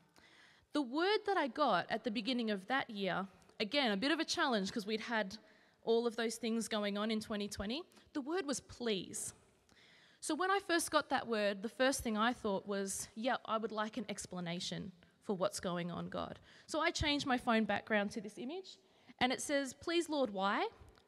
The 0.75 0.83
word 0.83 1.18
that 1.27 1.39
I 1.39 1.49
got 1.49 1.87
at 1.89 2.05
the 2.05 2.11
beginning 2.11 2.51
of 2.51 2.66
that 2.66 2.91
year, 2.91 3.27
again, 3.59 3.93
a 3.93 3.97
bit 3.97 4.12
of 4.12 4.20
a 4.20 4.25
challenge 4.25 4.68
because 4.68 4.87
we'd 4.87 5.01
had 5.01 5.39
all 5.85 6.07
of 6.07 6.16
those 6.16 6.37
things 6.37 6.68
going 6.68 6.99
on 6.99 7.11
in 7.11 7.20
2020, 7.20 7.82
the 8.12 8.20
word 8.20 8.47
was 8.47 8.61
please. 8.61 9.35
So 10.20 10.35
when 10.35 10.51
I 10.51 10.59
first 10.66 10.91
got 10.91 11.11
that 11.11 11.26
word, 11.26 11.62
the 11.62 11.68
first 11.68 12.03
thing 12.03 12.16
I 12.16 12.32
thought 12.32 12.66
was, 12.66 13.09
yeah, 13.14 13.37
I 13.45 13.59
would 13.59 13.72
like 13.72 13.97
an 13.99 14.07
explanation 14.09 14.91
for 15.22 15.37
what's 15.37 15.61
going 15.61 15.91
on, 15.91 16.09
God. 16.09 16.39
So 16.66 16.80
I 16.80 16.91
changed 16.91 17.26
my 17.26 17.37
phone 17.37 17.64
background 17.64 18.11
to 18.12 18.20
this 18.20 18.39
image, 18.39 18.78
and 19.20 19.32
it 19.32 19.43
says, 19.43 19.74
Please, 19.74 20.09
Lord, 20.09 20.30
why? 20.30 20.66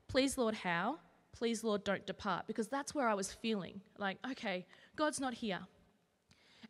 Please, 0.08 0.36
Lord, 0.36 0.54
how? 0.54 0.98
Please, 1.32 1.62
Lord, 1.64 1.84
don't 1.84 2.06
depart, 2.06 2.46
because 2.46 2.68
that's 2.68 2.94
where 2.94 3.08
I 3.08 3.14
was 3.14 3.32
feeling 3.32 3.80
like, 3.98 4.18
okay, 4.30 4.66
God's 4.96 5.20
not 5.20 5.34
here. 5.34 5.60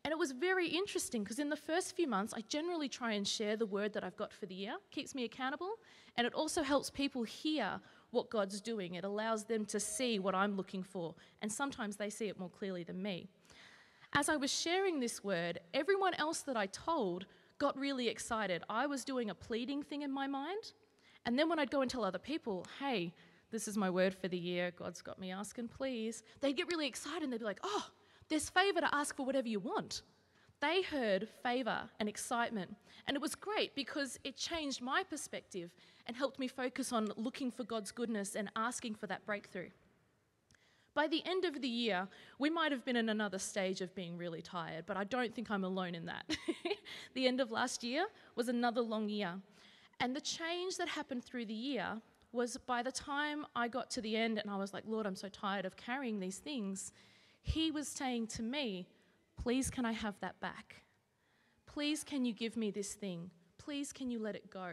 And 0.04 0.12
it 0.12 0.18
was 0.18 0.32
very 0.32 0.68
interesting 0.68 1.22
because 1.24 1.38
in 1.38 1.48
the 1.48 1.56
first 1.56 1.96
few 1.96 2.06
months, 2.06 2.32
I 2.32 2.42
generally 2.48 2.88
try 2.88 3.12
and 3.12 3.26
share 3.26 3.56
the 3.56 3.66
word 3.66 3.92
that 3.94 4.04
I've 4.04 4.16
got 4.16 4.32
for 4.32 4.46
the 4.46 4.54
year, 4.54 4.76
keeps 4.90 5.14
me 5.14 5.24
accountable, 5.24 5.74
and 6.16 6.26
it 6.26 6.34
also 6.34 6.62
helps 6.62 6.90
people 6.90 7.24
hear 7.24 7.80
what 8.10 8.30
God's 8.30 8.60
doing. 8.60 8.94
It 8.94 9.04
allows 9.04 9.44
them 9.44 9.64
to 9.66 9.80
see 9.80 10.18
what 10.18 10.34
I'm 10.34 10.56
looking 10.56 10.82
for, 10.82 11.14
and 11.42 11.50
sometimes 11.50 11.96
they 11.96 12.10
see 12.10 12.28
it 12.28 12.38
more 12.38 12.50
clearly 12.50 12.82
than 12.82 13.02
me. 13.02 13.28
As 14.14 14.28
I 14.28 14.36
was 14.36 14.52
sharing 14.52 15.00
this 15.00 15.22
word, 15.22 15.60
everyone 15.74 16.14
else 16.14 16.40
that 16.42 16.56
I 16.56 16.66
told 16.66 17.26
got 17.58 17.78
really 17.78 18.08
excited. 18.08 18.62
I 18.68 18.86
was 18.86 19.04
doing 19.04 19.30
a 19.30 19.34
pleading 19.34 19.82
thing 19.82 20.02
in 20.02 20.12
my 20.12 20.26
mind, 20.26 20.72
and 21.24 21.38
then 21.38 21.48
when 21.48 21.58
I'd 21.58 21.70
go 21.70 21.82
and 21.82 21.90
tell 21.90 22.04
other 22.04 22.18
people, 22.18 22.64
hey, 22.78 23.12
this 23.50 23.68
is 23.68 23.76
my 23.76 23.90
word 23.90 24.14
for 24.14 24.28
the 24.28 24.38
year, 24.38 24.72
God's 24.76 25.02
got 25.02 25.18
me 25.18 25.30
asking, 25.30 25.68
please, 25.68 26.22
they'd 26.40 26.56
get 26.56 26.68
really 26.68 26.86
excited 26.86 27.22
and 27.22 27.32
they'd 27.32 27.38
be 27.38 27.44
like, 27.44 27.60
oh, 27.62 27.86
there's 28.28 28.48
favor 28.48 28.80
to 28.80 28.94
ask 28.94 29.16
for 29.16 29.24
whatever 29.24 29.48
you 29.48 29.60
want. 29.60 30.02
They 30.60 30.82
heard 30.82 31.28
favor 31.42 31.82
and 32.00 32.08
excitement. 32.08 32.74
And 33.06 33.14
it 33.14 33.20
was 33.20 33.34
great 33.34 33.74
because 33.74 34.18
it 34.24 34.36
changed 34.36 34.80
my 34.80 35.02
perspective 35.02 35.70
and 36.06 36.16
helped 36.16 36.38
me 36.38 36.48
focus 36.48 36.92
on 36.92 37.12
looking 37.16 37.50
for 37.50 37.64
God's 37.64 37.92
goodness 37.92 38.34
and 38.34 38.50
asking 38.56 38.94
for 38.94 39.06
that 39.06 39.26
breakthrough. 39.26 39.68
By 40.94 41.08
the 41.08 41.22
end 41.26 41.44
of 41.44 41.60
the 41.60 41.68
year, 41.68 42.08
we 42.38 42.48
might 42.48 42.72
have 42.72 42.82
been 42.86 42.96
in 42.96 43.10
another 43.10 43.38
stage 43.38 43.82
of 43.82 43.94
being 43.94 44.16
really 44.16 44.40
tired, 44.40 44.84
but 44.86 44.96
I 44.96 45.04
don't 45.04 45.34
think 45.34 45.50
I'm 45.50 45.62
alone 45.64 45.94
in 45.94 46.06
that. 46.06 46.24
the 47.14 47.26
end 47.26 47.38
of 47.38 47.50
last 47.50 47.84
year 47.84 48.06
was 48.34 48.48
another 48.48 48.80
long 48.80 49.10
year. 49.10 49.34
And 50.00 50.16
the 50.16 50.22
change 50.22 50.78
that 50.78 50.88
happened 50.88 51.22
through 51.22 51.46
the 51.46 51.54
year 51.54 52.00
was 52.32 52.56
by 52.56 52.82
the 52.82 52.92
time 52.92 53.44
I 53.54 53.68
got 53.68 53.90
to 53.90 54.00
the 54.00 54.16
end 54.16 54.38
and 54.38 54.50
I 54.50 54.56
was 54.56 54.72
like, 54.72 54.84
Lord, 54.86 55.06
I'm 55.06 55.16
so 55.16 55.28
tired 55.28 55.66
of 55.66 55.76
carrying 55.76 56.18
these 56.18 56.38
things, 56.38 56.92
He 57.42 57.70
was 57.70 57.88
saying 57.88 58.28
to 58.28 58.42
me, 58.42 58.86
Please, 59.36 59.70
can 59.70 59.84
I 59.84 59.92
have 59.92 60.18
that 60.20 60.38
back? 60.40 60.82
Please, 61.66 62.02
can 62.02 62.24
you 62.24 62.32
give 62.32 62.56
me 62.56 62.70
this 62.70 62.94
thing? 62.94 63.30
Please, 63.58 63.92
can 63.92 64.10
you 64.10 64.18
let 64.18 64.34
it 64.34 64.50
go? 64.50 64.70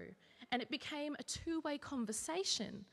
And 0.52 0.62
it 0.62 0.72
became 0.72 1.16
a 1.20 1.24
two 1.24 1.62
way 1.62 1.78
conversation 1.78 2.86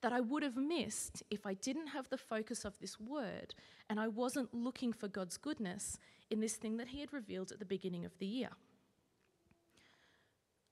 that 0.00 0.12
I 0.12 0.20
would 0.20 0.42
have 0.42 0.56
missed 0.56 1.22
if 1.30 1.44
I 1.44 1.54
didn't 1.54 1.88
have 1.88 2.08
the 2.08 2.16
focus 2.16 2.64
of 2.64 2.78
this 2.78 3.00
word 3.00 3.54
and 3.90 3.98
I 3.98 4.08
wasn't 4.08 4.54
looking 4.54 4.92
for 4.92 5.08
God's 5.08 5.36
goodness 5.36 5.98
in 6.30 6.40
this 6.40 6.54
thing 6.54 6.76
that 6.76 6.88
He 6.88 7.00
had 7.00 7.12
revealed 7.12 7.50
at 7.50 7.58
the 7.58 7.64
beginning 7.64 8.04
of 8.04 8.16
the 8.18 8.26
year. 8.26 8.50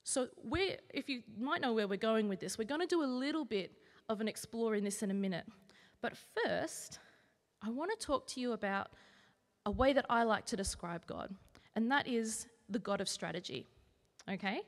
So, 0.05 0.29
we 0.45 0.77
if 0.95 1.09
you 1.09 1.23
might 1.37 1.61
know 1.61 1.73
where 1.73 1.89
we're 1.89 1.97
going 1.97 2.29
with 2.29 2.39
this, 2.39 2.59
we're 2.59 2.65
going 2.65 2.81
to 2.81 2.87
do 2.87 3.03
a 3.03 3.05
little 3.07 3.45
bit 3.45 3.73
of 4.09 4.21
an 4.21 4.29
explore 4.29 4.77
in 4.77 4.85
this 4.85 5.03
in 5.03 5.11
a 5.11 5.15
minute. 5.15 5.47
But 6.01 6.13
first, 6.17 7.01
I 7.63 7.71
want 7.71 7.91
to 7.99 8.07
talk 8.07 8.27
to 8.29 8.41
you 8.41 8.53
about 8.53 8.91
a 9.67 9.71
way 9.71 9.93
that 9.93 10.07
I 10.09 10.23
like 10.23 10.47
to 10.47 10.57
describe 10.57 11.07
God, 11.07 11.35
and 11.75 11.91
that 11.91 12.07
is 12.09 12.47
the 12.71 12.79
God 12.79 13.01
of 13.01 13.09
strategy. 13.09 13.67
Okay? 14.31 14.63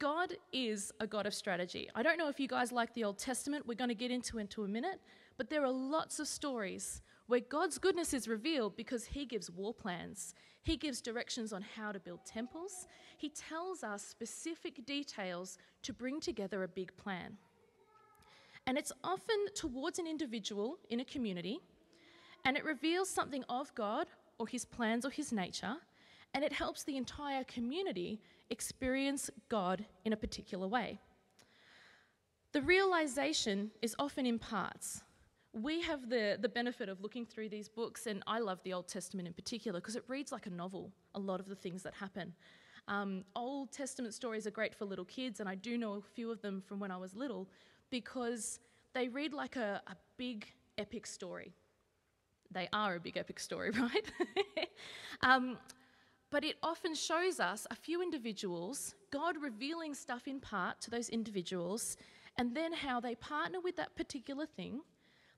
God 0.00 0.34
is 0.52 0.92
a 0.98 1.06
God 1.06 1.26
of 1.26 1.34
strategy. 1.34 1.88
I 1.94 2.02
don't 2.02 2.18
know 2.18 2.28
if 2.28 2.40
you 2.40 2.48
guys 2.48 2.72
like 2.72 2.92
the 2.94 3.04
Old 3.04 3.18
Testament, 3.18 3.66
we're 3.66 3.74
going 3.76 3.88
to 3.88 3.94
get 3.94 4.10
into 4.10 4.38
it 4.38 4.54
in 4.56 4.64
a 4.64 4.68
minute, 4.68 5.00
but 5.36 5.50
there 5.50 5.62
are 5.62 5.70
lots 5.70 6.18
of 6.18 6.26
stories 6.26 7.02
where 7.26 7.40
God's 7.40 7.78
goodness 7.78 8.12
is 8.12 8.26
revealed 8.26 8.76
because 8.76 9.04
He 9.04 9.24
gives 9.24 9.50
war 9.50 9.72
plans. 9.72 10.34
He 10.62 10.76
gives 10.76 11.00
directions 11.00 11.52
on 11.52 11.62
how 11.76 11.92
to 11.92 12.00
build 12.00 12.20
temples. 12.24 12.86
He 13.18 13.28
tells 13.28 13.84
us 13.84 14.02
specific 14.02 14.84
details 14.86 15.58
to 15.82 15.92
bring 15.92 16.20
together 16.20 16.64
a 16.64 16.68
big 16.68 16.96
plan. 16.96 17.36
And 18.66 18.78
it's 18.78 18.92
often 19.02 19.36
towards 19.54 19.98
an 19.98 20.06
individual 20.06 20.78
in 20.88 21.00
a 21.00 21.04
community, 21.04 21.60
and 22.44 22.56
it 22.56 22.64
reveals 22.64 23.08
something 23.08 23.44
of 23.48 23.74
God 23.74 24.06
or 24.38 24.46
His 24.46 24.64
plans 24.64 25.04
or 25.04 25.10
His 25.10 25.32
nature, 25.32 25.76
and 26.32 26.44
it 26.44 26.52
helps 26.52 26.82
the 26.82 26.96
entire 26.96 27.44
community 27.44 28.20
experience 28.50 29.30
God 29.48 29.84
in 30.04 30.12
a 30.12 30.16
particular 30.16 30.66
way. 30.66 31.00
The 32.52 32.62
realization 32.62 33.70
is 33.82 33.96
often 33.98 34.26
in 34.26 34.38
parts. 34.38 35.02
We 35.52 35.80
have 35.82 36.08
the, 36.08 36.38
the 36.40 36.48
benefit 36.48 36.88
of 36.88 37.00
looking 37.00 37.26
through 37.26 37.48
these 37.48 37.68
books, 37.68 38.06
and 38.06 38.22
I 38.26 38.40
love 38.40 38.60
the 38.64 38.72
Old 38.72 38.88
Testament 38.88 39.28
in 39.28 39.34
particular 39.34 39.80
because 39.80 39.96
it 39.96 40.04
reads 40.08 40.32
like 40.32 40.46
a 40.46 40.50
novel, 40.50 40.92
a 41.14 41.18
lot 41.20 41.40
of 41.40 41.48
the 41.48 41.54
things 41.54 41.82
that 41.84 41.94
happen. 41.94 42.32
Um, 42.86 43.24
Old 43.34 43.72
Testament 43.72 44.14
stories 44.14 44.46
are 44.46 44.50
great 44.50 44.74
for 44.74 44.84
little 44.84 45.04
kids, 45.04 45.40
and 45.40 45.48
I 45.48 45.54
do 45.54 45.78
know 45.78 45.94
a 45.94 46.02
few 46.02 46.30
of 46.30 46.42
them 46.42 46.62
from 46.66 46.80
when 46.80 46.90
I 46.90 46.96
was 46.96 47.14
little 47.14 47.48
because 47.90 48.60
they 48.92 49.08
read 49.08 49.32
like 49.32 49.56
a, 49.56 49.80
a 49.86 49.96
big 50.16 50.46
epic 50.76 51.06
story. 51.06 51.54
They 52.54 52.68
are 52.72 52.94
a 52.94 53.00
big 53.00 53.16
epic 53.16 53.38
story, 53.40 53.70
right? 53.78 54.10
um, 55.22 55.58
but 56.30 56.44
it 56.44 56.56
often 56.62 56.94
shows 56.94 57.38
us 57.40 57.66
a 57.70 57.74
few 57.74 58.02
individuals, 58.02 58.94
God 59.10 59.36
revealing 59.40 59.94
stuff 59.94 60.26
in 60.26 60.40
part 60.40 60.80
to 60.82 60.90
those 60.90 61.08
individuals, 61.08 61.96
and 62.38 62.56
then 62.56 62.72
how 62.72 63.00
they 63.00 63.14
partner 63.14 63.60
with 63.60 63.76
that 63.76 63.94
particular 63.94 64.46
thing, 64.46 64.80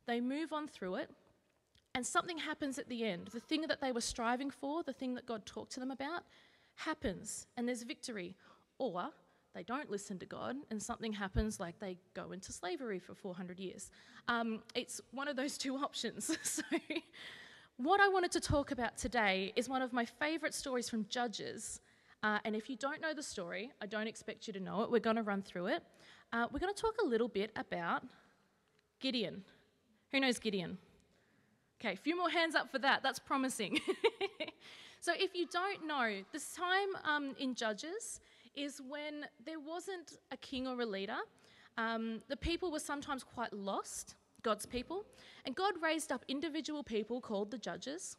they 0.07 0.21
move 0.21 0.53
on 0.53 0.69
through 0.69 0.97
it, 0.97 1.11
and 1.95 2.07
something 2.07 2.39
happens 2.39 2.79
at 2.79 2.89
the 2.89 3.05
end. 3.05 3.29
The 3.33 3.41
thing 3.41 3.63
that 3.63 3.81
they 3.81 3.93
were 3.93 4.01
striving 4.01 4.51
for, 4.51 4.83
the 4.83 4.93
thing 4.93 5.15
that 5.15 5.27
God 5.27 5.47
talked 5.47 5.73
to 5.73 5.81
them 5.81 5.91
about, 5.91 6.25
happens, 6.77 7.47
and 7.57 7.67
there's 7.67 7.83
victory. 7.83 8.37
Or 8.79 9.11
they 9.57 9.63
don't 9.63 9.91
listen 9.91 10.19
to 10.19 10.27
God, 10.27 10.55
and 10.71 10.83
something 10.83 11.15
happens 11.15 11.59
like 11.59 11.79
they 11.81 11.97
go 12.13 12.33
into 12.33 12.53
slavery 12.53 12.99
for 12.99 13.15
400 13.15 13.59
years. 13.59 13.91
Um, 14.29 14.61
it's 14.75 15.01
one 15.13 15.29
of 15.29 15.37
those 15.37 15.57
two 15.65 15.77
options. 15.77 16.37
so 16.43 16.63
what 17.79 17.99
I 17.99 18.09
wanted 18.09 18.33
to 18.33 18.41
talk 18.41 18.71
about 18.71 18.99
today 18.99 19.55
is 19.57 19.67
one 19.67 19.81
of 19.81 19.95
my 19.95 20.05
favourite 20.05 20.53
stories 20.53 20.91
from 20.91 21.07
Judges. 21.09 21.81
Uh, 22.23 22.39
and 22.45 22.55
if 22.55 22.69
you 22.69 22.77
don't 22.77 23.01
know 23.01 23.15
the 23.15 23.23
story, 23.23 23.71
I 23.81 23.87
don't 23.87 24.07
expect 24.07 24.47
you 24.47 24.53
to 24.53 24.61
know 24.61 24.83
it. 24.83 24.91
We're 24.91 25.01
going 25.01 25.17
to 25.17 25.23
run 25.23 25.41
through 25.41 25.69
it. 25.69 25.83
Uh, 26.35 26.49
we're 26.53 26.61
going 26.61 26.75
to 26.75 26.81
talk 26.81 26.97
a 27.03 27.07
little 27.07 27.29
bit 27.29 27.51
about 27.57 28.03
Gideon. 29.01 29.43
Who 30.13 30.21
knows 30.21 30.39
Gideon? 30.39 30.77
Okay, 31.81 31.95
a 31.95 31.97
few 31.97 32.15
more 32.15 32.29
hands 32.29 32.55
up 32.55 32.71
for 32.71 32.79
that. 32.81 33.03
That's 33.03 33.19
promising. 33.19 33.81
so, 35.01 35.13
if 35.15 35.35
you 35.35 35.47
don't 35.51 35.87
know, 35.87 36.21
this 36.33 36.53
time 36.53 36.89
um, 37.05 37.35
in 37.39 37.55
Judges 37.55 38.21
is 38.57 38.81
when 38.89 39.27
there 39.45 39.61
wasn't 39.61 40.19
a 40.33 40.37
king 40.39 40.67
or 40.67 40.81
a 40.81 40.87
leader. 40.87 41.19
Um, 41.79 42.23
the 42.29 42.37
people 42.37 42.73
were 42.73 42.81
sometimes 42.81 43.23
quite 43.23 43.53
lost 43.53 44.15
God's 44.43 44.67
people. 44.67 45.05
And 45.45 45.55
God 45.55 45.75
raised 45.83 46.11
up 46.11 46.25
individual 46.29 46.83
people 46.83 47.21
called 47.21 47.51
the 47.51 47.59
judges. 47.59 48.17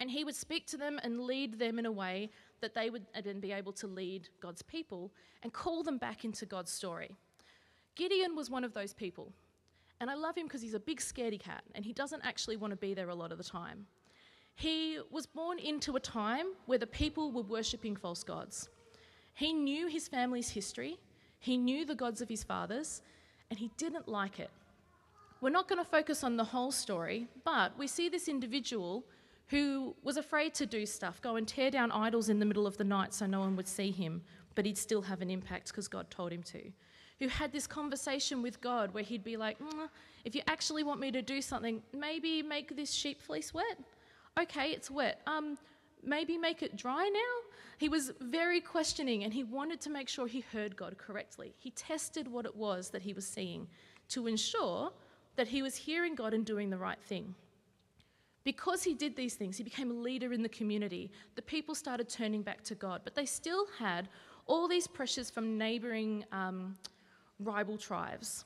And 0.00 0.10
he 0.10 0.24
would 0.24 0.34
speak 0.34 0.66
to 0.68 0.78
them 0.78 0.98
and 1.02 1.20
lead 1.20 1.58
them 1.58 1.78
in 1.78 1.86
a 1.86 1.92
way 1.92 2.30
that 2.62 2.74
they 2.74 2.88
would 2.88 3.04
then 3.22 3.40
be 3.40 3.52
able 3.52 3.72
to 3.72 3.86
lead 3.86 4.28
God's 4.40 4.62
people 4.62 5.12
and 5.42 5.52
call 5.52 5.82
them 5.82 5.98
back 5.98 6.24
into 6.24 6.46
God's 6.46 6.72
story. 6.72 7.14
Gideon 7.96 8.34
was 8.34 8.48
one 8.48 8.64
of 8.64 8.72
those 8.72 8.94
people. 8.94 9.32
And 10.00 10.10
I 10.10 10.14
love 10.14 10.36
him 10.36 10.46
because 10.46 10.62
he's 10.62 10.74
a 10.74 10.80
big 10.80 11.00
scaredy 11.00 11.38
cat 11.38 11.62
and 11.74 11.84
he 11.84 11.92
doesn't 11.92 12.24
actually 12.24 12.56
want 12.56 12.70
to 12.70 12.76
be 12.76 12.94
there 12.94 13.10
a 13.10 13.14
lot 13.14 13.32
of 13.32 13.38
the 13.38 13.44
time. 13.44 13.86
He 14.54 14.98
was 15.10 15.26
born 15.26 15.58
into 15.58 15.96
a 15.96 16.00
time 16.00 16.46
where 16.66 16.78
the 16.78 16.86
people 16.86 17.32
were 17.32 17.42
worshipping 17.42 17.96
false 17.96 18.22
gods. 18.22 18.70
He 19.40 19.54
knew 19.54 19.86
his 19.86 20.06
family's 20.06 20.50
history, 20.50 20.98
he 21.38 21.56
knew 21.56 21.86
the 21.86 21.94
gods 21.94 22.20
of 22.20 22.28
his 22.28 22.44
fathers, 22.44 23.00
and 23.48 23.58
he 23.58 23.70
didn't 23.78 24.06
like 24.06 24.38
it. 24.38 24.50
We're 25.40 25.48
not 25.48 25.66
going 25.66 25.82
to 25.82 25.90
focus 25.90 26.22
on 26.22 26.36
the 26.36 26.44
whole 26.44 26.70
story, 26.70 27.26
but 27.42 27.72
we 27.78 27.86
see 27.86 28.10
this 28.10 28.28
individual 28.28 29.02
who 29.46 29.96
was 30.02 30.18
afraid 30.18 30.52
to 30.56 30.66
do 30.66 30.84
stuff, 30.84 31.22
go 31.22 31.36
and 31.36 31.48
tear 31.48 31.70
down 31.70 31.90
idols 31.90 32.28
in 32.28 32.38
the 32.38 32.44
middle 32.44 32.66
of 32.66 32.76
the 32.76 32.84
night 32.84 33.14
so 33.14 33.24
no 33.24 33.40
one 33.40 33.56
would 33.56 33.66
see 33.66 33.90
him, 33.90 34.20
but 34.54 34.66
he'd 34.66 34.76
still 34.76 35.00
have 35.00 35.22
an 35.22 35.30
impact 35.30 35.68
because 35.68 35.88
God 35.88 36.10
told 36.10 36.32
him 36.32 36.42
to. 36.42 36.70
Who 37.18 37.28
had 37.28 37.50
this 37.50 37.66
conversation 37.66 38.42
with 38.42 38.60
God 38.60 38.92
where 38.92 39.02
he'd 39.02 39.24
be 39.24 39.38
like, 39.38 39.58
mm, 39.58 39.88
if 40.26 40.34
you 40.34 40.42
actually 40.48 40.82
want 40.82 41.00
me 41.00 41.10
to 41.12 41.22
do 41.22 41.40
something, 41.40 41.82
maybe 41.94 42.42
make 42.42 42.76
this 42.76 42.92
sheep 42.92 43.22
fleece 43.22 43.54
wet. 43.54 43.78
Okay, 44.38 44.72
it's 44.72 44.90
wet. 44.90 45.22
Um, 45.26 45.56
maybe 46.04 46.36
make 46.36 46.62
it 46.62 46.76
dry 46.76 47.08
now? 47.08 47.49
He 47.80 47.88
was 47.88 48.12
very 48.20 48.60
questioning 48.60 49.24
and 49.24 49.32
he 49.32 49.42
wanted 49.42 49.80
to 49.80 49.88
make 49.88 50.06
sure 50.06 50.26
he 50.26 50.44
heard 50.52 50.76
God 50.76 50.98
correctly. 50.98 51.54
He 51.58 51.70
tested 51.70 52.28
what 52.28 52.44
it 52.44 52.54
was 52.54 52.90
that 52.90 53.00
he 53.00 53.14
was 53.14 53.26
seeing 53.26 53.66
to 54.10 54.26
ensure 54.26 54.92
that 55.36 55.48
he 55.48 55.62
was 55.62 55.76
hearing 55.76 56.14
God 56.14 56.34
and 56.34 56.44
doing 56.44 56.68
the 56.68 56.76
right 56.76 57.02
thing. 57.02 57.34
Because 58.44 58.82
he 58.82 58.92
did 58.92 59.16
these 59.16 59.32
things, 59.32 59.56
he 59.56 59.64
became 59.64 59.90
a 59.90 59.94
leader 59.94 60.34
in 60.34 60.42
the 60.42 60.48
community. 60.50 61.10
The 61.36 61.40
people 61.40 61.74
started 61.74 62.10
turning 62.10 62.42
back 62.42 62.62
to 62.64 62.74
God, 62.74 63.00
but 63.02 63.14
they 63.14 63.24
still 63.24 63.64
had 63.78 64.10
all 64.44 64.68
these 64.68 64.86
pressures 64.86 65.30
from 65.30 65.56
neighboring 65.56 66.26
um, 66.32 66.76
rival 67.38 67.78
tribes. 67.78 68.44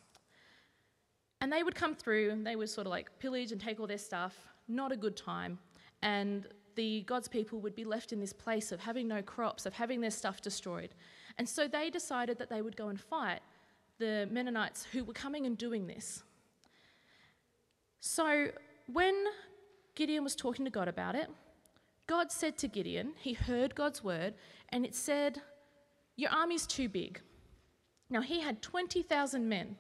And 1.41 1.53
they 1.53 1.64
would 1.64 1.74
come 1.74 1.97
through 1.97 2.30
and 2.30 2.47
they 2.47 2.55
would 2.55 2.70
sort 2.70 2.87
of 2.87 2.93
like 2.93 3.18
pillage 3.18 3.51
and 3.51 3.61
take 3.61 3.80
all 3.80 3.89
their 3.89 3.99
stuff. 3.99 4.39
Not 4.68 4.93
a 4.93 4.97
good 4.97 5.16
time. 5.16 5.59
And 6.03 6.47
the 6.75 7.03
God's 7.03 7.29
people 7.29 7.61
would 7.61 7.75
be 7.75 7.85
left 7.85 8.12
in 8.12 8.20
this 8.20 8.33
place 8.33 8.72
of 8.72 8.81
having 8.81 9.09
no 9.09 9.22
crops, 9.22 9.66
of 9.66 9.75
having 9.75 10.01
their 10.01 10.11
stuff 10.11 10.41
destroyed. 10.41 10.91
And 11.39 11.49
so 11.49 11.66
they 11.68 11.91
decided 11.91 12.39
that 12.39 12.51
they 12.51 12.62
would 12.62 12.77
go 12.77 12.89
and 12.89 13.01
fight 13.01 13.41
the 13.99 14.29
Midianites 14.31 14.85
who 14.93 15.05
were 15.05 15.12
coming 15.12 15.47
and 15.47 15.57
doing 15.57 15.87
this. 15.87 16.22
So 18.01 18.49
when 18.93 19.14
Gideon 19.95 20.25
was 20.25 20.35
talking 20.35 20.64
to 20.64 20.70
God 20.70 20.89
about 20.89 21.14
it, 21.14 21.31
God 22.07 22.31
said 22.31 22.59
to 22.59 22.68
Gideon, 22.68 23.14
he 23.16 23.33
heard 23.33 23.75
God's 23.75 24.05
word, 24.05 24.35
and 24.68 24.85
it 24.85 24.95
said, 24.95 25.41
Your 26.16 26.31
army's 26.31 26.66
too 26.66 26.89
big. 26.89 27.20
Now, 28.11 28.20
he 28.20 28.41
had 28.41 28.61
20,000 28.61 29.49
men. 29.49 29.77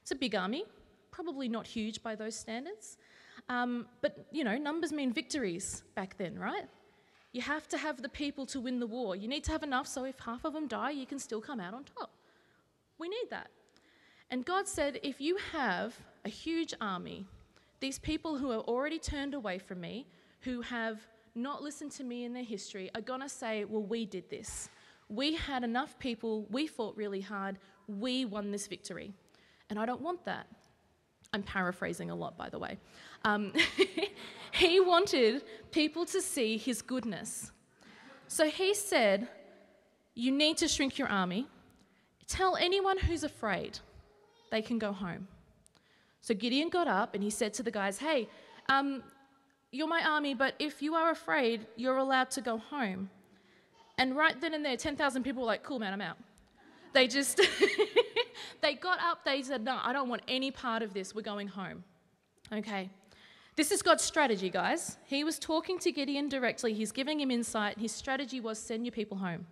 It's 0.00 0.10
a 0.10 0.14
big 0.14 0.34
army, 0.34 0.64
probably 1.10 1.48
not 1.48 1.66
huge 1.66 2.02
by 2.02 2.14
those 2.14 2.34
standards. 2.34 2.96
Um, 3.48 3.86
but, 4.02 4.26
you 4.30 4.44
know, 4.44 4.56
numbers 4.56 4.92
mean 4.92 5.12
victories 5.12 5.82
back 5.94 6.16
then, 6.18 6.38
right? 6.38 6.68
You 7.32 7.42
have 7.42 7.68
to 7.68 7.78
have 7.78 8.02
the 8.02 8.08
people 8.08 8.46
to 8.46 8.60
win 8.60 8.78
the 8.78 8.86
war. 8.86 9.16
You 9.16 9.28
need 9.28 9.44
to 9.44 9.52
have 9.52 9.62
enough 9.62 9.86
so 9.86 10.04
if 10.04 10.18
half 10.18 10.44
of 10.44 10.52
them 10.52 10.66
die, 10.66 10.90
you 10.90 11.06
can 11.06 11.18
still 11.18 11.40
come 11.40 11.60
out 11.60 11.74
on 11.74 11.84
top. 11.84 12.10
We 12.98 13.08
need 13.08 13.26
that. 13.30 13.48
And 14.30 14.44
God 14.44 14.68
said, 14.68 14.98
if 15.02 15.20
you 15.20 15.38
have 15.52 15.96
a 16.24 16.28
huge 16.28 16.74
army, 16.80 17.26
these 17.80 17.98
people 17.98 18.36
who 18.36 18.50
are 18.50 18.60
already 18.60 18.98
turned 18.98 19.34
away 19.34 19.58
from 19.58 19.80
me, 19.80 20.06
who 20.40 20.60
have 20.62 21.00
not 21.34 21.62
listened 21.62 21.92
to 21.92 22.04
me 22.04 22.24
in 22.24 22.32
their 22.32 22.44
history, 22.44 22.90
are 22.94 23.00
going 23.00 23.20
to 23.20 23.28
say, 23.28 23.64
well, 23.64 23.82
we 23.82 24.04
did 24.04 24.28
this. 24.28 24.68
We 25.08 25.34
had 25.34 25.64
enough 25.64 25.98
people, 25.98 26.46
we 26.50 26.66
fought 26.66 26.96
really 26.96 27.20
hard, 27.20 27.58
we 27.86 28.24
won 28.26 28.50
this 28.50 28.66
victory. 28.66 29.12
And 29.70 29.78
I 29.78 29.86
don't 29.86 30.02
want 30.02 30.24
that. 30.24 30.46
I'm 31.32 31.42
paraphrasing 31.42 32.10
a 32.10 32.14
lot, 32.14 32.36
by 32.36 32.48
the 32.48 32.58
way. 32.58 32.78
Um, 33.24 33.52
he 34.52 34.80
wanted 34.80 35.42
people 35.70 36.06
to 36.06 36.22
see 36.22 36.56
his 36.56 36.82
goodness. 36.82 37.52
So 38.28 38.48
he 38.48 38.74
said, 38.74 39.28
You 40.14 40.32
need 40.32 40.58
to 40.58 40.68
shrink 40.68 40.98
your 40.98 41.08
army. 41.08 41.46
Tell 42.26 42.56
anyone 42.56 42.98
who's 42.98 43.24
afraid 43.24 43.78
they 44.50 44.62
can 44.62 44.78
go 44.78 44.92
home. 44.92 45.28
So 46.20 46.34
Gideon 46.34 46.68
got 46.68 46.88
up 46.88 47.14
and 47.14 47.22
he 47.22 47.30
said 47.30 47.54
to 47.54 47.62
the 47.62 47.70
guys, 47.70 47.98
Hey, 47.98 48.28
um, 48.68 49.02
you're 49.70 49.88
my 49.88 50.02
army, 50.02 50.34
but 50.34 50.54
if 50.58 50.82
you 50.82 50.94
are 50.94 51.10
afraid, 51.10 51.66
you're 51.76 51.96
allowed 51.96 52.30
to 52.32 52.40
go 52.40 52.58
home. 52.58 53.10
And 53.98 54.16
right 54.16 54.38
then 54.40 54.54
and 54.54 54.64
there, 54.64 54.76
10,000 54.76 55.22
people 55.22 55.42
were 55.42 55.46
like, 55.46 55.62
Cool, 55.62 55.78
man, 55.78 55.92
I'm 55.92 56.00
out. 56.00 56.18
They 56.94 57.06
just, 57.06 57.40
they 58.60 58.74
got 58.74 58.98
up, 59.00 59.24
they 59.24 59.42
said, 59.42 59.64
No, 59.64 59.78
I 59.82 59.92
don't 59.92 60.08
want 60.08 60.22
any 60.28 60.50
part 60.50 60.82
of 60.82 60.94
this. 60.94 61.14
We're 61.14 61.22
going 61.22 61.48
home. 61.48 61.84
Okay. 62.52 62.90
This 63.56 63.72
is 63.72 63.82
God's 63.82 64.04
strategy, 64.04 64.50
guys. 64.50 64.98
He 65.04 65.24
was 65.24 65.38
talking 65.38 65.78
to 65.80 65.90
Gideon 65.90 66.28
directly, 66.28 66.74
he's 66.74 66.92
giving 66.92 67.20
him 67.20 67.30
insight. 67.30 67.78
His 67.78 67.92
strategy 67.92 68.40
was 68.40 68.58
send 68.58 68.84
your 68.84 68.92
people 68.92 69.18
home. 69.18 69.46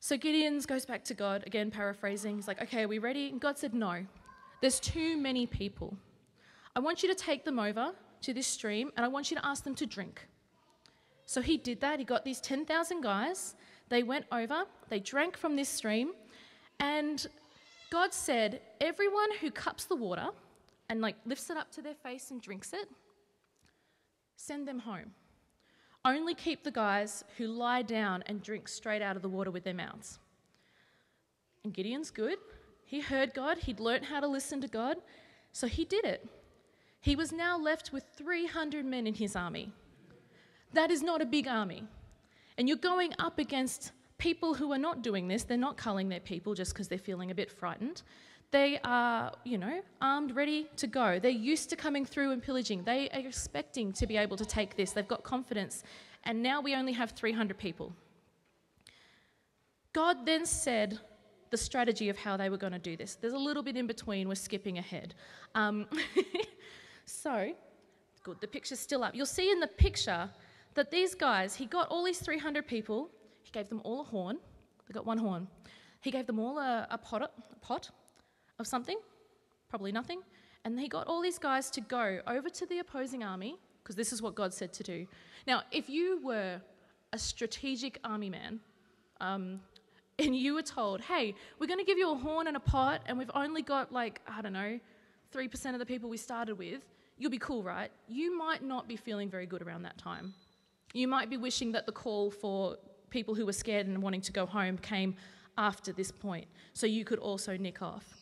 So 0.00 0.16
Gideon 0.16 0.58
goes 0.60 0.84
back 0.84 1.04
to 1.04 1.14
God, 1.14 1.44
again 1.46 1.70
paraphrasing. 1.70 2.36
He's 2.36 2.48
like, 2.48 2.62
Okay, 2.62 2.82
are 2.82 2.88
we 2.88 2.98
ready? 2.98 3.28
And 3.28 3.40
God 3.40 3.58
said, 3.58 3.74
No. 3.74 4.06
There's 4.60 4.80
too 4.80 5.16
many 5.16 5.46
people. 5.46 5.96
I 6.74 6.80
want 6.80 7.02
you 7.02 7.08
to 7.08 7.14
take 7.14 7.44
them 7.44 7.58
over 7.58 7.92
to 8.22 8.34
this 8.34 8.46
stream 8.46 8.90
and 8.96 9.04
I 9.04 9.08
want 9.08 9.30
you 9.30 9.36
to 9.36 9.46
ask 9.46 9.64
them 9.64 9.74
to 9.76 9.86
drink. 9.86 10.26
So 11.26 11.42
he 11.42 11.56
did 11.56 11.80
that. 11.80 11.98
He 11.98 12.04
got 12.04 12.24
these 12.24 12.40
10,000 12.40 13.00
guys. 13.00 13.54
They 13.88 14.02
went 14.02 14.26
over, 14.32 14.64
they 14.88 15.00
drank 15.00 15.36
from 15.36 15.54
this 15.56 15.68
stream, 15.68 16.12
and 16.80 17.26
God 17.90 18.12
said, 18.12 18.60
Everyone 18.80 19.30
who 19.40 19.50
cups 19.50 19.84
the 19.84 19.96
water 19.96 20.28
and 20.88 21.00
like 21.00 21.16
lifts 21.24 21.50
it 21.50 21.56
up 21.56 21.70
to 21.72 21.82
their 21.82 21.94
face 21.94 22.30
and 22.30 22.40
drinks 22.40 22.72
it, 22.72 22.88
send 24.36 24.66
them 24.66 24.80
home. 24.80 25.12
Only 26.04 26.34
keep 26.34 26.62
the 26.62 26.70
guys 26.70 27.24
who 27.36 27.48
lie 27.48 27.82
down 27.82 28.22
and 28.26 28.42
drink 28.42 28.68
straight 28.68 29.02
out 29.02 29.16
of 29.16 29.22
the 29.22 29.28
water 29.28 29.50
with 29.50 29.64
their 29.64 29.74
mouths. 29.74 30.18
And 31.64 31.74
Gideon's 31.74 32.10
good. 32.10 32.38
He 32.84 33.00
heard 33.00 33.34
God, 33.34 33.58
he'd 33.58 33.80
learnt 33.80 34.04
how 34.04 34.20
to 34.20 34.28
listen 34.28 34.60
to 34.60 34.68
God, 34.68 34.98
so 35.50 35.66
he 35.66 35.84
did 35.84 36.04
it. 36.04 36.28
He 37.00 37.16
was 37.16 37.32
now 37.32 37.58
left 37.58 37.92
with 37.92 38.04
300 38.16 38.84
men 38.84 39.06
in 39.08 39.14
his 39.14 39.34
army. 39.34 39.72
That 40.72 40.92
is 40.92 41.02
not 41.02 41.20
a 41.20 41.26
big 41.26 41.48
army. 41.48 41.82
And 42.56 42.68
you're 42.68 42.78
going 42.78 43.12
up 43.18 43.40
against 43.40 43.90
people 44.18 44.54
who 44.54 44.72
are 44.72 44.78
not 44.78 45.02
doing 45.02 45.28
this. 45.28 45.44
They're 45.44 45.56
not 45.56 45.76
culling 45.76 46.08
their 46.08 46.20
people 46.20 46.54
just 46.54 46.72
because 46.72 46.88
they're 46.88 46.98
feeling 46.98 47.30
a 47.30 47.34
bit 47.34 47.50
frightened. 47.50 48.02
They 48.50 48.78
are, 48.84 49.32
you 49.44 49.58
know, 49.58 49.82
armed, 50.00 50.34
ready 50.34 50.68
to 50.76 50.86
go. 50.86 51.18
They're 51.18 51.30
used 51.30 51.68
to 51.70 51.76
coming 51.76 52.04
through 52.04 52.32
and 52.32 52.42
pillaging. 52.42 52.84
They 52.84 53.08
are 53.10 53.20
expecting 53.20 53.92
to 53.94 54.06
be 54.06 54.16
able 54.16 54.36
to 54.36 54.44
take 54.44 54.76
this. 54.76 54.92
They've 54.92 55.06
got 55.06 55.24
confidence. 55.24 55.82
And 56.24 56.42
now 56.42 56.60
we 56.60 56.74
only 56.74 56.92
have 56.92 57.10
300 57.10 57.58
people. 57.58 57.92
God 59.92 60.24
then 60.26 60.46
said, 60.46 61.00
the 61.50 61.56
strategy 61.56 62.08
of 62.08 62.16
how 62.16 62.36
they 62.36 62.48
were 62.48 62.56
going 62.56 62.72
to 62.72 62.78
do 62.78 62.96
this. 62.96 63.14
There's 63.14 63.32
a 63.32 63.38
little 63.38 63.62
bit 63.62 63.76
in 63.76 63.86
between, 63.86 64.28
we're 64.28 64.34
skipping 64.34 64.78
ahead. 64.78 65.14
Um, 65.54 65.86
so, 67.04 67.52
good, 68.22 68.40
the 68.40 68.48
picture's 68.48 68.80
still 68.80 69.04
up. 69.04 69.14
You'll 69.14 69.26
see 69.26 69.50
in 69.50 69.60
the 69.60 69.66
picture 69.66 70.28
that 70.74 70.90
these 70.90 71.14
guys, 71.14 71.54
he 71.54 71.66
got 71.66 71.88
all 71.88 72.04
these 72.04 72.18
300 72.18 72.66
people, 72.66 73.10
he 73.46 73.52
gave 73.52 73.68
them 73.68 73.80
all 73.84 74.00
a 74.00 74.04
horn. 74.04 74.38
They 74.88 74.92
got 74.92 75.06
one 75.06 75.18
horn. 75.18 75.46
He 76.00 76.10
gave 76.10 76.26
them 76.26 76.40
all 76.40 76.58
a, 76.58 76.88
a, 76.90 76.98
pot, 76.98 77.22
a 77.22 77.56
pot 77.60 77.90
of 78.58 78.66
something, 78.66 78.98
probably 79.68 79.92
nothing. 79.92 80.20
And 80.64 80.78
he 80.80 80.88
got 80.88 81.06
all 81.06 81.22
these 81.22 81.38
guys 81.38 81.70
to 81.70 81.80
go 81.80 82.18
over 82.26 82.48
to 82.48 82.66
the 82.66 82.80
opposing 82.80 83.22
army, 83.22 83.56
because 83.82 83.94
this 83.94 84.12
is 84.12 84.20
what 84.20 84.34
God 84.34 84.52
said 84.52 84.72
to 84.72 84.82
do. 84.82 85.06
Now, 85.46 85.62
if 85.70 85.88
you 85.88 86.20
were 86.24 86.60
a 87.12 87.18
strategic 87.18 88.00
army 88.02 88.30
man, 88.30 88.58
um, 89.20 89.60
and 90.18 90.34
you 90.34 90.54
were 90.54 90.62
told, 90.62 91.00
hey, 91.02 91.32
we're 91.60 91.68
going 91.68 91.78
to 91.78 91.84
give 91.84 91.98
you 91.98 92.10
a 92.10 92.16
horn 92.16 92.48
and 92.48 92.56
a 92.56 92.60
pot, 92.60 93.02
and 93.06 93.16
we've 93.16 93.30
only 93.32 93.62
got 93.62 93.92
like, 93.92 94.20
I 94.26 94.42
don't 94.42 94.54
know, 94.54 94.80
3% 95.32 95.72
of 95.72 95.78
the 95.78 95.86
people 95.86 96.10
we 96.10 96.16
started 96.16 96.56
with, 96.56 96.82
you'll 97.16 97.30
be 97.30 97.38
cool, 97.38 97.62
right? 97.62 97.92
You 98.08 98.36
might 98.36 98.64
not 98.64 98.88
be 98.88 98.96
feeling 98.96 99.30
very 99.30 99.46
good 99.46 99.62
around 99.62 99.82
that 99.82 99.98
time. 99.98 100.34
You 100.94 101.06
might 101.06 101.30
be 101.30 101.36
wishing 101.36 101.70
that 101.72 101.86
the 101.86 101.92
call 101.92 102.32
for 102.32 102.76
people 103.10 103.34
who 103.34 103.46
were 103.46 103.52
scared 103.52 103.86
and 103.86 104.02
wanting 104.02 104.20
to 104.22 104.32
go 104.32 104.46
home 104.46 104.78
came 104.78 105.14
after 105.58 105.92
this 105.92 106.10
point, 106.10 106.46
so 106.72 106.86
you 106.86 107.04
could 107.04 107.18
also 107.18 107.56
nick 107.56 107.82
off. 107.82 108.14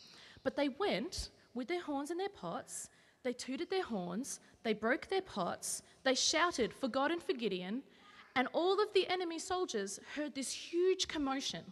But 0.42 0.56
they 0.56 0.68
went 0.68 1.30
with 1.54 1.68
their 1.68 1.82
horns 1.82 2.10
and 2.10 2.18
their 2.20 2.28
pots, 2.28 2.88
they 3.22 3.32
tooted 3.32 3.70
their 3.70 3.84
horns, 3.84 4.40
they 4.62 4.72
broke 4.72 5.08
their 5.08 5.22
pots, 5.22 5.82
they 6.04 6.14
shouted 6.14 6.72
for 6.72 6.88
God 6.88 7.10
and 7.10 7.22
for 7.22 7.32
Gideon, 7.32 7.82
and 8.36 8.48
all 8.52 8.80
of 8.80 8.92
the 8.94 9.08
enemy 9.08 9.38
soldiers 9.38 10.00
heard 10.16 10.34
this 10.34 10.52
huge 10.52 11.08
commotion. 11.08 11.64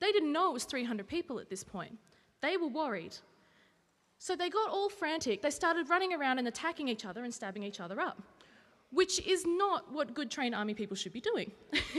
They 0.00 0.12
didn't 0.12 0.32
know 0.32 0.50
it 0.50 0.54
was 0.54 0.64
300 0.64 1.06
people 1.06 1.38
at 1.38 1.48
this 1.48 1.64
point. 1.64 1.98
They 2.40 2.56
were 2.56 2.68
worried. 2.68 3.16
So 4.18 4.36
they 4.36 4.48
got 4.48 4.70
all 4.70 4.88
frantic. 4.88 5.42
They 5.42 5.50
started 5.50 5.88
running 5.90 6.14
around 6.14 6.38
and 6.38 6.48
attacking 6.48 6.88
each 6.88 7.04
other 7.04 7.24
and 7.24 7.34
stabbing 7.34 7.62
each 7.62 7.80
other 7.80 8.00
up, 8.00 8.22
which 8.90 9.20
is 9.26 9.44
not 9.46 9.92
what 9.92 10.14
good 10.14 10.30
trained 10.30 10.54
army 10.54 10.74
people 10.74 10.96
should 10.96 11.12
be 11.12 11.20
doing. 11.20 11.50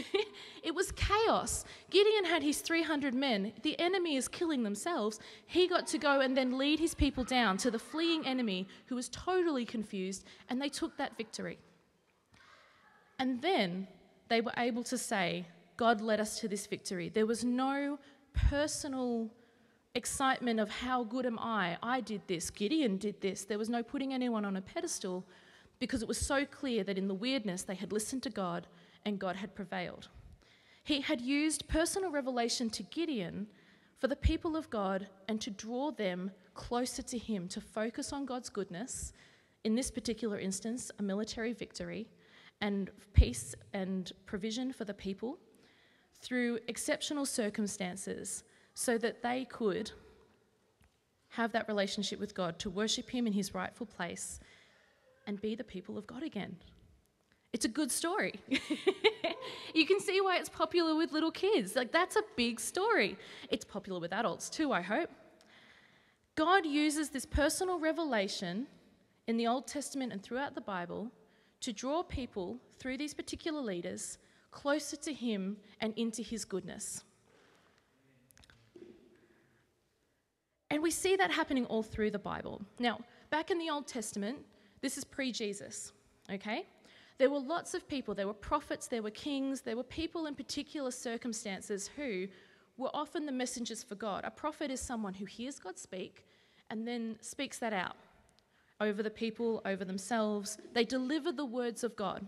it 0.64 0.74
was 0.74 0.92
chaos. 0.94 1.66
Gideon 1.90 2.26
had 2.26 2.42
his 2.42 2.62
300 2.62 3.14
men. 3.14 3.52
The 3.64 3.78
enemy 3.80 4.16
is 4.16 4.28
killing 4.28 4.64
themselves. 4.64 5.20
He 5.46 5.68
got 5.68 5.88
to 5.88 5.98
go 5.98 6.22
and 6.22 6.36
then 6.38 6.58
lead 6.58 6.80
his 6.80 6.94
people 6.94 7.24
down 7.24 7.58
to 7.58 7.72
the 7.72 7.80
fleeing 7.80 8.26
enemy 8.26 8.68
who 8.86 8.96
was 8.96 9.10
totally 9.10 9.66
confused, 9.66 10.24
and 10.50 10.62
they 10.62 10.70
took 10.70 10.96
that 10.98 11.18
victory. 11.18 11.60
And 13.20 13.42
then 13.42 13.88
they 14.30 14.42
were 14.42 14.54
able 14.58 14.84
to 14.84 14.98
say, 14.98 15.46
God 15.78 16.02
led 16.02 16.20
us 16.20 16.40
to 16.40 16.48
this 16.48 16.66
victory. 16.66 17.10
There 17.10 17.26
was 17.26 17.44
no 17.44 18.00
personal 18.34 19.30
excitement 19.94 20.60
of 20.60 20.70
how 20.70 21.04
good 21.04 21.26
am 21.26 21.40
I? 21.40 21.78
I 21.82 22.02
did 22.02 22.22
this, 22.28 22.50
Gideon 22.50 22.98
did 22.98 23.20
this. 23.22 23.46
There 23.46 23.58
was 23.58 23.70
no 23.70 23.82
putting 23.82 24.14
anyone 24.14 24.46
on 24.46 24.58
a 24.58 24.62
pedestal 24.62 25.26
because 25.80 26.01
it 26.01 26.07
was 26.07 26.17
so 26.17 26.45
clear 26.45 26.84
that 26.84 26.97
in 26.97 27.07
the 27.07 27.13
weirdness 27.13 27.63
they 27.63 27.76
had 27.76 27.91
listened 27.91 28.23
to 28.23 28.30
God 28.30 28.67
and 29.05 29.19
God 29.19 29.36
had 29.36 29.55
prevailed. 29.55 30.09
He 30.84 31.01
had 31.01 31.21
used 31.21 31.67
personal 31.67 32.11
revelation 32.11 32.69
to 32.71 32.84
Gideon 32.84 33.47
for 33.97 34.07
the 34.07 34.15
people 34.15 34.55
of 34.55 34.69
God 34.69 35.07
and 35.28 35.41
to 35.41 35.49
draw 35.49 35.91
them 35.91 36.32
closer 36.53 37.01
to 37.01 37.17
Him, 37.17 37.47
to 37.49 37.61
focus 37.61 38.13
on 38.13 38.26
God's 38.26 38.49
goodness, 38.49 39.13
in 39.63 39.76
this 39.76 39.89
particular 39.89 40.39
instance, 40.39 40.91
a 40.99 41.03
military 41.03 41.53
victory, 41.53 42.07
and 42.61 42.89
peace 43.13 43.55
and 43.73 44.11
provision 44.26 44.71
for 44.71 44.86
the 44.86 44.93
people 44.93 45.38
through 46.21 46.59
exceptional 46.67 47.26
circumstances 47.26 48.43
so 48.73 48.97
that 48.97 49.21
they 49.21 49.45
could 49.45 49.91
have 51.30 51.51
that 51.51 51.67
relationship 51.67 52.19
with 52.19 52.34
God, 52.34 52.57
to 52.59 52.69
worship 52.69 53.09
Him 53.09 53.28
in 53.28 53.34
His 53.34 53.53
rightful 53.53 53.86
place, 53.86 54.39
and 55.28 55.41
be 55.41 55.55
the 55.55 55.63
people 55.63 55.97
of 55.97 56.07
God 56.07 56.23
again. 56.23 56.57
It's 57.53 57.65
a 57.65 57.69
good 57.69 57.91
story. 57.91 58.34
you 59.73 59.86
can 59.86 59.99
see 59.99 60.19
why 60.19 60.38
it's 60.38 60.49
popular 60.49 60.95
with 60.95 61.13
little 61.13 61.32
kids. 61.32 61.76
Like, 61.76 61.91
that's 61.91 62.17
a 62.17 62.23
big 62.36 62.59
story. 62.59 63.17
It's 63.49 63.63
popular 63.63 63.99
with 63.99 64.11
adults 64.11 64.49
too, 64.49 64.73
I 64.73 64.82
hope. 64.82 65.09
God 66.36 66.65
uses 66.65 67.09
this 67.09 67.26
personal 67.26 67.80
revelation 67.80 68.67
in 69.28 69.38
the 69.38 69.47
Old 69.47 69.67
Testament 69.67 70.11
and 70.11 70.21
throughout 70.21 70.53
the 70.53 70.61
Bible 70.61 71.11
to 71.61 71.71
draw 71.71 72.03
people 72.03 72.57
through 72.78 72.97
these 72.97 73.13
particular 73.13 73.61
leaders 73.61 74.17
closer 74.51 74.97
to 74.97 75.13
Him 75.13 75.57
and 75.80 75.93
into 75.95 76.21
His 76.21 76.43
goodness. 76.43 77.03
And 80.69 80.84
we 80.84 80.91
see 80.91 81.15
that 81.15 81.32
happening 81.32 81.65
all 81.67 81.84
through 81.84 82.11
the 82.11 82.19
Bible. 82.19 82.61
Now, 82.80 82.99
back 83.30 83.49
in 83.49 83.59
the 83.59 83.69
Old 83.69 83.88
Testament, 83.88 84.39
this 84.86 85.00
is 85.00 85.04
pre 85.04 85.32
Jesus, 85.32 85.94
okay? 86.32 86.68
There 87.18 87.32
were 87.32 87.40
lots 87.40 87.74
of 87.74 87.88
people. 87.88 88.14
There 88.14 88.28
were 88.28 88.34
prophets, 88.52 88.88
there 88.88 89.02
were 89.02 89.10
kings, 89.10 89.62
there 89.62 89.76
were 89.76 89.84
people 90.02 90.28
in 90.28 90.36
particular 90.36 90.92
circumstances 90.92 91.90
who 91.96 92.28
were 92.78 92.92
often 92.94 93.26
the 93.26 93.32
messengers 93.32 93.82
for 93.82 93.96
God. 93.96 94.24
A 94.26 94.30
prophet 94.30 94.70
is 94.70 94.80
someone 94.80 95.16
who 95.16 95.26
hears 95.26 95.58
God 95.58 95.80
speak 95.80 96.24
and 96.70 96.88
then 96.88 97.18
speaks 97.22 97.58
that 97.60 97.74
out 97.74 97.96
over 98.80 99.02
the 99.02 99.10
people, 99.10 99.64
over 99.66 99.84
themselves. 99.84 100.60
They 100.74 100.84
deliver 100.84 101.32
the 101.32 101.46
words 101.46 101.84
of 101.84 101.96
God. 101.96 102.28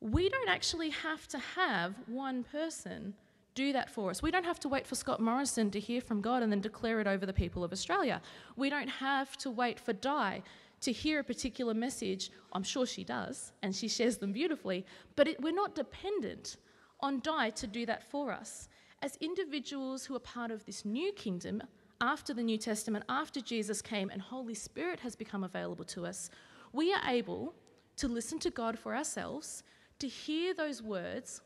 We 0.00 0.28
don't 0.28 0.48
actually 0.48 0.90
have 0.90 1.28
to 1.28 1.38
have 1.38 1.94
one 2.06 2.42
person 2.42 3.14
do 3.54 3.72
that 3.72 3.90
for 3.90 4.10
us. 4.10 4.22
We 4.22 4.30
don't 4.30 4.44
have 4.44 4.60
to 4.60 4.68
wait 4.68 4.86
for 4.86 4.94
Scott 4.94 5.18
Morrison 5.18 5.70
to 5.70 5.80
hear 5.80 6.00
from 6.00 6.20
God 6.20 6.42
and 6.42 6.52
then 6.52 6.60
declare 6.60 7.00
it 7.00 7.06
over 7.06 7.24
the 7.24 7.32
people 7.32 7.64
of 7.64 7.72
Australia. 7.72 8.20
We 8.54 8.68
don't 8.68 8.88
have 8.88 9.36
to 9.38 9.50
wait 9.50 9.80
for 9.80 9.94
Di 9.94 10.42
to 10.80 10.92
hear 10.92 11.20
a 11.20 11.24
particular 11.24 11.74
message. 11.74 12.30
I'm 12.52 12.62
sure 12.62 12.86
she 12.86 13.04
does, 13.04 13.52
and 13.62 13.74
she 13.74 13.88
shares 13.88 14.18
them 14.18 14.32
beautifully, 14.32 14.84
but 15.14 15.28
it, 15.28 15.42
we're 15.42 15.52
not 15.52 15.74
dependent 15.74 16.56
on 17.00 17.20
Di 17.20 17.50
to 17.50 17.66
do 17.66 17.86
that 17.86 18.02
for 18.10 18.32
us. 18.32 18.68
As 19.02 19.16
individuals 19.20 20.04
who 20.04 20.16
are 20.16 20.20
part 20.20 20.50
of 20.50 20.64
this 20.64 20.84
new 20.84 21.12
kingdom, 21.12 21.62
after 22.00 22.34
the 22.34 22.42
New 22.42 22.58
Testament, 22.58 23.04
after 23.08 23.40
Jesus 23.40 23.80
came 23.80 24.10
and 24.10 24.20
Holy 24.20 24.54
Spirit 24.54 25.00
has 25.00 25.16
become 25.16 25.44
available 25.44 25.84
to 25.86 26.06
us, 26.06 26.30
we 26.72 26.92
are 26.92 27.02
able 27.08 27.54
to 27.96 28.08
listen 28.08 28.38
to 28.40 28.50
God 28.50 28.78
for 28.78 28.94
ourselves, 28.94 29.62
to 29.98 30.08
hear 30.08 30.52
those 30.54 30.82
words 30.82 31.40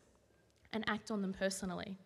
and 0.73 0.83
act 0.87 1.11
on 1.11 1.21
them 1.21 1.33
personally. 1.33 1.97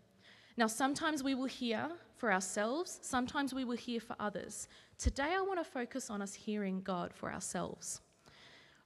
Now, 0.57 0.67
sometimes 0.67 1.23
we 1.23 1.35
will 1.35 1.45
hear 1.45 1.89
for 2.25 2.33
ourselves, 2.33 2.97
sometimes 3.03 3.53
we 3.53 3.63
will 3.65 3.77
hear 3.77 3.99
for 3.99 4.15
others. 4.19 4.67
Today, 4.97 5.35
I 5.37 5.41
want 5.41 5.59
to 5.59 5.63
focus 5.63 6.09
on 6.09 6.23
us 6.23 6.33
hearing 6.33 6.81
God 6.81 7.13
for 7.13 7.31
ourselves. 7.31 8.01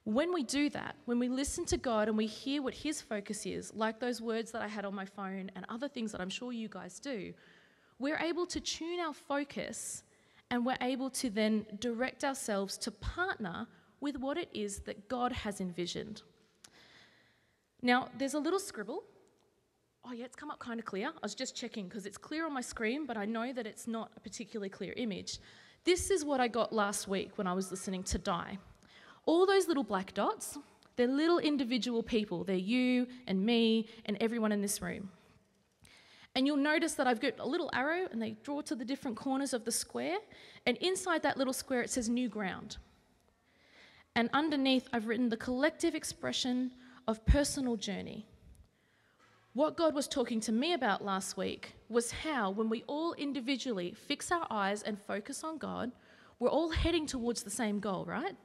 When 0.04 0.30
we 0.34 0.42
do 0.42 0.68
that, 0.68 0.96
when 1.06 1.18
we 1.18 1.30
listen 1.30 1.64
to 1.64 1.78
God 1.78 2.08
and 2.08 2.18
we 2.18 2.26
hear 2.26 2.60
what 2.60 2.74
His 2.74 3.00
focus 3.00 3.46
is, 3.46 3.72
like 3.72 3.98
those 3.98 4.20
words 4.20 4.52
that 4.52 4.60
I 4.60 4.68
had 4.68 4.84
on 4.84 4.94
my 4.94 5.06
phone 5.06 5.50
and 5.56 5.64
other 5.70 5.88
things 5.88 6.12
that 6.12 6.20
I'm 6.20 6.28
sure 6.28 6.52
you 6.52 6.68
guys 6.68 7.00
do, 7.00 7.32
we're 7.98 8.18
able 8.18 8.44
to 8.44 8.60
tune 8.60 9.00
our 9.00 9.14
focus 9.14 10.02
and 10.50 10.66
we're 10.66 10.76
able 10.82 11.08
to 11.08 11.30
then 11.30 11.64
direct 11.78 12.24
ourselves 12.24 12.76
to 12.76 12.90
partner 12.90 13.66
with 14.02 14.18
what 14.18 14.36
it 14.36 14.50
is 14.52 14.80
that 14.80 15.08
God 15.08 15.32
has 15.32 15.62
envisioned. 15.62 16.20
Now, 17.80 18.10
there's 18.18 18.34
a 18.34 18.38
little 18.38 18.60
scribble. 18.60 19.02
Oh, 20.04 20.12
yeah, 20.12 20.24
it's 20.24 20.36
come 20.36 20.50
up 20.50 20.58
kind 20.58 20.80
of 20.80 20.86
clear. 20.86 21.08
I 21.08 21.18
was 21.22 21.34
just 21.34 21.54
checking 21.54 21.86
because 21.86 22.06
it's 22.06 22.16
clear 22.16 22.46
on 22.46 22.54
my 22.54 22.62
screen, 22.62 23.06
but 23.06 23.16
I 23.16 23.26
know 23.26 23.52
that 23.52 23.66
it's 23.66 23.86
not 23.86 24.10
a 24.16 24.20
particularly 24.20 24.70
clear 24.70 24.94
image. 24.96 25.38
This 25.84 26.10
is 26.10 26.24
what 26.24 26.40
I 26.40 26.48
got 26.48 26.72
last 26.72 27.06
week 27.06 27.32
when 27.36 27.46
I 27.46 27.52
was 27.52 27.70
listening 27.70 28.02
to 28.04 28.18
Di. 28.18 28.58
All 29.26 29.46
those 29.46 29.68
little 29.68 29.84
black 29.84 30.14
dots, 30.14 30.58
they're 30.96 31.06
little 31.06 31.38
individual 31.38 32.02
people. 32.02 32.44
They're 32.44 32.56
you 32.56 33.06
and 33.26 33.44
me 33.44 33.88
and 34.06 34.16
everyone 34.20 34.52
in 34.52 34.62
this 34.62 34.80
room. 34.82 35.10
And 36.34 36.46
you'll 36.46 36.56
notice 36.56 36.94
that 36.94 37.06
I've 37.06 37.20
got 37.20 37.38
a 37.38 37.46
little 37.46 37.70
arrow 37.72 38.06
and 38.10 38.22
they 38.22 38.36
draw 38.42 38.60
to 38.62 38.74
the 38.74 38.84
different 38.84 39.16
corners 39.16 39.52
of 39.52 39.64
the 39.64 39.72
square. 39.72 40.18
And 40.66 40.76
inside 40.78 41.22
that 41.22 41.36
little 41.36 41.52
square, 41.52 41.82
it 41.82 41.90
says 41.90 42.08
new 42.08 42.28
ground. 42.28 42.78
And 44.14 44.30
underneath, 44.32 44.88
I've 44.92 45.06
written 45.06 45.28
the 45.28 45.36
collective 45.36 45.94
expression 45.94 46.72
of 47.06 47.24
personal 47.26 47.76
journey. 47.76 48.26
What 49.52 49.76
God 49.76 49.94
was 49.94 50.06
talking 50.06 50.40
to 50.40 50.52
me 50.52 50.74
about 50.74 51.04
last 51.04 51.36
week 51.36 51.74
was 51.88 52.12
how, 52.12 52.50
when 52.50 52.68
we 52.68 52.84
all 52.86 53.14
individually 53.14 53.94
fix 53.94 54.30
our 54.30 54.46
eyes 54.50 54.82
and 54.82 54.96
focus 54.98 55.42
on 55.42 55.58
God, 55.58 55.90
we're 56.38 56.48
all 56.48 56.70
heading 56.70 57.06
towards 57.06 57.42
the 57.42 57.50
same 57.50 57.80
goal, 57.80 58.04
right? 58.04 58.36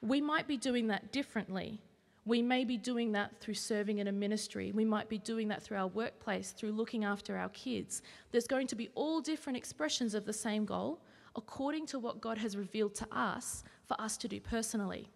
We 0.00 0.20
might 0.20 0.46
be 0.46 0.56
doing 0.56 0.86
that 0.88 1.12
differently 1.12 1.80
we 2.28 2.42
may 2.42 2.62
be 2.62 2.76
doing 2.76 3.12
that 3.12 3.40
through 3.40 3.54
serving 3.54 3.98
in 3.98 4.08
a 4.08 4.12
ministry. 4.12 4.70
We 4.70 4.84
might 4.84 5.08
be 5.08 5.16
doing 5.16 5.48
that 5.48 5.62
through 5.62 5.78
our 5.78 5.86
workplace, 5.86 6.50
through 6.50 6.72
looking 6.72 7.02
after 7.02 7.38
our 7.38 7.48
kids. 7.48 8.02
There's 8.32 8.46
going 8.46 8.66
to 8.66 8.76
be 8.76 8.90
all 8.94 9.22
different 9.22 9.56
expressions 9.56 10.12
of 10.12 10.26
the 10.26 10.32
same 10.34 10.66
goal 10.66 11.00
according 11.36 11.86
to 11.86 11.98
what 11.98 12.20
God 12.20 12.36
has 12.36 12.54
revealed 12.54 12.94
to 12.96 13.06
us 13.10 13.64
for 13.86 13.98
us 13.98 14.18
to 14.18 14.28
do 14.28 14.40
personally. 14.40 15.08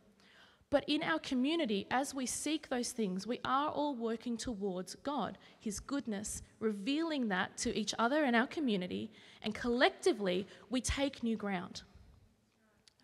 But 0.72 0.84
in 0.88 1.02
our 1.02 1.18
community, 1.18 1.86
as 1.90 2.14
we 2.14 2.24
seek 2.24 2.70
those 2.70 2.92
things, 2.92 3.26
we 3.26 3.40
are 3.44 3.68
all 3.68 3.94
working 3.94 4.38
towards 4.38 4.94
God, 4.94 5.36
His 5.60 5.78
goodness, 5.78 6.42
revealing 6.60 7.28
that 7.28 7.58
to 7.58 7.78
each 7.78 7.92
other 7.98 8.24
in 8.24 8.34
our 8.34 8.46
community, 8.46 9.10
and 9.42 9.54
collectively 9.54 10.46
we 10.70 10.80
take 10.80 11.22
new 11.22 11.36
ground. 11.36 11.82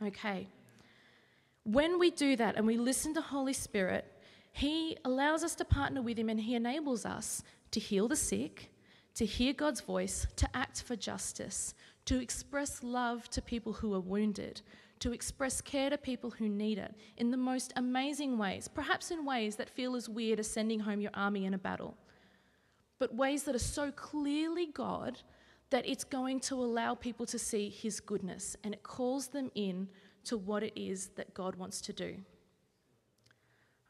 Okay. 0.02 0.48
When 1.64 1.98
we 1.98 2.10
do 2.10 2.36
that 2.36 2.56
and 2.56 2.66
we 2.66 2.78
listen 2.78 3.12
to 3.12 3.20
Holy 3.20 3.52
Spirit, 3.52 4.06
He 4.52 4.96
allows 5.04 5.44
us 5.44 5.54
to 5.56 5.64
partner 5.66 6.00
with 6.00 6.18
Him 6.18 6.30
and 6.30 6.40
He 6.40 6.54
enables 6.54 7.04
us 7.04 7.42
to 7.72 7.80
heal 7.80 8.08
the 8.08 8.16
sick, 8.16 8.70
to 9.16 9.26
hear 9.26 9.52
God's 9.52 9.82
voice, 9.82 10.26
to 10.36 10.48
act 10.54 10.84
for 10.84 10.96
justice, 10.96 11.74
to 12.06 12.18
express 12.18 12.82
love 12.82 13.28
to 13.28 13.42
people 13.42 13.74
who 13.74 13.92
are 13.92 14.00
wounded, 14.00 14.62
to 15.00 15.12
express 15.12 15.60
care 15.60 15.90
to 15.90 15.98
people 15.98 16.30
who 16.30 16.48
need 16.48 16.78
it 16.78 16.94
in 17.16 17.30
the 17.30 17.36
most 17.36 17.72
amazing 17.76 18.38
ways, 18.38 18.68
perhaps 18.68 19.10
in 19.10 19.24
ways 19.24 19.56
that 19.56 19.70
feel 19.70 19.96
as 19.96 20.08
weird 20.08 20.40
as 20.40 20.50
sending 20.50 20.80
home 20.80 21.00
your 21.00 21.10
army 21.14 21.44
in 21.44 21.54
a 21.54 21.58
battle, 21.58 21.96
but 22.98 23.14
ways 23.14 23.44
that 23.44 23.54
are 23.54 23.60
so 23.60 23.90
clearly 23.92 24.66
God 24.66 25.18
that 25.70 25.86
it's 25.86 26.04
going 26.04 26.40
to 26.40 26.54
allow 26.54 26.94
people 26.94 27.26
to 27.26 27.38
see 27.38 27.68
His 27.68 28.00
goodness 28.00 28.56
and 28.64 28.74
it 28.74 28.82
calls 28.82 29.28
them 29.28 29.50
in 29.54 29.88
to 30.24 30.36
what 30.36 30.62
it 30.62 30.72
is 30.74 31.08
that 31.16 31.34
God 31.34 31.56
wants 31.56 31.80
to 31.82 31.92
do. 31.92 32.16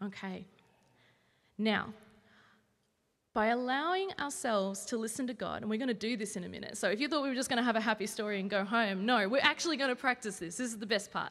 Okay. 0.04 0.46
Now, 1.56 1.92
by 3.38 3.50
allowing 3.50 4.10
ourselves 4.18 4.84
to 4.84 4.96
listen 4.96 5.24
to 5.24 5.32
God, 5.32 5.62
and 5.62 5.70
we're 5.70 5.78
going 5.78 5.86
to 5.86 5.94
do 5.94 6.16
this 6.16 6.34
in 6.34 6.42
a 6.42 6.48
minute. 6.48 6.76
So 6.76 6.88
if 6.88 6.98
you 6.98 7.06
thought 7.06 7.22
we 7.22 7.28
were 7.28 7.36
just 7.36 7.48
going 7.48 7.58
to 7.58 7.62
have 7.62 7.76
a 7.76 7.80
happy 7.80 8.08
story 8.08 8.40
and 8.40 8.50
go 8.50 8.64
home, 8.64 9.06
no, 9.06 9.28
we're 9.28 9.40
actually 9.44 9.76
going 9.76 9.90
to 9.90 9.94
practice 9.94 10.40
this. 10.40 10.56
This 10.56 10.72
is 10.72 10.76
the 10.76 10.86
best 10.86 11.12
part. 11.12 11.30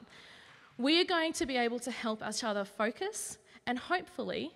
We 0.77 1.01
are 1.01 1.03
going 1.03 1.33
to 1.33 1.45
be 1.45 1.57
able 1.57 1.79
to 1.79 1.91
help 1.91 2.23
each 2.25 2.45
other 2.45 2.63
focus, 2.63 3.39
and 3.65 3.77
hopefully, 3.77 4.53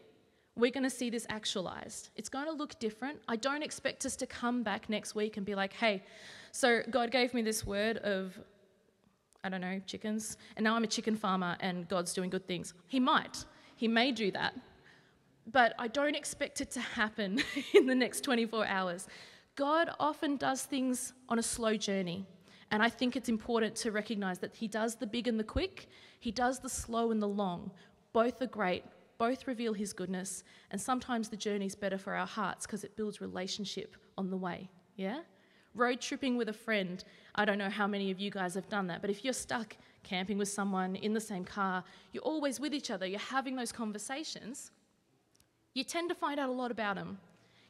we're 0.56 0.72
going 0.72 0.86
to 0.86 0.90
see 0.90 1.10
this 1.10 1.26
actualized. 1.28 2.12
It's 2.16 2.30
going 2.30 2.46
to 2.46 2.54
look 2.54 2.80
different. 2.80 3.20
I 3.28 3.36
don't 3.36 3.64
expect 3.64 4.06
us 4.06 4.16
to 4.16 4.26
come 4.26 4.64
back 4.64 4.90
next 4.90 5.14
week 5.14 5.36
and 5.36 5.46
be 5.46 5.54
like, 5.54 5.74
hey, 5.74 6.04
so 6.54 6.80
God 6.90 7.12
gave 7.12 7.34
me 7.34 7.42
this 7.42 7.66
word 7.66 7.98
of 7.98 8.40
I 9.44 9.50
don't 9.50 9.60
know, 9.60 9.82
chickens, 9.86 10.38
and 10.56 10.64
now 10.64 10.78
I'm 10.78 10.86
a 10.86 10.88
chicken 10.88 11.18
farmer 11.18 11.58
and 11.60 11.86
God's 11.90 12.14
doing 12.14 12.30
good 12.30 12.48
things. 12.48 12.74
He 12.88 13.02
might. 13.02 13.44
He 13.76 13.90
may 13.90 14.14
do 14.14 14.32
that. 14.32 14.54
But 15.48 15.74
I 15.80 15.88
don't 15.88 16.16
expect 16.16 16.62
it 16.62 16.72
to 16.72 16.80
happen 16.80 17.42
in 17.74 17.88
the 17.88 17.96
next 17.96 18.22
24 18.22 18.66
hours. 18.66 19.08
God 19.56 19.90
often 20.00 20.38
does 20.38 20.64
things 20.64 21.14
on 21.30 21.40
a 21.40 21.44
slow 21.44 21.76
journey. 21.76 22.26
And 22.72 22.82
I 22.82 22.90
think 22.90 23.16
it's 23.16 23.28
important 23.28 23.76
to 23.78 23.92
recognize 23.92 24.40
that 24.40 24.56
He 24.56 24.68
does 24.68 24.96
the 24.96 25.08
big 25.08 25.28
and 25.28 25.40
the 25.40 25.44
quick, 25.44 25.90
He 26.20 26.32
does 26.32 26.60
the 26.60 26.70
slow 26.70 27.12
and 27.12 27.22
the 27.22 27.28
long. 27.28 27.72
Both 28.14 28.42
are 28.42 28.48
great, 28.48 28.86
both 29.18 29.46
reveal 29.48 29.74
His 29.74 29.92
goodness. 29.92 30.44
And 30.72 30.80
sometimes 30.80 31.28
the 31.28 31.38
journey's 31.38 31.76
better 31.76 31.98
for 31.98 32.14
our 32.14 32.28
hearts 32.28 32.66
because 32.66 32.84
it 32.84 32.96
builds 32.96 33.20
relationship 33.20 33.98
on 34.18 34.30
the 34.30 34.38
way. 34.38 34.70
Yeah? 34.96 35.20
Road 35.76 36.02
tripping 36.02 36.38
with 36.38 36.50
a 36.50 36.54
friend. 36.54 37.04
I 37.36 37.46
don't 37.46 37.58
know 37.58 37.70
how 37.70 37.88
many 37.88 38.12
of 38.12 38.20
you 38.20 38.30
guys 38.30 38.54
have 38.56 38.70
done 38.70 38.88
that, 38.88 39.02
but 39.02 39.10
if 39.10 39.24
you're 39.24 39.34
stuck 39.34 39.76
camping 40.04 40.38
with 40.38 40.50
someone 40.50 40.96
in 40.96 41.14
the 41.14 41.22
same 41.22 41.46
car, 41.46 41.84
you're 42.12 42.24
always 42.24 42.60
with 42.60 42.74
each 42.74 42.92
other, 42.92 43.06
you're 43.06 43.20
having 43.20 43.56
those 43.56 43.72
conversations, 43.72 44.72
you 45.74 45.84
tend 45.84 46.10
to 46.10 46.16
find 46.16 46.40
out 46.40 46.50
a 46.50 46.54
lot 46.54 46.72
about 46.72 46.96
them. 46.96 47.20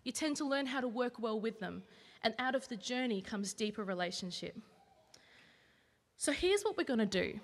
You 0.03 0.11
tend 0.11 0.37
to 0.37 0.45
learn 0.45 0.65
how 0.65 0.81
to 0.81 0.87
work 0.87 1.19
well 1.19 1.39
with 1.39 1.59
them. 1.59 1.83
And 2.23 2.33
out 2.39 2.55
of 2.55 2.67
the 2.67 2.77
journey 2.77 3.21
comes 3.21 3.53
deeper 3.53 3.83
relationship. 3.83 4.55
So 6.17 6.31
here's 6.31 6.63
what 6.63 6.77
we're 6.77 6.83
going 6.83 6.99
to 6.99 7.05
do 7.05 7.39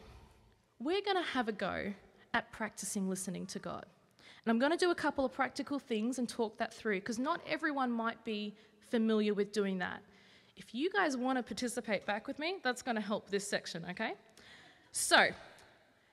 we're 0.80 1.01
going 1.01 1.18
to 1.18 1.30
have 1.32 1.47
a 1.47 1.51
go 1.51 1.91
at 2.34 2.51
practicing 2.51 3.10
listening 3.10 3.47
to 3.47 3.60
God. 3.60 3.86
And 4.45 4.51
I'm 4.51 4.60
going 4.60 4.72
to 4.72 4.78
do 4.78 4.91
a 4.91 4.95
couple 4.95 5.26
of 5.26 5.34
practical 5.34 5.80
things 5.80 6.20
and 6.20 6.30
talk 6.30 6.58
that 6.60 6.74
through 6.74 6.99
because 6.99 7.18
not 7.18 7.41
everyone 7.49 7.91
might 7.91 8.24
be 8.24 8.55
familiar 8.89 9.34
with 9.34 9.51
doing 9.51 9.80
that. 9.80 10.01
If 10.55 10.74
you 10.74 10.91
guys 10.91 11.18
want 11.18 11.38
to 11.38 11.43
participate 11.43 12.05
back 12.05 12.28
with 12.28 12.39
me, 12.39 12.58
that's 12.64 12.82
going 12.82 12.95
to 12.95 13.01
help 13.01 13.30
this 13.30 13.47
section, 13.47 13.86
okay? 13.89 14.14
So, 14.91 15.28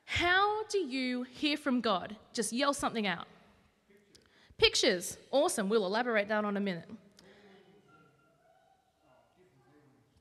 how 0.05 0.64
do 0.64 0.78
you 0.78 1.22
hear 1.22 1.57
from 1.57 1.80
God? 1.80 2.16
Just 2.32 2.53
yell 2.53 2.74
something 2.74 3.07
out. 3.07 3.26
Pictures, 4.59 5.18
awesome. 5.30 5.68
We'll 5.68 5.86
elaborate 5.86 6.28
that 6.28 6.44
on 6.44 6.57
a 6.57 6.61
minute. 6.61 6.88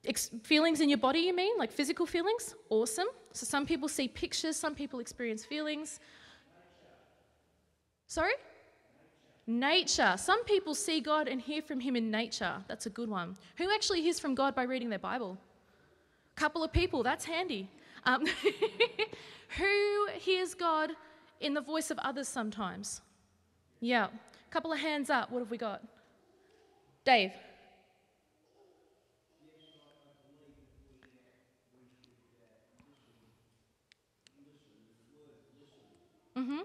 Ex- 0.05 0.31
feelings 0.43 0.81
in 0.81 0.89
your 0.89 0.97
body, 0.97 1.19
you 1.19 1.35
mean? 1.35 1.57
Like 1.57 1.71
physical 1.71 2.05
feelings? 2.05 2.55
Awesome. 2.69 3.07
So 3.31 3.45
some 3.45 3.65
people 3.65 3.87
see 3.87 4.07
pictures, 4.07 4.57
some 4.57 4.75
people 4.75 4.99
experience 4.99 5.45
feelings. 5.45 5.99
Sorry? 8.07 8.33
Nature. 9.47 10.15
Some 10.17 10.43
people 10.45 10.75
see 10.75 10.99
God 10.99 11.27
and 11.27 11.39
hear 11.39 11.61
from 11.61 11.79
Him 11.79 11.95
in 11.95 12.11
nature. 12.11 12.55
That's 12.67 12.85
a 12.85 12.89
good 12.89 13.09
one. 13.09 13.35
Who 13.57 13.73
actually 13.73 14.01
hears 14.01 14.19
from 14.19 14.35
God 14.35 14.55
by 14.55 14.63
reading 14.63 14.89
their 14.89 14.99
Bible? 14.99 15.37
A 16.35 16.39
couple 16.39 16.63
of 16.63 16.71
people. 16.71 17.03
That's 17.03 17.25
handy. 17.25 17.69
Um, 18.05 18.25
who 19.57 20.07
hears 20.17 20.53
God 20.53 20.91
in 21.39 21.53
the 21.53 21.61
voice 21.61 21.91
of 21.91 21.97
others 21.99 22.27
sometimes? 22.27 23.01
Yeah. 23.83 24.05
A 24.05 24.49
couple 24.49 24.71
of 24.71 24.79
hands 24.79 25.09
up. 25.09 25.29
What 25.29 25.39
have 25.39 25.51
we 25.51 25.57
got? 25.57 25.81
Dave. 27.03 27.31
Mm-hmm. 36.37 36.59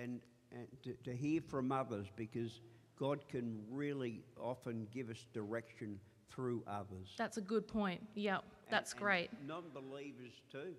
and, 0.00 0.20
and 0.52 0.66
to, 0.84 0.92
to 1.04 1.16
hear 1.16 1.40
from 1.48 1.72
others 1.72 2.06
because 2.14 2.60
God 2.98 3.26
can 3.28 3.62
really 3.70 4.20
often 4.38 4.86
give 4.92 5.08
us 5.10 5.26
direction 5.32 5.98
through 6.30 6.62
others. 6.68 7.08
That's 7.16 7.38
a 7.38 7.40
good 7.40 7.66
point. 7.66 8.00
Yeah, 8.14 8.38
that's 8.70 8.92
And- 8.92 9.00
great. 9.00 9.30
Non-believers 9.46 10.32
too. 10.50 10.74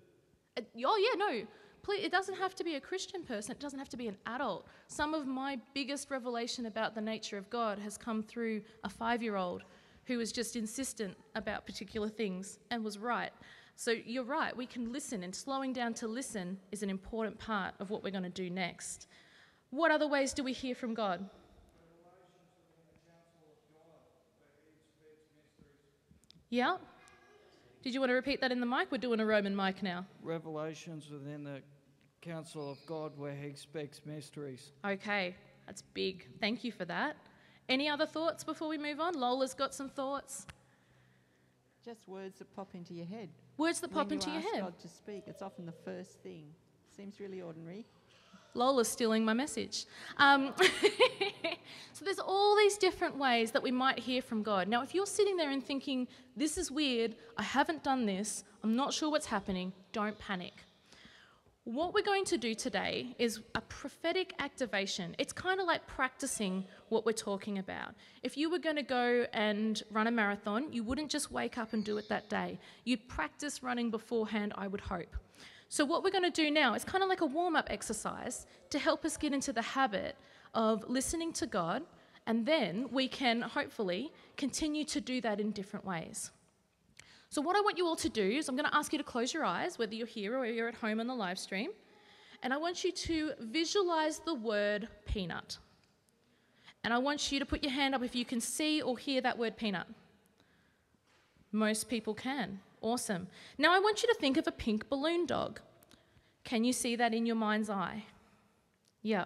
Uh, 0.56 0.62
oh 0.86 0.96
yeah, 0.96 1.18
no. 1.18 1.46
It 1.88 2.10
doesn't 2.12 2.36
have 2.36 2.54
to 2.56 2.64
be 2.64 2.76
a 2.76 2.80
Christian 2.80 3.22
person. 3.22 3.52
It 3.52 3.60
doesn't 3.60 3.78
have 3.78 3.88
to 3.90 3.96
be 3.96 4.08
an 4.08 4.16
adult. 4.26 4.66
Some 4.88 5.14
of 5.14 5.26
my 5.26 5.58
biggest 5.74 6.10
revelation 6.10 6.66
about 6.66 6.94
the 6.94 7.00
nature 7.00 7.36
of 7.36 7.48
God 7.50 7.78
has 7.78 7.96
come 7.96 8.22
through 8.22 8.62
a 8.84 8.88
five-year-old 8.88 9.62
who 10.06 10.18
was 10.18 10.32
just 10.32 10.56
insistent 10.56 11.16
about 11.34 11.66
particular 11.66 12.08
things 12.08 12.58
and 12.70 12.84
was 12.84 12.98
right. 12.98 13.32
So 13.76 13.90
you're 13.90 14.24
right. 14.24 14.56
We 14.56 14.66
can 14.66 14.92
listen, 14.92 15.24
and 15.24 15.34
slowing 15.34 15.72
down 15.72 15.94
to 15.94 16.06
listen 16.06 16.58
is 16.72 16.82
an 16.82 16.90
important 16.90 17.38
part 17.38 17.74
of 17.80 17.90
what 17.90 18.04
we're 18.04 18.10
going 18.10 18.24
to 18.24 18.28
do 18.30 18.50
next. 18.50 19.08
What 19.70 19.90
other 19.90 20.06
ways 20.06 20.32
do 20.32 20.44
we 20.44 20.52
hear 20.52 20.74
from 20.74 20.94
God? 20.94 21.28
Yeah. 26.50 26.76
Did 27.82 27.94
you 27.94 28.00
want 28.00 28.10
to 28.10 28.14
repeat 28.14 28.40
that 28.40 28.52
in 28.52 28.60
the 28.60 28.66
mic? 28.66 28.92
We're 28.92 28.98
doing 28.98 29.18
a 29.18 29.26
Roman 29.26 29.56
mic 29.56 29.82
now. 29.82 30.06
revelations 30.22 31.10
within 31.10 31.42
the 31.42 31.60
counsel 32.24 32.70
of 32.70 32.78
God 32.86 33.12
where 33.16 33.34
he 33.34 33.52
speaks 33.54 34.00
mysteries. 34.06 34.72
Okay, 34.84 35.34
that's 35.66 35.82
big. 35.82 36.26
Thank 36.40 36.64
you 36.64 36.72
for 36.72 36.84
that. 36.86 37.16
Any 37.68 37.88
other 37.88 38.06
thoughts 38.06 38.44
before 38.44 38.68
we 38.68 38.78
move 38.78 39.00
on? 39.00 39.14
Lola's 39.14 39.54
got 39.54 39.74
some 39.74 39.88
thoughts. 39.88 40.46
Just 41.84 42.08
words 42.08 42.38
that 42.38 42.54
pop 42.56 42.74
into 42.74 42.94
your 42.94 43.06
head. 43.06 43.28
Words 43.58 43.80
that 43.80 43.92
pop 43.92 44.06
when 44.08 44.14
into 44.14 44.28
you 44.30 44.36
your 44.36 44.42
ask 44.42 44.54
head. 44.54 44.62
God 44.62 44.78
to 44.80 44.88
speak, 44.88 45.24
it's 45.26 45.42
often 45.42 45.66
the 45.66 45.72
first 45.84 46.22
thing. 46.22 46.46
Seems 46.96 47.20
really 47.20 47.42
ordinary. 47.42 47.84
Lola's 48.54 48.88
stealing 48.88 49.24
my 49.24 49.34
message. 49.34 49.84
Um, 50.16 50.54
so 51.92 52.04
there's 52.04 52.20
all 52.20 52.56
these 52.56 52.78
different 52.78 53.18
ways 53.18 53.50
that 53.50 53.62
we 53.62 53.70
might 53.70 53.98
hear 53.98 54.22
from 54.22 54.42
God. 54.42 54.68
Now, 54.68 54.82
if 54.82 54.94
you're 54.94 55.06
sitting 55.06 55.36
there 55.36 55.50
and 55.50 55.62
thinking, 55.62 56.06
this 56.36 56.56
is 56.56 56.70
weird, 56.70 57.16
I 57.36 57.42
haven't 57.42 57.82
done 57.82 58.06
this, 58.06 58.44
I'm 58.62 58.76
not 58.76 58.94
sure 58.94 59.10
what's 59.10 59.26
happening, 59.26 59.72
don't 59.92 60.18
panic. 60.18 60.64
What 61.66 61.94
we're 61.94 62.02
going 62.02 62.26
to 62.26 62.36
do 62.36 62.54
today 62.54 63.16
is 63.18 63.40
a 63.54 63.62
prophetic 63.62 64.34
activation. 64.38 65.16
It's 65.18 65.32
kind 65.32 65.60
of 65.60 65.66
like 65.66 65.86
practicing 65.86 66.66
what 66.90 67.06
we're 67.06 67.12
talking 67.12 67.56
about. 67.56 67.94
If 68.22 68.36
you 68.36 68.50
were 68.50 68.58
going 68.58 68.76
to 68.76 68.82
go 68.82 69.24
and 69.32 69.82
run 69.90 70.06
a 70.06 70.10
marathon, 70.10 70.70
you 70.74 70.84
wouldn't 70.84 71.10
just 71.10 71.32
wake 71.32 71.56
up 71.56 71.72
and 71.72 71.82
do 71.82 71.96
it 71.96 72.06
that 72.10 72.28
day. 72.28 72.58
You'd 72.84 73.08
practice 73.08 73.62
running 73.62 73.90
beforehand, 73.90 74.52
I 74.58 74.66
would 74.66 74.82
hope. 74.82 75.16
So, 75.70 75.86
what 75.86 76.04
we're 76.04 76.10
going 76.10 76.30
to 76.30 76.42
do 76.42 76.50
now 76.50 76.74
is 76.74 76.84
kind 76.84 77.02
of 77.02 77.08
like 77.08 77.22
a 77.22 77.26
warm 77.26 77.56
up 77.56 77.68
exercise 77.70 78.44
to 78.68 78.78
help 78.78 79.02
us 79.06 79.16
get 79.16 79.32
into 79.32 79.50
the 79.50 79.62
habit 79.62 80.16
of 80.52 80.84
listening 80.86 81.32
to 81.32 81.46
God, 81.46 81.82
and 82.26 82.44
then 82.44 82.88
we 82.92 83.08
can 83.08 83.40
hopefully 83.40 84.12
continue 84.36 84.84
to 84.84 85.00
do 85.00 85.22
that 85.22 85.40
in 85.40 85.50
different 85.50 85.86
ways. 85.86 86.30
So, 87.30 87.42
what 87.42 87.56
I 87.56 87.60
want 87.60 87.78
you 87.78 87.86
all 87.86 87.96
to 87.96 88.08
do 88.08 88.22
is, 88.22 88.48
I'm 88.48 88.56
going 88.56 88.68
to 88.68 88.76
ask 88.76 88.92
you 88.92 88.98
to 88.98 89.04
close 89.04 89.34
your 89.34 89.44
eyes, 89.44 89.78
whether 89.78 89.94
you're 89.94 90.06
here 90.06 90.36
or 90.36 90.46
you're 90.46 90.68
at 90.68 90.74
home 90.74 91.00
on 91.00 91.06
the 91.06 91.14
live 91.14 91.38
stream, 91.38 91.70
and 92.42 92.52
I 92.52 92.56
want 92.56 92.84
you 92.84 92.92
to 92.92 93.32
visualize 93.40 94.20
the 94.20 94.34
word 94.34 94.88
peanut. 95.06 95.58
And 96.84 96.92
I 96.92 96.98
want 96.98 97.32
you 97.32 97.38
to 97.38 97.46
put 97.46 97.62
your 97.62 97.72
hand 97.72 97.94
up 97.94 98.02
if 98.02 98.14
you 98.14 98.24
can 98.24 98.40
see 98.40 98.82
or 98.82 98.98
hear 98.98 99.20
that 99.22 99.38
word 99.38 99.56
peanut. 99.56 99.86
Most 101.50 101.88
people 101.88 102.14
can. 102.14 102.60
Awesome. 102.82 103.28
Now, 103.56 103.72
I 103.72 103.78
want 103.78 104.02
you 104.02 104.08
to 104.12 104.20
think 104.20 104.36
of 104.36 104.46
a 104.46 104.52
pink 104.52 104.88
balloon 104.90 105.24
dog. 105.24 105.60
Can 106.44 106.62
you 106.64 106.74
see 106.74 106.96
that 106.96 107.14
in 107.14 107.24
your 107.24 107.36
mind's 107.36 107.70
eye? 107.70 108.04
Yeah. 109.02 109.24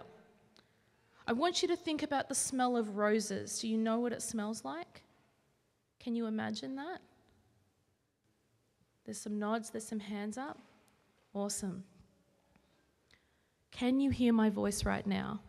I 1.27 1.33
want 1.33 1.61
you 1.61 1.67
to 1.67 1.75
think 1.75 2.01
about 2.01 2.29
the 2.29 2.35
smell 2.35 2.77
of 2.77 2.95
roses. 2.95 3.59
Do 3.59 3.67
you 3.67 3.77
know 3.77 3.99
what 3.99 4.13
it 4.13 4.21
smells 4.21 4.63
like? 4.63 5.03
Can 5.99 6.15
you 6.15 6.25
imagine 6.27 6.75
that? 6.77 7.01
There's 9.09 9.19
some 9.19 9.39
nods, 9.39 9.71
there's 9.71 9.87
some 9.87 10.01
hands 10.01 10.37
up. 10.37 10.59
Awesome. 11.33 11.83
Can 13.71 13.99
you 13.99 14.11
hear 14.11 14.31
my 14.31 14.51
voice 14.51 14.85
right 14.85 15.07
now? 15.07 15.39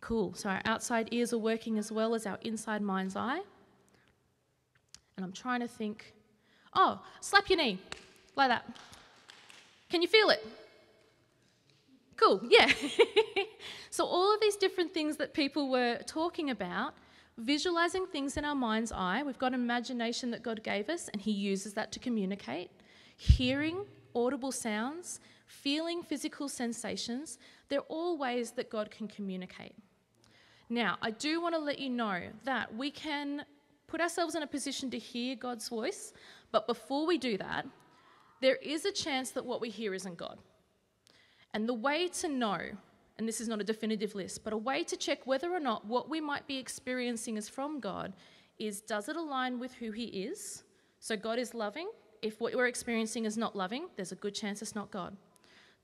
Cool. 0.00 0.32
So 0.32 0.48
our 0.48 0.62
outside 0.64 1.10
ears 1.10 1.34
are 1.34 1.38
working 1.38 1.76
as 1.76 1.92
well 1.92 2.14
as 2.14 2.24
our 2.24 2.38
inside 2.40 2.80
mind's 2.80 3.16
eye. 3.16 3.42
And 5.14 5.26
I'm 5.26 5.32
trying 5.32 5.60
to 5.60 5.68
think. 5.68 6.14
Oh, 6.74 7.02
slap 7.20 7.50
your 7.50 7.58
knee 7.58 7.78
like 8.34 8.48
that. 8.48 8.64
Can 9.90 10.00
you 10.00 10.08
feel 10.08 10.30
it? 10.30 10.42
Cool, 12.16 12.40
yeah. 12.48 12.72
so, 13.90 14.06
all 14.06 14.32
of 14.34 14.40
these 14.40 14.56
different 14.56 14.94
things 14.94 15.18
that 15.18 15.34
people 15.34 15.68
were 15.68 15.98
talking 16.06 16.48
about, 16.48 16.94
visualizing 17.40 18.06
things 18.06 18.36
in 18.36 18.44
our 18.44 18.54
mind's 18.54 18.92
eye, 18.92 19.22
we've 19.24 19.38
got 19.38 19.54
imagination 19.54 20.30
that 20.30 20.42
God 20.42 20.62
gave 20.62 20.88
us, 20.88 21.08
and 21.08 21.20
He 21.20 21.32
uses 21.32 21.74
that 21.74 21.92
to 21.92 21.98
communicate. 21.98 22.70
Hearing 23.16 23.84
audible 24.14 24.52
sounds, 24.52 25.20
feeling 25.46 26.02
physical 26.02 26.48
sensations, 26.48 27.38
they're 27.68 27.80
all 27.80 28.16
ways 28.16 28.52
that 28.52 28.70
God 28.70 28.90
can 28.90 29.08
communicate. 29.08 29.74
Now, 30.68 30.98
I 31.02 31.10
do 31.10 31.40
want 31.40 31.54
to 31.54 31.60
let 31.60 31.78
you 31.78 31.90
know 31.90 32.20
that 32.44 32.74
we 32.74 32.90
can 32.90 33.44
put 33.88 34.00
ourselves 34.00 34.36
in 34.36 34.42
a 34.42 34.46
position 34.46 34.90
to 34.90 34.98
hear 34.98 35.34
God's 35.34 35.68
voice, 35.68 36.12
but 36.52 36.66
before 36.66 37.06
we 37.06 37.18
do 37.18 37.36
that, 37.38 37.66
there 38.40 38.56
is 38.56 38.84
a 38.84 38.92
chance 38.92 39.32
that 39.32 39.44
what 39.44 39.60
we 39.60 39.68
hear 39.68 39.94
isn't 39.94 40.16
God. 40.16 40.38
And 41.52 41.68
the 41.68 41.74
way 41.74 42.08
to 42.20 42.28
know, 42.28 42.60
and 43.20 43.28
this 43.28 43.38
is 43.38 43.48
not 43.48 43.60
a 43.60 43.64
definitive 43.64 44.14
list, 44.14 44.42
but 44.42 44.54
a 44.54 44.56
way 44.56 44.82
to 44.82 44.96
check 44.96 45.26
whether 45.26 45.52
or 45.52 45.60
not 45.60 45.86
what 45.86 46.08
we 46.08 46.22
might 46.22 46.46
be 46.46 46.56
experiencing 46.56 47.36
is 47.36 47.50
from 47.50 47.78
God 47.78 48.14
is 48.58 48.80
does 48.80 49.10
it 49.10 49.16
align 49.16 49.60
with 49.60 49.74
who 49.74 49.90
He 49.90 50.04
is? 50.04 50.64
So 51.00 51.18
God 51.18 51.38
is 51.38 51.52
loving. 51.52 51.90
If 52.22 52.40
what 52.40 52.54
we're 52.54 52.66
experiencing 52.66 53.26
is 53.26 53.36
not 53.36 53.54
loving, 53.54 53.88
there's 53.96 54.12
a 54.12 54.16
good 54.16 54.34
chance 54.34 54.62
it's 54.62 54.74
not 54.74 54.90
God. 54.90 55.14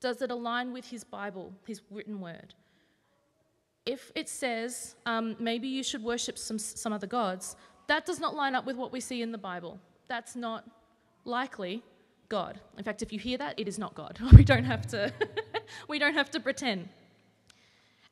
Does 0.01 0.23
it 0.23 0.31
align 0.31 0.73
with 0.73 0.89
His 0.89 1.03
Bible, 1.03 1.53
His 1.67 1.81
written 1.91 2.19
word? 2.19 2.55
If 3.85 4.11
it 4.15 4.29
says 4.29 4.95
um, 5.05 5.35
maybe 5.39 5.67
you 5.67 5.83
should 5.83 6.03
worship 6.03 6.39
some, 6.39 6.57
some 6.57 6.91
other 6.91 7.07
gods, 7.07 7.55
that 7.85 8.07
does 8.07 8.19
not 8.19 8.35
line 8.35 8.55
up 8.55 8.65
with 8.65 8.77
what 8.77 8.91
we 8.91 8.99
see 8.99 9.21
in 9.21 9.31
the 9.31 9.37
Bible. 9.37 9.79
That's 10.07 10.35
not 10.35 10.67
likely 11.23 11.83
God. 12.29 12.59
In 12.79 12.83
fact, 12.83 13.03
if 13.03 13.13
you 13.13 13.19
hear 13.19 13.37
that, 13.37 13.59
it 13.59 13.67
is 13.67 13.77
not 13.77 13.93
God. 13.93 14.17
we 14.33 14.43
don't 14.43 14.65
have 14.65 14.87
to 14.87 15.13
we 15.87 15.99
don't 15.99 16.15
have 16.15 16.31
to 16.31 16.39
pretend. 16.39 16.89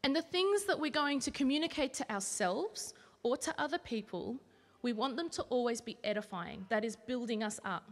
And 0.05 0.15
the 0.15 0.21
things 0.21 0.65
that 0.65 0.79
we're 0.79 0.91
going 0.91 1.19
to 1.21 1.31
communicate 1.31 1.91
to 1.95 2.11
ourselves 2.13 2.93
or 3.23 3.35
to 3.37 3.51
other 3.59 3.79
people, 3.79 4.39
we 4.83 4.93
want 4.93 5.17
them 5.17 5.31
to 5.31 5.41
always 5.49 5.81
be 5.81 5.97
edifying. 6.03 6.63
That 6.69 6.85
is 6.85 6.95
building 6.95 7.41
us 7.41 7.59
up. 7.65 7.89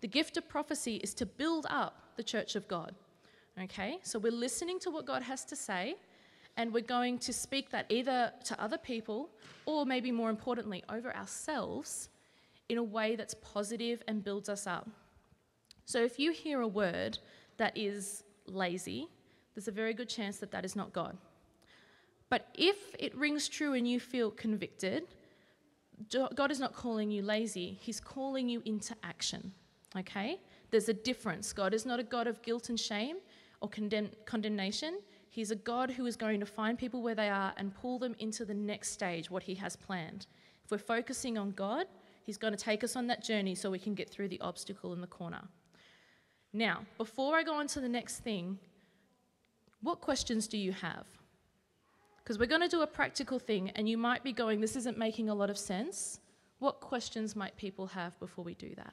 The 0.00 0.06
gift 0.06 0.36
of 0.36 0.48
prophecy 0.48 0.98
is 0.98 1.14
to 1.14 1.26
build 1.26 1.66
up 1.68 2.12
the 2.16 2.22
church 2.22 2.54
of 2.54 2.68
God. 2.68 2.94
Okay? 3.60 3.98
So 4.04 4.20
we're 4.20 4.30
listening 4.30 4.78
to 4.78 4.90
what 4.92 5.04
God 5.04 5.20
has 5.22 5.44
to 5.46 5.56
say 5.56 5.96
and 6.56 6.72
we're 6.72 6.80
going 6.80 7.18
to 7.18 7.32
speak 7.32 7.70
that 7.70 7.86
either 7.88 8.32
to 8.44 8.62
other 8.62 8.78
people 8.78 9.28
or 9.66 9.84
maybe 9.84 10.12
more 10.12 10.30
importantly 10.30 10.84
over 10.88 11.12
ourselves 11.16 12.08
in 12.68 12.78
a 12.78 12.84
way 12.84 13.16
that's 13.16 13.34
positive 13.34 14.00
and 14.06 14.22
builds 14.22 14.48
us 14.48 14.68
up. 14.68 14.88
So 15.86 16.04
if 16.04 16.20
you 16.20 16.30
hear 16.30 16.60
a 16.60 16.68
word 16.68 17.18
that 17.56 17.76
is 17.76 18.22
lazy, 18.46 19.08
there's 19.56 19.66
a 19.66 19.72
very 19.72 19.92
good 19.92 20.08
chance 20.08 20.36
that 20.36 20.52
that 20.52 20.64
is 20.64 20.76
not 20.76 20.92
God. 20.92 21.18
But 22.30 22.48
if 22.54 22.94
it 22.98 23.16
rings 23.16 23.48
true 23.48 23.74
and 23.74 23.88
you 23.88 24.00
feel 24.00 24.30
convicted, 24.30 25.04
God 26.10 26.50
is 26.50 26.60
not 26.60 26.74
calling 26.74 27.10
you 27.10 27.22
lazy, 27.22 27.78
He's 27.80 28.00
calling 28.00 28.48
you 28.48 28.62
into 28.64 28.94
action. 29.02 29.52
Okay? 29.96 30.40
There's 30.70 30.88
a 30.88 30.94
difference. 30.94 31.52
God 31.52 31.72
is 31.72 31.86
not 31.86 31.98
a 31.98 32.02
God 32.02 32.26
of 32.26 32.42
guilt 32.42 32.68
and 32.68 32.78
shame 32.78 33.16
or 33.60 33.68
condemn- 33.68 34.10
condemnation. 34.26 34.98
He's 35.30 35.50
a 35.50 35.56
God 35.56 35.90
who 35.90 36.06
is 36.06 36.16
going 36.16 36.40
to 36.40 36.46
find 36.46 36.78
people 36.78 37.02
where 37.02 37.14
they 37.14 37.28
are 37.28 37.54
and 37.56 37.74
pull 37.74 37.98
them 37.98 38.14
into 38.18 38.44
the 38.44 38.54
next 38.54 38.90
stage, 38.90 39.30
what 39.30 39.42
He 39.42 39.54
has 39.56 39.76
planned. 39.76 40.26
If 40.64 40.70
we're 40.70 40.78
focusing 40.78 41.38
on 41.38 41.52
God, 41.52 41.86
He's 42.24 42.36
going 42.36 42.52
to 42.52 42.62
take 42.62 42.84
us 42.84 42.94
on 42.94 43.06
that 43.06 43.24
journey 43.24 43.54
so 43.54 43.70
we 43.70 43.78
can 43.78 43.94
get 43.94 44.10
through 44.10 44.28
the 44.28 44.40
obstacle 44.40 44.92
in 44.92 45.00
the 45.00 45.06
corner. 45.06 45.42
Now, 46.52 46.84
before 46.98 47.36
I 47.36 47.42
go 47.42 47.54
on 47.54 47.66
to 47.68 47.80
the 47.80 47.88
next 47.88 48.18
thing, 48.18 48.58
what 49.80 50.00
questions 50.00 50.46
do 50.46 50.58
you 50.58 50.72
have? 50.72 51.06
Because 52.28 52.38
we're 52.38 52.44
going 52.44 52.60
to 52.60 52.68
do 52.68 52.82
a 52.82 52.86
practical 52.86 53.38
thing, 53.38 53.70
and 53.70 53.88
you 53.88 53.96
might 53.96 54.22
be 54.22 54.34
going, 54.34 54.60
This 54.60 54.76
isn't 54.76 54.98
making 54.98 55.30
a 55.30 55.34
lot 55.34 55.48
of 55.48 55.56
sense. 55.56 56.20
What 56.58 56.78
questions 56.78 57.34
might 57.34 57.56
people 57.56 57.86
have 57.86 58.20
before 58.20 58.44
we 58.44 58.52
do 58.52 58.74
that? 58.74 58.92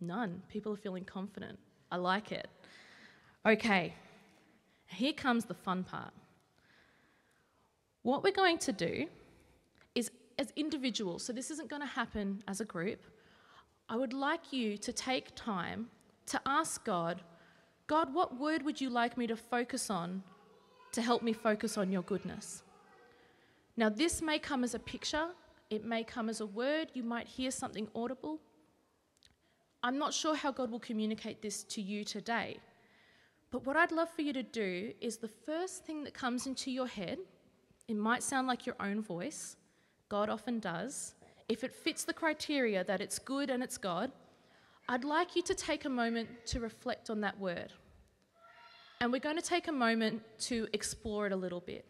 None. 0.00 0.42
People 0.48 0.72
are 0.72 0.76
feeling 0.76 1.04
confident. 1.04 1.56
I 1.92 1.98
like 1.98 2.32
it. 2.32 2.48
Okay, 3.46 3.94
here 4.86 5.12
comes 5.12 5.44
the 5.44 5.54
fun 5.54 5.84
part. 5.84 6.12
What 8.02 8.24
we're 8.24 8.32
going 8.32 8.58
to 8.58 8.72
do 8.72 9.06
is, 9.94 10.10
as 10.36 10.52
individuals, 10.56 11.22
so 11.22 11.32
this 11.32 11.52
isn't 11.52 11.70
going 11.70 11.82
to 11.82 11.86
happen 11.86 12.42
as 12.48 12.60
a 12.60 12.64
group, 12.64 13.04
I 13.88 13.94
would 13.94 14.12
like 14.12 14.52
you 14.52 14.76
to 14.78 14.92
take 14.92 15.28
time 15.36 15.90
to 16.26 16.40
ask 16.44 16.84
God, 16.84 17.22
God, 17.86 18.12
what 18.12 18.36
word 18.36 18.64
would 18.64 18.80
you 18.80 18.90
like 18.90 19.16
me 19.16 19.28
to 19.28 19.36
focus 19.36 19.90
on 19.90 20.24
to 20.92 21.02
help 21.02 21.22
me 21.22 21.32
focus 21.32 21.78
on 21.78 21.90
your 21.90 22.02
goodness? 22.02 22.62
Now, 23.76 23.88
this 23.88 24.20
may 24.20 24.38
come 24.38 24.64
as 24.64 24.74
a 24.74 24.78
picture, 24.78 25.28
it 25.70 25.84
may 25.84 26.04
come 26.04 26.28
as 26.28 26.40
a 26.40 26.46
word, 26.46 26.90
you 26.94 27.02
might 27.02 27.26
hear 27.26 27.50
something 27.50 27.88
audible. 27.94 28.40
I'm 29.82 29.98
not 29.98 30.12
sure 30.12 30.34
how 30.34 30.52
God 30.52 30.70
will 30.70 30.80
communicate 30.80 31.40
this 31.40 31.62
to 31.64 31.80
you 31.80 32.04
today, 32.04 32.58
but 33.50 33.64
what 33.64 33.76
I'd 33.76 33.92
love 33.92 34.10
for 34.10 34.22
you 34.22 34.32
to 34.32 34.42
do 34.42 34.92
is 35.00 35.16
the 35.16 35.28
first 35.28 35.84
thing 35.84 36.04
that 36.04 36.14
comes 36.14 36.46
into 36.46 36.70
your 36.70 36.86
head, 36.86 37.18
it 37.88 37.96
might 37.96 38.22
sound 38.22 38.46
like 38.46 38.66
your 38.66 38.76
own 38.80 39.00
voice, 39.00 39.56
God 40.08 40.28
often 40.28 40.58
does, 40.58 41.14
if 41.48 41.64
it 41.64 41.74
fits 41.74 42.04
the 42.04 42.12
criteria 42.12 42.84
that 42.84 43.00
it's 43.00 43.18
good 43.18 43.50
and 43.50 43.62
it's 43.62 43.78
God, 43.78 44.12
I'd 44.88 45.04
like 45.04 45.34
you 45.34 45.42
to 45.42 45.54
take 45.54 45.84
a 45.84 45.88
moment 45.88 46.28
to 46.46 46.60
reflect 46.60 47.10
on 47.10 47.20
that 47.22 47.38
word. 47.38 47.72
And 49.00 49.10
we're 49.10 49.18
going 49.18 49.36
to 49.36 49.42
take 49.42 49.68
a 49.68 49.72
moment 49.72 50.22
to 50.40 50.68
explore 50.74 51.26
it 51.26 51.32
a 51.32 51.36
little 51.36 51.60
bit. 51.60 51.86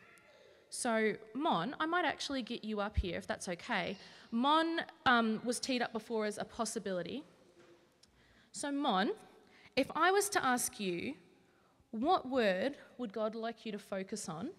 So, 0.69 1.15
Mon, 1.35 1.75
I 1.81 1.87
might 1.87 2.05
actually 2.05 2.43
get 2.43 2.65
you 2.65 2.81
up 2.81 2.97
here 2.97 3.19
if 3.19 3.27
that's 3.27 3.49
okay. 3.49 3.97
Mon 4.31 4.83
um, 5.07 5.41
was 5.45 5.59
teed 5.59 5.83
up 5.83 5.93
before 5.93 6.25
as 6.27 6.39
a 6.39 6.45
possibility. 6.45 7.25
So, 8.53 8.71
Mon, 8.71 9.11
if 9.75 9.91
I 9.97 10.13
was 10.13 10.29
to 10.31 10.45
ask 10.45 10.79
you, 10.79 11.15
what 11.91 12.29
word 12.29 12.77
would 12.99 13.13
God 13.13 13.35
like 13.35 13.67
you 13.67 13.73
to 13.73 13.79
focus 13.79 14.29
on? 14.29 14.51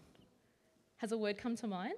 Has 0.97 1.13
a 1.13 1.17
word 1.17 1.37
come 1.37 1.55
to 1.55 1.67
mind? 1.67 1.95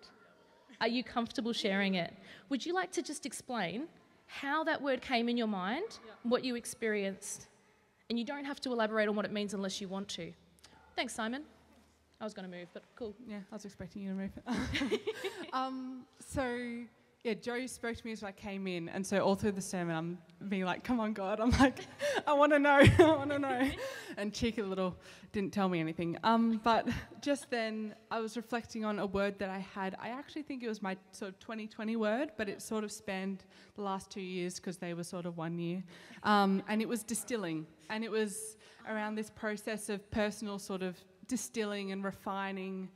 Are 0.79 0.87
you 0.87 1.03
comfortable 1.03 1.53
sharing 1.53 1.95
it? 1.95 2.13
Would 2.49 2.63
you 2.63 2.73
like 2.73 2.91
to 2.91 3.01
just 3.01 3.25
explain 3.25 3.87
how 4.27 4.63
that 4.65 4.79
word 4.79 5.01
came 5.01 5.27
in 5.29 5.37
your 5.37 5.47
mind, 5.47 5.99
what 6.21 6.43
you 6.45 6.55
experienced? 6.55 7.47
And 8.09 8.19
you 8.19 8.25
don't 8.25 8.45
have 8.45 8.61
to 8.61 8.71
elaborate 8.71 9.09
on 9.09 9.15
what 9.15 9.25
it 9.25 9.31
means 9.31 9.55
unless 9.55 9.81
you 9.81 9.87
want 9.87 10.07
to. 10.09 10.33
Thanks, 10.95 11.15
Simon. 11.15 11.43
I 12.21 12.23
was 12.23 12.33
going 12.33 12.49
to 12.49 12.55
move, 12.55 12.67
but 12.73 12.83
cool. 12.95 13.15
Yeah, 13.27 13.39
I 13.51 13.55
was 13.55 13.65
expecting 13.65 14.03
you 14.03 14.09
to 14.09 14.15
move. 14.15 14.31
um, 15.53 16.05
so 16.19 16.85
yeah, 17.23 17.33
Jo 17.33 17.65
spoke 17.67 17.95
to 17.95 18.05
me 18.05 18.11
as 18.11 18.21
I 18.21 18.31
came 18.31 18.67
in, 18.67 18.89
and 18.89 19.05
so 19.05 19.19
all 19.19 19.35
through 19.35 19.53
the 19.53 19.61
sermon, 19.61 19.95
I'm 19.95 20.49
being 20.49 20.65
like, 20.65 20.83
"Come 20.83 20.99
on, 20.99 21.13
God!" 21.13 21.39
I'm 21.39 21.51
like, 21.51 21.79
"I 22.27 22.33
want 22.33 22.51
to 22.51 22.59
know, 22.59 22.81
I 22.99 23.03
want 23.03 23.31
to 23.31 23.39
know," 23.39 23.71
and 24.17 24.33
cheeky 24.33 24.61
little 24.61 24.95
didn't 25.31 25.51
tell 25.51 25.67
me 25.67 25.79
anything. 25.79 26.17
Um, 26.23 26.59
but 26.63 26.87
just 27.21 27.49
then, 27.49 27.95
I 28.11 28.19
was 28.19 28.35
reflecting 28.35 28.85
on 28.85 28.99
a 28.99 29.05
word 29.05 29.39
that 29.39 29.49
I 29.49 29.59
had. 29.59 29.95
I 29.99 30.09
actually 30.09 30.43
think 30.43 30.63
it 30.63 30.67
was 30.67 30.81
my 30.81 30.97
sort 31.11 31.29
of 31.29 31.39
2020 31.39 31.95
word, 31.95 32.31
but 32.37 32.49
it 32.49 32.61
sort 32.61 32.83
of 32.83 32.91
spanned 32.91 33.45
the 33.75 33.81
last 33.81 34.11
two 34.11 34.21
years 34.21 34.55
because 34.55 34.77
they 34.77 34.93
were 34.93 35.05
sort 35.05 35.25
of 35.25 35.37
one 35.37 35.57
year, 35.57 35.81
um, 36.23 36.61
and 36.67 36.81
it 36.81 36.87
was 36.89 37.03
distilling, 37.03 37.65
and 37.89 38.03
it 38.03 38.11
was 38.11 38.57
around 38.89 39.15
this 39.15 39.29
process 39.29 39.89
of 39.89 40.09
personal 40.11 40.59
sort 40.59 40.81
of 40.81 40.97
distilling 41.27 41.91
and 41.91 42.03
refining 42.03 42.89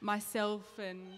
myself 0.00 0.78
and 0.78 1.08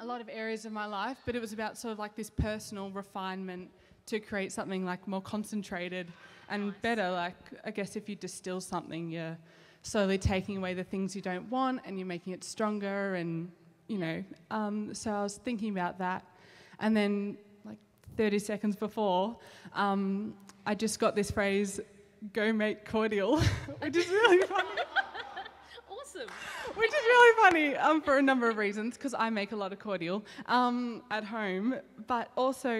a 0.00 0.06
lot 0.06 0.20
of 0.20 0.28
areas 0.28 0.64
of 0.64 0.72
my 0.72 0.86
life, 0.86 1.18
but 1.26 1.34
it 1.34 1.40
was 1.40 1.52
about 1.52 1.76
sort 1.76 1.92
of 1.92 1.98
like 1.98 2.14
this 2.14 2.30
personal 2.30 2.90
refinement 2.90 3.70
to 4.06 4.20
create 4.20 4.52
something 4.52 4.84
like 4.84 5.06
more 5.06 5.20
concentrated 5.20 6.06
and 6.48 6.68
nice. 6.68 6.74
better. 6.82 7.10
Like, 7.10 7.34
I 7.64 7.70
guess 7.70 7.96
if 7.96 8.08
you 8.08 8.16
distill 8.16 8.60
something, 8.60 9.10
you're 9.10 9.36
slowly 9.82 10.18
taking 10.18 10.56
away 10.56 10.74
the 10.74 10.84
things 10.84 11.14
you 11.14 11.22
don't 11.22 11.48
want 11.50 11.80
and 11.84 11.98
you're 11.98 12.06
making 12.06 12.32
it 12.32 12.44
stronger, 12.44 13.14
and 13.14 13.50
you 13.88 13.98
know. 13.98 14.24
Um, 14.50 14.94
so 14.94 15.10
I 15.10 15.22
was 15.22 15.36
thinking 15.36 15.70
about 15.70 15.98
that, 15.98 16.24
and 16.80 16.96
then 16.96 17.36
like 17.64 17.78
30 18.16 18.38
seconds 18.38 18.76
before, 18.76 19.36
um, 19.74 20.34
I 20.66 20.74
just 20.74 20.98
got 20.98 21.14
this 21.14 21.30
phrase, 21.30 21.80
"Go 22.32 22.52
make 22.52 22.84
cordial," 22.84 23.40
which 23.80 23.96
is 23.96 24.08
really 24.08 24.46
funny. 24.46 24.68
awesome 25.90 26.28
which 26.74 26.90
is 26.90 27.04
really 27.04 27.42
funny 27.42 27.76
um, 27.76 28.00
for 28.00 28.18
a 28.18 28.22
number 28.22 28.48
of 28.48 28.56
reasons, 28.56 28.94
because 28.96 29.12
I 29.12 29.30
make 29.30 29.52
a 29.52 29.56
lot 29.56 29.72
of 29.72 29.80
cordial 29.80 30.24
um, 30.46 31.02
at 31.10 31.24
home, 31.24 31.74
but 32.06 32.30
also 32.36 32.70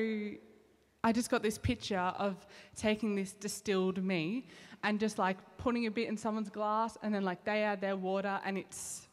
I 1.03 1.13
just 1.13 1.31
got 1.31 1.43
this 1.43 1.59
picture 1.59 1.99
of 1.99 2.47
taking 2.77 3.15
this 3.15 3.33
distilled 3.33 4.03
me 4.03 4.47
and 4.85 5.01
just 5.01 5.19
like 5.19 5.37
putting 5.57 5.87
a 5.87 5.91
bit 5.91 6.09
in 6.09 6.17
someone's 6.17 6.51
glass, 6.51 6.97
and 7.03 7.13
then 7.13 7.25
like 7.25 7.45
they 7.45 7.63
add 7.65 7.81
their 7.81 7.97
water, 7.97 8.41
and 8.45 8.57
it's 8.57 9.09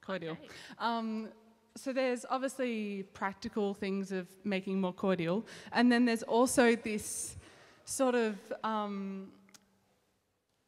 cordial. 0.00 0.32
Okay. 0.32 0.48
Um, 0.78 1.28
so 1.76 1.92
there's 1.92 2.24
obviously 2.30 3.04
practical 3.12 3.74
things 3.74 4.12
of 4.12 4.28
making 4.44 4.80
more 4.80 4.92
cordial, 4.92 5.46
and 5.72 5.92
then 5.92 6.06
there's 6.06 6.22
also 6.22 6.74
this 6.76 7.36
sort 7.84 8.14
of 8.14 8.36
um, 8.64 9.28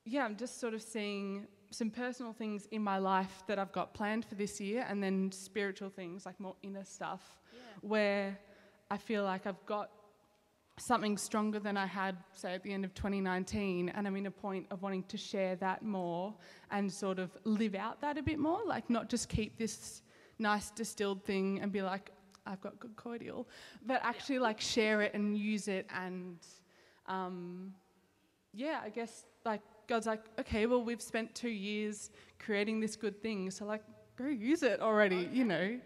yeah, 0.05 0.25
I'm 0.25 0.37
just 0.37 0.61
sort 0.61 0.75
of 0.75 0.83
seeing 0.83 1.47
some 1.71 1.91
personal 1.91 2.33
things 2.33 2.67
in 2.71 2.83
my 2.83 2.99
life 2.99 3.43
that 3.49 3.59
I've 3.59 3.73
got 3.73 3.95
planned 3.95 4.25
for 4.25 4.35
this 4.35 4.61
year, 4.61 4.87
and 4.89 5.03
then 5.03 5.33
spiritual 5.33 5.91
things, 5.91 6.25
like 6.25 6.39
more 6.39 6.57
inner 6.63 6.85
stuff, 6.85 7.41
yeah. 7.53 7.61
where 7.81 8.39
I 8.91 8.97
feel 8.97 9.25
like 9.25 9.47
I've 9.47 9.65
got 9.67 9.91
something 10.79 11.17
stronger 11.17 11.59
than 11.59 11.77
I 11.77 11.87
had, 11.87 12.17
say, 12.33 12.55
at 12.55 12.63
the 12.63 12.73
end 12.73 12.85
of 12.85 12.95
2019, 12.95 13.89
and 13.91 14.07
I'm 14.07 14.17
in 14.17 14.27
a 14.27 14.31
point 14.31 14.67
of 14.71 14.83
wanting 14.83 15.05
to 15.05 15.17
share 15.17 15.57
that 15.57 15.83
more 15.83 16.35
and 16.71 16.93
sort 16.93 17.19
of 17.19 17.37
live 17.45 17.75
out 17.75 18.01
that 18.01 18.19
a 18.19 18.23
bit 18.23 18.39
more, 18.39 18.61
like 18.67 18.91
not 18.91 19.09
just 19.09 19.29
keep 19.29 19.57
this 19.57 20.03
nice 20.39 20.71
distilled 20.71 21.25
thing 21.25 21.61
and 21.61 21.71
be 21.71 21.83
like, 21.83 22.11
I've 22.47 22.61
got 22.61 22.79
good 22.79 22.97
cordial, 22.97 23.49
but 23.87 24.01
actually 24.03 24.39
like 24.39 24.61
share 24.61 25.01
it 25.01 25.15
and 25.15 25.37
use 25.39 25.69
it 25.69 25.87
and, 25.95 26.39
um, 27.07 27.73
yeah, 28.53 28.81
I 28.85 28.91
guess 28.91 29.25
like 29.45 29.63
God's 29.87 30.07
like, 30.07 30.23
okay, 30.39 30.67
well, 30.67 30.83
we've 30.83 31.03
spent 31.03 31.35
two 31.35 31.49
years 31.49 32.11
creating 32.39 32.81
this 32.81 32.97
good 32.97 33.23
thing, 33.23 33.51
so 33.51 33.65
like, 33.65 33.83
go 34.17 34.27
use 34.27 34.63
it 34.63 34.81
already, 34.81 35.27
okay. 35.27 35.37
you 35.37 35.45
know. 35.45 35.79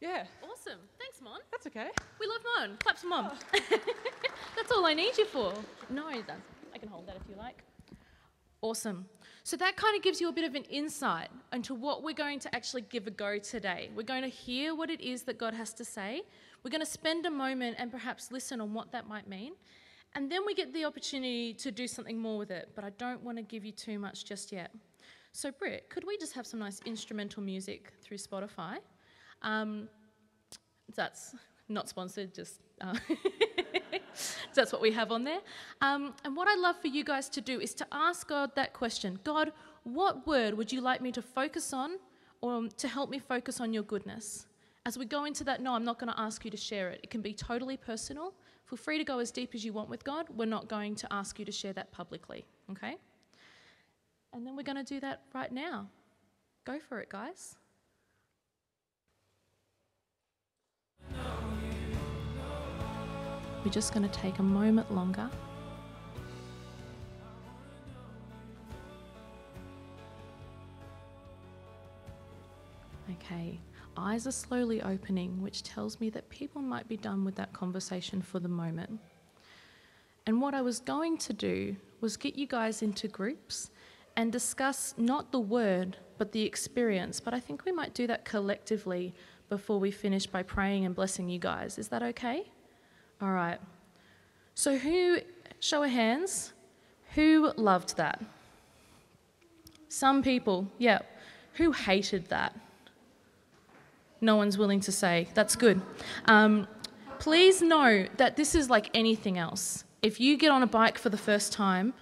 Yeah. 0.00 0.24
Awesome. 0.42 0.80
Thanks, 0.98 1.20
Mon. 1.22 1.40
That's 1.50 1.66
okay. 1.66 1.88
We 2.20 2.26
love 2.26 2.40
Mon. 2.56 2.76
Clap 2.78 2.98
for 2.98 3.06
Mon. 3.06 3.30
Oh. 3.32 3.38
that's 4.56 4.70
all 4.70 4.84
I 4.84 4.94
need 4.94 5.16
you 5.16 5.24
for. 5.24 5.52
No, 5.88 6.10
that's, 6.10 6.40
I 6.74 6.78
can 6.78 6.88
hold 6.88 7.06
that 7.08 7.16
if 7.16 7.22
you 7.28 7.36
like. 7.36 7.62
Awesome. 8.62 9.06
So 9.42 9.56
that 9.58 9.76
kind 9.76 9.96
of 9.96 10.02
gives 10.02 10.20
you 10.20 10.28
a 10.28 10.32
bit 10.32 10.44
of 10.44 10.54
an 10.54 10.64
insight 10.64 11.28
into 11.52 11.74
what 11.74 12.02
we're 12.02 12.14
going 12.14 12.40
to 12.40 12.54
actually 12.54 12.82
give 12.82 13.06
a 13.06 13.10
go 13.10 13.38
today. 13.38 13.90
We're 13.94 14.02
going 14.02 14.22
to 14.22 14.28
hear 14.28 14.74
what 14.74 14.90
it 14.90 15.00
is 15.00 15.22
that 15.22 15.38
God 15.38 15.54
has 15.54 15.72
to 15.74 15.84
say. 15.84 16.22
We're 16.64 16.70
going 16.70 16.80
to 16.80 16.90
spend 16.90 17.26
a 17.26 17.30
moment 17.30 17.76
and 17.78 17.92
perhaps 17.92 18.32
listen 18.32 18.60
on 18.60 18.74
what 18.74 18.90
that 18.92 19.06
might 19.06 19.28
mean. 19.28 19.52
And 20.16 20.32
then 20.32 20.46
we 20.46 20.54
get 20.54 20.72
the 20.72 20.86
opportunity 20.86 21.52
to 21.52 21.70
do 21.70 21.86
something 21.86 22.18
more 22.18 22.38
with 22.38 22.50
it, 22.50 22.70
but 22.74 22.84
I 22.84 22.90
don't 22.96 23.22
want 23.22 23.36
to 23.36 23.42
give 23.42 23.66
you 23.66 23.72
too 23.72 23.98
much 23.98 24.24
just 24.24 24.50
yet. 24.50 24.70
So, 25.32 25.52
Britt, 25.52 25.90
could 25.90 26.04
we 26.06 26.16
just 26.16 26.32
have 26.32 26.46
some 26.46 26.58
nice 26.58 26.80
instrumental 26.86 27.42
music 27.42 27.92
through 28.02 28.16
Spotify? 28.16 28.78
Um, 29.42 29.90
that's 30.94 31.34
not 31.68 31.90
sponsored, 31.90 32.34
just 32.34 32.60
uh, 32.80 32.94
that's 34.54 34.72
what 34.72 34.80
we 34.80 34.90
have 34.92 35.12
on 35.12 35.22
there. 35.22 35.40
Um, 35.82 36.14
and 36.24 36.34
what 36.34 36.48
I'd 36.48 36.60
love 36.60 36.80
for 36.80 36.88
you 36.88 37.04
guys 37.04 37.28
to 37.28 37.42
do 37.42 37.60
is 37.60 37.74
to 37.74 37.86
ask 37.92 38.26
God 38.26 38.52
that 38.56 38.72
question 38.72 39.18
God, 39.22 39.52
what 39.82 40.26
word 40.26 40.54
would 40.54 40.72
you 40.72 40.80
like 40.80 41.02
me 41.02 41.12
to 41.12 41.20
focus 41.20 41.74
on 41.74 41.98
or 42.40 42.68
to 42.68 42.88
help 42.88 43.10
me 43.10 43.18
focus 43.18 43.60
on 43.60 43.74
your 43.74 43.82
goodness? 43.82 44.46
As 44.86 44.96
we 44.96 45.04
go 45.04 45.26
into 45.26 45.44
that, 45.44 45.60
no, 45.60 45.74
I'm 45.74 45.84
not 45.84 45.98
going 45.98 46.10
to 46.10 46.18
ask 46.18 46.42
you 46.42 46.50
to 46.50 46.56
share 46.56 46.88
it. 46.88 47.00
It 47.02 47.10
can 47.10 47.20
be 47.20 47.34
totally 47.34 47.76
personal. 47.76 48.32
Feel 48.66 48.76
free 48.76 48.98
to 48.98 49.04
go 49.04 49.20
as 49.20 49.30
deep 49.30 49.54
as 49.54 49.64
you 49.64 49.72
want 49.72 49.88
with 49.88 50.02
God. 50.02 50.26
We're 50.34 50.44
not 50.44 50.68
going 50.68 50.96
to 50.96 51.12
ask 51.12 51.38
you 51.38 51.44
to 51.44 51.52
share 51.52 51.72
that 51.74 51.92
publicly, 51.92 52.44
okay? 52.70 52.96
And 54.32 54.44
then 54.44 54.56
we're 54.56 54.64
going 54.64 54.84
to 54.84 54.84
do 54.84 54.98
that 55.00 55.22
right 55.32 55.52
now. 55.52 55.88
Go 56.64 56.80
for 56.80 56.98
it, 56.98 57.08
guys. 57.08 57.56
We're 63.64 63.70
just 63.70 63.94
going 63.94 64.08
to 64.08 64.12
take 64.20 64.40
a 64.40 64.42
moment 64.42 64.92
longer. 64.92 65.30
Okay, 73.12 73.60
eyes 73.96 74.26
are 74.26 74.32
slowly 74.32 74.82
opening, 74.82 75.40
which 75.40 75.62
tells 75.62 76.00
me 76.00 76.10
that 76.10 76.28
people 76.28 76.60
might 76.60 76.88
be 76.88 76.96
done 76.96 77.24
with 77.24 77.36
that 77.36 77.52
conversation 77.52 78.20
for 78.20 78.40
the 78.40 78.48
moment. 78.48 78.98
And 80.26 80.40
what 80.40 80.54
I 80.54 80.62
was 80.62 80.80
going 80.80 81.18
to 81.18 81.32
do 81.32 81.76
was 82.00 82.16
get 82.16 82.36
you 82.36 82.46
guys 82.46 82.82
into 82.82 83.06
groups 83.06 83.70
and 84.16 84.32
discuss 84.32 84.94
not 84.96 85.30
the 85.30 85.38
word, 85.38 85.96
but 86.18 86.32
the 86.32 86.42
experience. 86.42 87.20
But 87.20 87.32
I 87.32 87.38
think 87.38 87.64
we 87.64 87.72
might 87.72 87.94
do 87.94 88.06
that 88.08 88.24
collectively 88.24 89.14
before 89.48 89.78
we 89.78 89.92
finish 89.92 90.26
by 90.26 90.42
praying 90.42 90.84
and 90.84 90.94
blessing 90.94 91.28
you 91.28 91.38
guys. 91.38 91.78
Is 91.78 91.88
that 91.88 92.02
okay? 92.02 92.50
All 93.22 93.30
right. 93.30 93.60
So, 94.54 94.76
who, 94.76 95.18
show 95.60 95.84
of 95.84 95.90
hands, 95.90 96.52
who 97.14 97.52
loved 97.56 97.96
that? 97.98 98.20
Some 99.88 100.22
people, 100.22 100.66
yeah. 100.78 101.00
Who 101.54 101.72
hated 101.72 102.26
that? 102.26 102.54
No 104.20 104.36
one's 104.36 104.56
willing 104.56 104.80
to 104.80 104.92
say. 104.92 105.28
That's 105.34 105.56
good. 105.56 105.80
Um, 106.26 106.66
please 107.18 107.62
know 107.62 108.06
that 108.16 108.36
this 108.36 108.54
is 108.54 108.70
like 108.70 108.90
anything 108.94 109.38
else. 109.38 109.84
If 110.02 110.20
you 110.20 110.36
get 110.36 110.50
on 110.50 110.62
a 110.62 110.66
bike 110.66 110.98
for 110.98 111.10
the 111.10 111.18
first 111.18 111.52
time, 111.52 111.94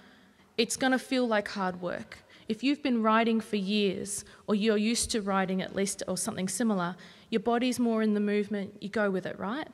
it's 0.57 0.77
going 0.77 0.91
to 0.91 0.99
feel 0.99 1.27
like 1.27 1.47
hard 1.49 1.81
work. 1.81 2.19
If 2.47 2.63
you've 2.63 2.83
been 2.83 3.01
riding 3.01 3.41
for 3.41 3.55
years, 3.55 4.23
or 4.47 4.55
you're 4.55 4.77
used 4.77 5.11
to 5.11 5.21
riding 5.21 5.61
at 5.61 5.75
least, 5.75 6.03
or 6.07 6.15
something 6.15 6.47
similar, 6.47 6.95
your 7.29 7.41
body's 7.41 7.79
more 7.79 8.01
in 8.03 8.13
the 8.13 8.19
movement, 8.19 8.75
you 8.81 8.89
go 8.89 9.09
with 9.09 9.25
it, 9.25 9.37
right? 9.39 9.67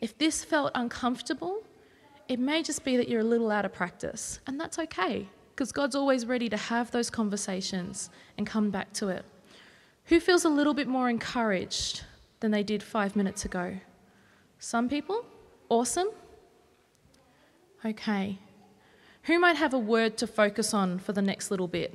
If 0.00 0.18
this 0.18 0.44
felt 0.44 0.72
uncomfortable, 0.74 1.62
it 2.28 2.40
may 2.40 2.62
just 2.62 2.84
be 2.84 2.96
that 2.96 3.08
you're 3.08 3.20
a 3.20 3.24
little 3.24 3.50
out 3.50 3.64
of 3.64 3.72
practice, 3.72 4.40
and 4.46 4.60
that's 4.60 4.78
okay, 4.78 5.28
because 5.54 5.70
God's 5.70 5.94
always 5.94 6.26
ready 6.26 6.48
to 6.48 6.56
have 6.56 6.90
those 6.90 7.08
conversations 7.08 8.10
and 8.36 8.46
come 8.46 8.70
back 8.70 8.92
to 8.94 9.08
it. 9.08 9.24
Who 10.06 10.20
feels 10.20 10.44
a 10.44 10.48
little 10.48 10.74
bit 10.74 10.86
more 10.86 11.08
encouraged 11.08 12.04
than 12.40 12.52
they 12.52 12.62
did 12.62 12.82
five 12.82 13.16
minutes 13.16 13.44
ago? 13.44 13.78
Some 14.58 14.88
people? 14.88 15.24
Awesome. 15.68 16.10
Okay. 17.84 18.38
Who 19.24 19.40
might 19.40 19.56
have 19.56 19.74
a 19.74 19.78
word 19.78 20.16
to 20.18 20.26
focus 20.28 20.72
on 20.72 21.00
for 21.00 21.12
the 21.12 21.22
next 21.22 21.50
little 21.50 21.66
bit? 21.66 21.92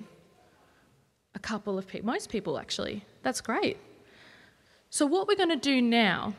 A 1.36 1.40
couple 1.40 1.78
of 1.78 1.88
people, 1.88 2.08
most 2.08 2.30
people 2.30 2.60
actually. 2.60 3.06
That's 3.24 3.40
great. 3.40 3.78
So, 4.90 5.06
what 5.06 5.26
we're 5.26 5.38
going 5.38 5.50
to 5.50 5.56
do 5.56 5.82
now 5.82 6.34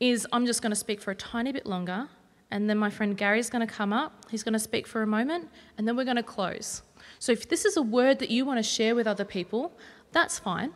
is 0.00 0.26
I'm 0.32 0.44
just 0.44 0.60
going 0.60 0.70
to 0.70 0.76
speak 0.76 1.00
for 1.00 1.12
a 1.12 1.14
tiny 1.14 1.52
bit 1.52 1.66
longer, 1.66 2.08
and 2.50 2.68
then 2.68 2.78
my 2.78 2.90
friend 2.90 3.16
Gary's 3.16 3.48
going 3.48 3.64
to 3.64 3.72
come 3.72 3.92
up. 3.92 4.24
He's 4.28 4.42
going 4.42 4.54
to 4.54 4.58
speak 4.58 4.88
for 4.88 5.02
a 5.02 5.06
moment, 5.06 5.48
and 5.78 5.86
then 5.86 5.96
we're 5.96 6.04
going 6.04 6.16
to 6.16 6.24
close. 6.24 6.82
So, 7.20 7.30
if 7.30 7.48
this 7.48 7.64
is 7.64 7.76
a 7.76 7.82
word 7.82 8.18
that 8.18 8.28
you 8.28 8.44
want 8.44 8.58
to 8.58 8.64
share 8.64 8.96
with 8.96 9.06
other 9.06 9.24
people, 9.24 9.72
that's 10.10 10.40
fine. 10.40 10.72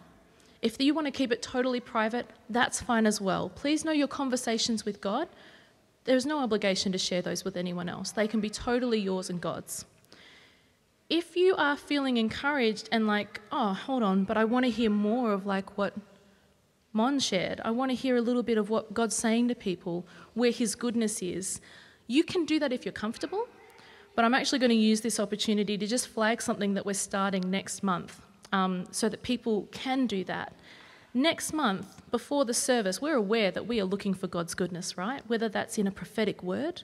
If 0.63 0.81
you 0.81 0.93
want 0.93 1.07
to 1.07 1.11
keep 1.11 1.33
it 1.33 1.41
totally 1.41 1.81
private, 1.81 2.27
that's 2.51 2.83
fine 2.83 3.07
as 3.07 3.21
well. 3.21 3.49
Please 3.49 3.85
know 3.85 3.93
your 3.93 4.09
conversations 4.09 4.85
with 4.85 5.01
God. 5.01 5.29
There's 6.05 6.27
no 6.27 6.39
obligation 6.39 6.93
to 6.93 6.99
share 6.99 7.23
those 7.23 7.45
with 7.45 7.57
anyone 7.57 7.89
else, 7.89 8.11
they 8.11 8.29
can 8.29 8.41
be 8.41 8.51
totally 8.51 8.99
yours 8.99 9.31
and 9.31 9.41
God's. 9.41 9.85
If 11.09 11.37
you 11.37 11.57
are 11.57 11.77
feeling 11.77 12.19
encouraged 12.19 12.89
and 12.93 13.07
like, 13.07 13.41
oh, 13.51 13.73
hold 13.73 14.03
on, 14.03 14.25
but 14.25 14.37
I 14.37 14.45
want 14.45 14.65
to 14.65 14.71
hear 14.71 14.91
more 14.91 15.33
of 15.33 15.45
like 15.45 15.77
what 15.77 15.95
Mon 16.93 17.19
shared, 17.19 17.61
I 17.65 17.71
want 17.71 17.91
to 17.91 17.97
hear 17.97 18.17
a 18.17 18.21
little 18.21 18.45
bit 18.45 18.59
of 18.59 18.71
what 18.71 18.95
God's 18.95 19.17
saying 19.17 19.49
to 19.49 19.55
people, 19.55 20.07
where 20.35 20.53
His 20.53 20.75
goodness 20.75 21.21
is, 21.21 21.61
you 22.07 22.23
can 22.23 22.45
do 22.45 22.59
that 22.61 22.73
if 22.73 22.85
you're 22.85 22.93
comfortable. 22.93 23.49
But 24.15 24.25
I'm 24.25 24.35
actually 24.35 24.59
going 24.59 24.71
to 24.71 24.77
use 24.77 25.01
this 25.01 25.19
opportunity 25.19 25.79
to 25.79 25.87
just 25.87 26.09
flag 26.09 26.43
something 26.43 26.75
that 26.75 26.85
we're 26.85 26.93
starting 26.93 27.51
next 27.51 27.83
month 27.83 28.21
um, 28.53 28.87
so 28.91 29.09
that 29.09 29.23
people 29.23 29.69
can 29.71 30.07
do 30.07 30.25
that. 30.25 30.55
Next 31.13 31.53
month, 31.53 32.03
before 32.11 32.45
the 32.45 32.55
service, 32.55 33.01
we're 33.01 33.17
aware 33.17 33.51
that 33.51 33.67
we 33.67 33.81
are 33.81 33.85
looking 33.85 34.15
for 34.15 34.29
God's 34.29 34.55
goodness, 34.55 34.97
right? 34.97 35.23
Whether 35.27 35.49
that's 35.49 35.77
in 35.77 35.87
a 35.87 35.91
prophetic 35.91 36.43
word 36.43 36.83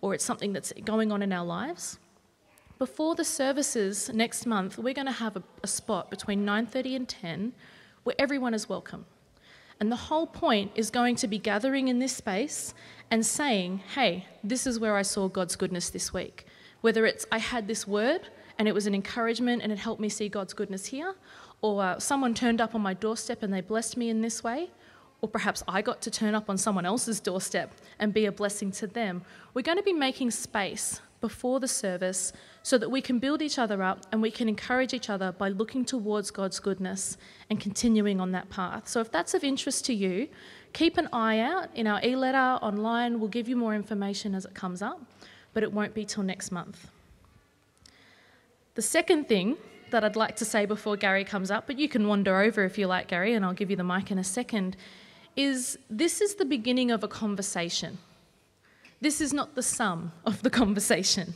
or 0.00 0.14
it's 0.14 0.24
something 0.24 0.52
that's 0.52 0.72
going 0.84 1.10
on 1.10 1.22
in 1.22 1.32
our 1.32 1.44
lives. 1.44 1.98
Before 2.78 3.14
the 3.14 3.24
services 3.24 4.10
next 4.12 4.46
month, 4.46 4.78
we're 4.78 4.94
going 4.94 5.06
to 5.06 5.12
have 5.12 5.36
a, 5.36 5.42
a 5.62 5.66
spot 5.66 6.10
between 6.10 6.44
9:30 6.44 6.96
and 6.96 7.08
10 7.08 7.52
where 8.04 8.14
everyone 8.18 8.54
is 8.54 8.68
welcome. 8.68 9.06
And 9.80 9.90
the 9.90 9.96
whole 9.96 10.26
point 10.26 10.70
is 10.74 10.90
going 10.90 11.16
to 11.16 11.26
be 11.26 11.38
gathering 11.38 11.88
in 11.88 11.98
this 11.98 12.14
space 12.14 12.74
and 13.10 13.24
saying, 13.24 13.82
hey, 13.94 14.26
this 14.42 14.66
is 14.66 14.78
where 14.78 14.96
I 14.96 15.02
saw 15.02 15.28
God's 15.28 15.56
goodness 15.56 15.90
this 15.90 16.12
week. 16.12 16.46
Whether 16.80 17.06
it's 17.06 17.26
I 17.32 17.38
had 17.38 17.66
this 17.66 17.86
word 17.86 18.28
and 18.58 18.68
it 18.68 18.74
was 18.74 18.86
an 18.86 18.94
encouragement 18.94 19.62
and 19.62 19.72
it 19.72 19.78
helped 19.78 20.00
me 20.00 20.08
see 20.08 20.28
God's 20.28 20.52
goodness 20.52 20.86
here, 20.86 21.14
or 21.60 21.82
uh, 21.82 21.98
someone 21.98 22.34
turned 22.34 22.60
up 22.60 22.74
on 22.74 22.80
my 22.80 22.94
doorstep 22.94 23.42
and 23.42 23.52
they 23.52 23.60
blessed 23.60 23.96
me 23.96 24.08
in 24.10 24.20
this 24.20 24.44
way, 24.44 24.70
or 25.20 25.28
perhaps 25.28 25.62
I 25.66 25.82
got 25.82 26.02
to 26.02 26.10
turn 26.10 26.34
up 26.34 26.50
on 26.50 26.58
someone 26.58 26.84
else's 26.84 27.20
doorstep 27.20 27.72
and 27.98 28.12
be 28.12 28.26
a 28.26 28.32
blessing 28.32 28.70
to 28.72 28.86
them. 28.86 29.22
We're 29.54 29.62
going 29.62 29.78
to 29.78 29.84
be 29.84 29.92
making 29.92 30.30
space 30.32 31.00
before 31.24 31.58
the 31.58 31.66
service 31.66 32.34
so 32.62 32.76
that 32.76 32.90
we 32.90 33.00
can 33.00 33.18
build 33.18 33.40
each 33.40 33.58
other 33.58 33.82
up 33.82 34.04
and 34.12 34.20
we 34.20 34.30
can 34.30 34.46
encourage 34.46 34.92
each 34.92 35.08
other 35.08 35.32
by 35.32 35.48
looking 35.48 35.82
towards 35.82 36.30
God's 36.30 36.60
goodness 36.60 37.16
and 37.48 37.58
continuing 37.58 38.20
on 38.20 38.32
that 38.32 38.50
path. 38.50 38.86
So, 38.88 39.00
if 39.00 39.10
that's 39.10 39.32
of 39.32 39.42
interest 39.42 39.86
to 39.86 39.94
you, 39.94 40.28
keep 40.74 40.98
an 40.98 41.08
eye 41.14 41.38
out 41.38 41.70
in 41.74 41.86
our 41.86 42.04
e 42.04 42.14
letter 42.14 42.58
online. 42.60 43.20
We'll 43.20 43.30
give 43.30 43.48
you 43.48 43.56
more 43.56 43.74
information 43.74 44.34
as 44.34 44.44
it 44.44 44.52
comes 44.52 44.82
up, 44.82 45.00
but 45.54 45.62
it 45.62 45.72
won't 45.72 45.94
be 45.94 46.04
till 46.04 46.24
next 46.24 46.52
month. 46.52 46.90
The 48.74 48.82
second 48.82 49.28
thing 49.28 49.56
that 49.90 50.02
I'd 50.02 50.16
like 50.16 50.34
to 50.36 50.44
say 50.44 50.66
before 50.66 50.96
Gary 50.96 51.24
comes 51.24 51.50
up, 51.50 51.68
but 51.68 51.78
you 51.78 51.88
can 51.88 52.08
wander 52.08 52.40
over 52.40 52.64
if 52.64 52.76
you 52.76 52.88
like, 52.88 53.06
Gary, 53.06 53.34
and 53.34 53.44
I'll 53.44 53.52
give 53.52 53.70
you 53.70 53.76
the 53.76 53.84
mic 53.84 54.10
in 54.10 54.18
a 54.18 54.24
second, 54.24 54.76
is 55.36 55.78
this 55.88 56.20
is 56.20 56.34
the 56.34 56.44
beginning 56.44 56.90
of 56.90 57.04
a 57.04 57.08
conversation. 57.08 57.98
This 59.00 59.20
is 59.20 59.32
not 59.32 59.54
the 59.54 59.62
sum 59.62 60.10
of 60.26 60.42
the 60.42 60.50
conversation. 60.62 61.34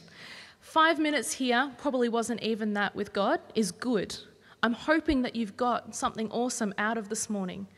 Five 0.61 0.99
minutes 0.99 1.33
here, 1.33 1.71
probably 1.79 2.09
wasn't 2.09 2.43
even 2.43 2.75
that 2.75 2.97
with 2.97 3.13
God, 3.13 3.41
is 3.55 3.71
good. 3.71 4.17
I'm 4.65 4.73
hoping 4.73 5.23
that 5.23 5.37
you've 5.37 5.57
got 5.57 5.95
something 5.95 6.29
awesome 6.33 6.75
out 6.77 6.99
of 6.99 7.09
this 7.09 7.31
morning. 7.31 7.69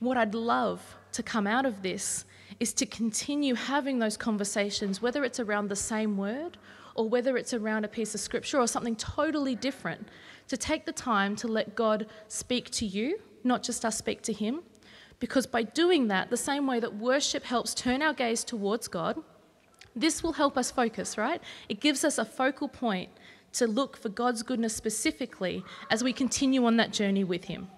What 0.00 0.16
I'd 0.16 0.34
love 0.34 0.96
to 1.12 1.22
come 1.22 1.46
out 1.46 1.64
of 1.64 1.82
this 1.82 2.24
is 2.58 2.72
to 2.74 2.86
continue 2.86 3.54
having 3.54 4.00
those 4.00 4.16
conversations, 4.16 5.00
whether 5.00 5.22
it's 5.24 5.38
around 5.38 5.68
the 5.68 5.76
same 5.76 6.16
word 6.16 6.58
or 6.94 7.08
whether 7.08 7.36
it's 7.36 7.54
around 7.54 7.84
a 7.84 7.88
piece 7.88 8.14
of 8.14 8.20
scripture 8.20 8.58
or 8.58 8.66
something 8.66 8.96
totally 8.96 9.54
different, 9.54 10.08
to 10.48 10.56
take 10.56 10.84
the 10.84 10.92
time 10.92 11.36
to 11.36 11.48
let 11.48 11.76
God 11.76 12.06
speak 12.28 12.70
to 12.70 12.86
you, 12.86 13.20
not 13.44 13.62
just 13.62 13.84
us 13.84 13.96
speak 13.96 14.22
to 14.22 14.32
Him. 14.32 14.60
Because 15.20 15.46
by 15.46 15.62
doing 15.62 16.08
that, 16.08 16.30
the 16.30 16.36
same 16.36 16.66
way 16.66 16.80
that 16.80 16.96
worship 16.96 17.44
helps 17.44 17.74
turn 17.74 18.02
our 18.02 18.14
gaze 18.14 18.42
towards 18.42 18.88
God, 18.88 19.22
this 19.94 20.22
will 20.22 20.32
help 20.32 20.56
us 20.56 20.70
focus, 20.70 21.18
right? 21.18 21.42
It 21.68 21.80
gives 21.80 22.04
us 22.04 22.18
a 22.18 22.24
focal 22.24 22.68
point 22.68 23.10
to 23.52 23.66
look 23.66 23.96
for 23.96 24.08
God's 24.08 24.42
goodness 24.42 24.74
specifically 24.74 25.64
as 25.90 26.02
we 26.02 26.12
continue 26.12 26.64
on 26.64 26.76
that 26.76 26.92
journey 26.92 27.24
with 27.24 27.44
Him. 27.44 27.68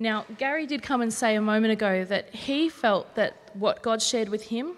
Now, 0.00 0.26
Gary 0.38 0.66
did 0.66 0.82
come 0.82 1.00
and 1.00 1.12
say 1.12 1.34
a 1.34 1.40
moment 1.40 1.72
ago 1.72 2.04
that 2.04 2.32
he 2.32 2.68
felt 2.68 3.16
that 3.16 3.50
what 3.54 3.82
God 3.82 4.00
shared 4.00 4.28
with 4.28 4.42
him, 4.42 4.76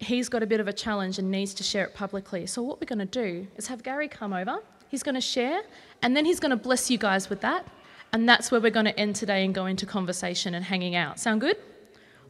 he's 0.00 0.28
got 0.28 0.42
a 0.42 0.46
bit 0.46 0.60
of 0.60 0.66
a 0.66 0.72
challenge 0.72 1.18
and 1.18 1.30
needs 1.30 1.54
to 1.54 1.62
share 1.62 1.84
it 1.84 1.94
publicly. 1.94 2.46
So, 2.46 2.62
what 2.62 2.80
we're 2.80 2.86
going 2.86 2.98
to 2.98 3.04
do 3.04 3.46
is 3.56 3.68
have 3.68 3.82
Gary 3.82 4.08
come 4.08 4.32
over, 4.32 4.58
he's 4.88 5.02
going 5.02 5.14
to 5.14 5.20
share, 5.20 5.62
and 6.02 6.16
then 6.16 6.24
he's 6.24 6.40
going 6.40 6.50
to 6.50 6.56
bless 6.56 6.90
you 6.90 6.98
guys 6.98 7.30
with 7.30 7.40
that. 7.42 7.66
And 8.12 8.28
that's 8.28 8.50
where 8.50 8.60
we're 8.60 8.72
going 8.72 8.86
to 8.86 8.98
end 8.98 9.14
today 9.14 9.44
and 9.44 9.54
go 9.54 9.66
into 9.66 9.86
conversation 9.86 10.54
and 10.54 10.64
hanging 10.64 10.96
out. 10.96 11.20
Sound 11.20 11.40
good? 11.40 11.56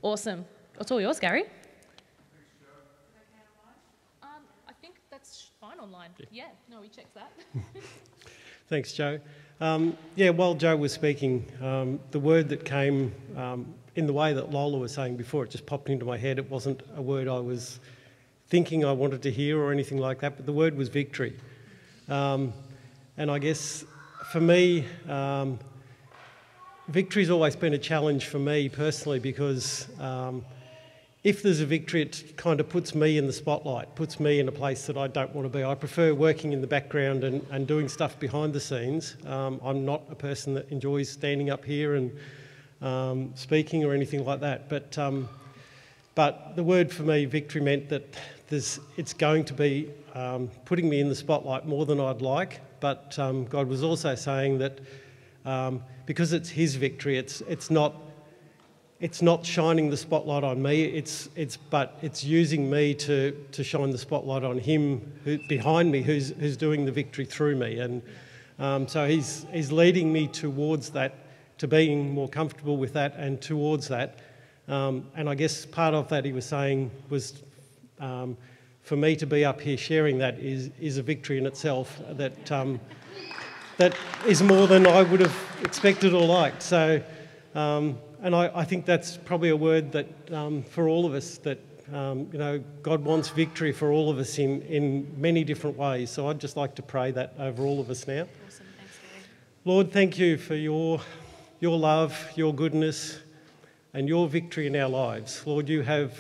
Awesome. 0.02 0.44
It's 0.78 0.90
all 0.90 1.00
yours, 1.00 1.18
Gary. 1.18 1.44
Um, 4.22 4.28
I 4.68 4.72
think 4.82 4.96
that's 5.10 5.50
fine 5.58 5.78
online. 5.78 6.10
Yeah, 6.30 6.48
no, 6.70 6.82
we 6.82 6.88
checked 6.88 7.14
that. 7.14 7.32
Thanks, 8.68 8.92
Jo. 8.92 9.20
Um, 9.60 9.96
yeah, 10.16 10.30
while 10.30 10.54
Jo 10.54 10.76
was 10.76 10.92
speaking, 10.92 11.46
um, 11.62 11.98
the 12.10 12.20
word 12.20 12.48
that 12.50 12.64
came 12.64 13.14
um, 13.36 13.74
in 14.00 14.06
the 14.06 14.12
way 14.14 14.32
that 14.32 14.50
Lola 14.50 14.78
was 14.78 14.94
saying 14.94 15.16
before, 15.16 15.44
it 15.44 15.50
just 15.50 15.66
popped 15.66 15.90
into 15.90 16.06
my 16.06 16.16
head. 16.16 16.38
It 16.38 16.50
wasn't 16.50 16.80
a 16.96 17.02
word 17.02 17.28
I 17.28 17.38
was 17.38 17.78
thinking 18.48 18.82
I 18.82 18.92
wanted 18.92 19.22
to 19.22 19.30
hear 19.30 19.60
or 19.60 19.70
anything 19.70 19.98
like 19.98 20.20
that, 20.20 20.36
but 20.36 20.46
the 20.46 20.52
word 20.52 20.74
was 20.74 20.88
victory. 20.88 21.36
Um, 22.08 22.54
and 23.18 23.30
I 23.30 23.38
guess 23.38 23.84
for 24.32 24.40
me, 24.40 24.86
um, 25.06 25.58
victory's 26.88 27.28
always 27.28 27.54
been 27.54 27.74
a 27.74 27.78
challenge 27.78 28.24
for 28.24 28.38
me 28.38 28.70
personally 28.70 29.18
because 29.18 29.86
um, 30.00 30.46
if 31.22 31.42
there's 31.42 31.60
a 31.60 31.66
victory, 31.66 32.00
it 32.00 32.38
kind 32.38 32.58
of 32.58 32.70
puts 32.70 32.94
me 32.94 33.18
in 33.18 33.26
the 33.26 33.34
spotlight, 33.34 33.94
puts 33.96 34.18
me 34.18 34.40
in 34.40 34.48
a 34.48 34.52
place 34.52 34.86
that 34.86 34.96
I 34.96 35.08
don't 35.08 35.34
want 35.34 35.44
to 35.44 35.58
be. 35.58 35.62
I 35.62 35.74
prefer 35.74 36.14
working 36.14 36.54
in 36.54 36.62
the 36.62 36.66
background 36.66 37.22
and, 37.22 37.46
and 37.50 37.66
doing 37.66 37.86
stuff 37.86 38.18
behind 38.18 38.54
the 38.54 38.60
scenes. 38.60 39.18
Um, 39.26 39.60
I'm 39.62 39.84
not 39.84 40.04
a 40.10 40.14
person 40.14 40.54
that 40.54 40.70
enjoys 40.70 41.10
standing 41.10 41.50
up 41.50 41.66
here 41.66 41.96
and 41.96 42.10
um, 42.80 43.32
speaking 43.34 43.84
or 43.84 43.92
anything 43.92 44.24
like 44.24 44.40
that. 44.40 44.68
But, 44.68 44.96
um, 44.98 45.28
but 46.14 46.56
the 46.56 46.62
word 46.62 46.92
for 46.92 47.02
me, 47.02 47.24
victory, 47.24 47.60
meant 47.60 47.88
that 47.88 48.16
it's 48.50 49.12
going 49.14 49.44
to 49.44 49.54
be 49.54 49.90
um, 50.14 50.50
putting 50.64 50.88
me 50.88 51.00
in 51.00 51.08
the 51.08 51.14
spotlight 51.14 51.66
more 51.66 51.86
than 51.86 52.00
I'd 52.00 52.22
like. 52.22 52.60
But 52.80 53.18
um, 53.18 53.44
God 53.44 53.68
was 53.68 53.82
also 53.82 54.14
saying 54.14 54.58
that 54.58 54.80
um, 55.44 55.82
because 56.06 56.32
it's 56.32 56.48
His 56.48 56.76
victory, 56.76 57.18
it's, 57.18 57.40
it's 57.42 57.70
not 57.70 57.94
it's 59.00 59.22
not 59.22 59.46
shining 59.46 59.88
the 59.88 59.96
spotlight 59.96 60.44
on 60.44 60.62
me. 60.62 60.84
It's 60.84 61.30
it's 61.34 61.56
but 61.56 61.98
it's 62.02 62.22
using 62.22 62.70
me 62.70 62.94
to 62.94 63.32
to 63.52 63.64
shine 63.64 63.90
the 63.90 63.98
spotlight 63.98 64.44
on 64.44 64.58
him 64.58 65.12
who, 65.24 65.38
behind 65.48 65.90
me, 65.90 66.02
who's 66.02 66.30
who's 66.38 66.56
doing 66.56 66.84
the 66.84 66.92
victory 66.92 67.24
through 67.24 67.56
me. 67.56 67.78
And 67.78 68.02
um, 68.58 68.86
so 68.86 69.08
he's 69.08 69.46
he's 69.52 69.72
leading 69.72 70.12
me 70.12 70.28
towards 70.28 70.90
that, 70.90 71.14
to 71.60 71.68
being 71.68 72.12
more 72.12 72.28
comfortable 72.28 72.76
with 72.76 72.92
that, 72.92 73.14
and 73.16 73.40
towards 73.40 73.88
that. 73.88 74.18
Um, 74.68 75.06
and 75.16 75.28
I 75.28 75.34
guess 75.34 75.64
part 75.64 75.94
of 75.94 76.08
that 76.08 76.24
he 76.24 76.32
was 76.32 76.44
saying 76.44 76.90
was. 77.08 77.42
Um, 77.98 78.36
for 78.82 78.96
me 78.96 79.14
to 79.14 79.26
be 79.26 79.44
up 79.44 79.60
here 79.60 79.76
sharing 79.76 80.18
that 80.18 80.38
is, 80.38 80.70
is 80.80 80.98
a 80.98 81.02
victory 81.02 81.38
in 81.38 81.46
itself 81.46 82.00
that, 82.10 82.50
um, 82.50 82.80
that 83.76 83.94
is 84.26 84.42
more 84.42 84.66
than 84.66 84.86
I 84.86 85.02
would 85.02 85.20
have 85.20 85.36
expected 85.62 86.12
or 86.12 86.26
liked. 86.26 86.62
So, 86.62 87.02
um, 87.54 87.98
and 88.22 88.34
I, 88.34 88.50
I, 88.54 88.64
think 88.64 88.86
that's 88.86 89.16
probably 89.16 89.50
a 89.50 89.56
word 89.56 89.92
that 89.92 90.32
um, 90.32 90.62
for 90.62 90.88
all 90.88 91.06
of 91.06 91.14
us 91.14 91.38
that 91.38 91.58
um, 91.92 92.28
you 92.32 92.38
know 92.38 92.62
God 92.82 93.04
wants 93.04 93.28
victory 93.30 93.72
for 93.72 93.90
all 93.90 94.10
of 94.10 94.18
us 94.18 94.38
in, 94.38 94.62
in 94.62 95.14
many 95.20 95.44
different 95.44 95.76
ways. 95.76 96.10
So 96.10 96.28
I'd 96.28 96.40
just 96.40 96.56
like 96.56 96.74
to 96.76 96.82
pray 96.82 97.10
that 97.12 97.34
over 97.38 97.62
all 97.62 97.80
of 97.80 97.90
us 97.90 98.06
now. 98.06 98.26
Awesome. 98.46 98.66
Thanks, 98.76 99.28
Lord, 99.64 99.92
thank 99.92 100.18
you 100.18 100.36
for 100.36 100.54
your 100.54 101.00
your 101.60 101.78
love, 101.78 102.18
your 102.34 102.54
goodness, 102.54 103.18
and 103.92 104.08
your 104.08 104.26
victory 104.28 104.66
in 104.66 104.74
our 104.74 104.88
lives. 104.88 105.42
Lord, 105.46 105.68
you 105.68 105.82
have 105.82 106.18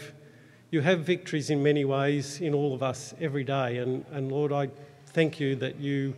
you 0.70 0.82
have 0.82 1.00
victories 1.00 1.50
in 1.50 1.62
many 1.62 1.84
ways 1.84 2.40
in 2.40 2.54
all 2.54 2.74
of 2.74 2.82
us 2.82 3.12
every 3.20 3.42
day, 3.42 3.78
and, 3.78 4.04
and 4.12 4.30
Lord, 4.30 4.52
I 4.52 4.68
thank 5.06 5.40
you 5.40 5.56
that 5.56 5.80
you 5.80 6.14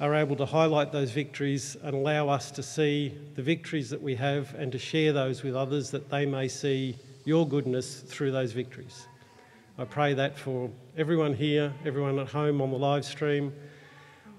are 0.00 0.14
able 0.16 0.34
to 0.36 0.46
highlight 0.46 0.90
those 0.90 1.12
victories 1.12 1.76
and 1.82 1.94
allow 1.94 2.28
us 2.28 2.50
to 2.52 2.62
see 2.62 3.14
the 3.36 3.42
victories 3.42 3.90
that 3.90 4.02
we 4.02 4.16
have 4.16 4.52
and 4.54 4.72
to 4.72 4.78
share 4.78 5.12
those 5.12 5.44
with 5.44 5.54
others 5.54 5.92
that 5.92 6.10
they 6.10 6.26
may 6.26 6.48
see 6.48 6.96
your 7.24 7.46
goodness 7.46 8.00
through 8.00 8.32
those 8.32 8.50
victories. 8.50 9.06
I 9.76 9.84
pray 9.84 10.14
that 10.14 10.36
for 10.36 10.70
everyone 10.96 11.34
here, 11.34 11.72
everyone 11.84 12.18
at 12.18 12.28
home 12.28 12.60
on 12.60 12.72
the 12.72 12.78
live 12.78 13.04
stream, 13.04 13.52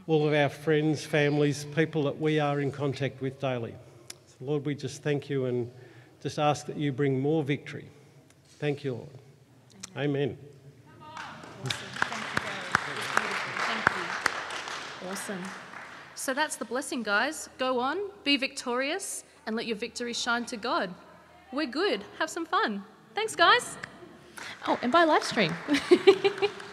all 0.08 0.28
of 0.28 0.34
our 0.34 0.50
friends, 0.50 1.06
families, 1.06 1.66
people 1.76 2.04
that 2.04 2.20
we 2.20 2.42
are 2.42 2.60
in 2.60 2.72
contact 2.72 3.22
with 3.22 3.40
daily. 3.40 3.76
So 4.40 4.46
Lord, 4.46 4.66
we 4.66 4.76
just 4.76 5.04
thank 5.04 5.30
you 5.30 5.46
and 5.46 5.70
just 6.22 6.40
ask 6.40 6.66
that 6.68 6.78
you 6.78 6.92
bring 6.92 7.20
more 7.20 7.44
victory. 7.44 7.90
Thank 8.60 8.84
you, 8.84 8.94
Lord. 8.94 9.10
Amen. 9.98 10.38
Awesome. 15.10 15.44
So 16.16 16.34
that's 16.34 16.56
the 16.56 16.66
blessing, 16.66 17.04
guys. 17.04 17.50
Go 17.58 17.80
on, 17.80 17.98
be 18.24 18.38
victorious, 18.38 19.24
and 19.46 19.56
let 19.56 19.66
your 19.66 19.78
victory 19.78 20.14
shine 20.14 20.46
to 20.46 20.58
God. 20.58 20.94
We're 21.52 21.66
good. 21.66 22.04
Have 22.20 22.30
some 22.30 22.46
fun. 22.46 22.84
Thanks, 23.16 23.36
guys. 23.36 23.78
Oh, 24.68 24.78
and 24.82 24.92
by 24.92 25.04
live 25.06 25.24
stream. 25.24 25.54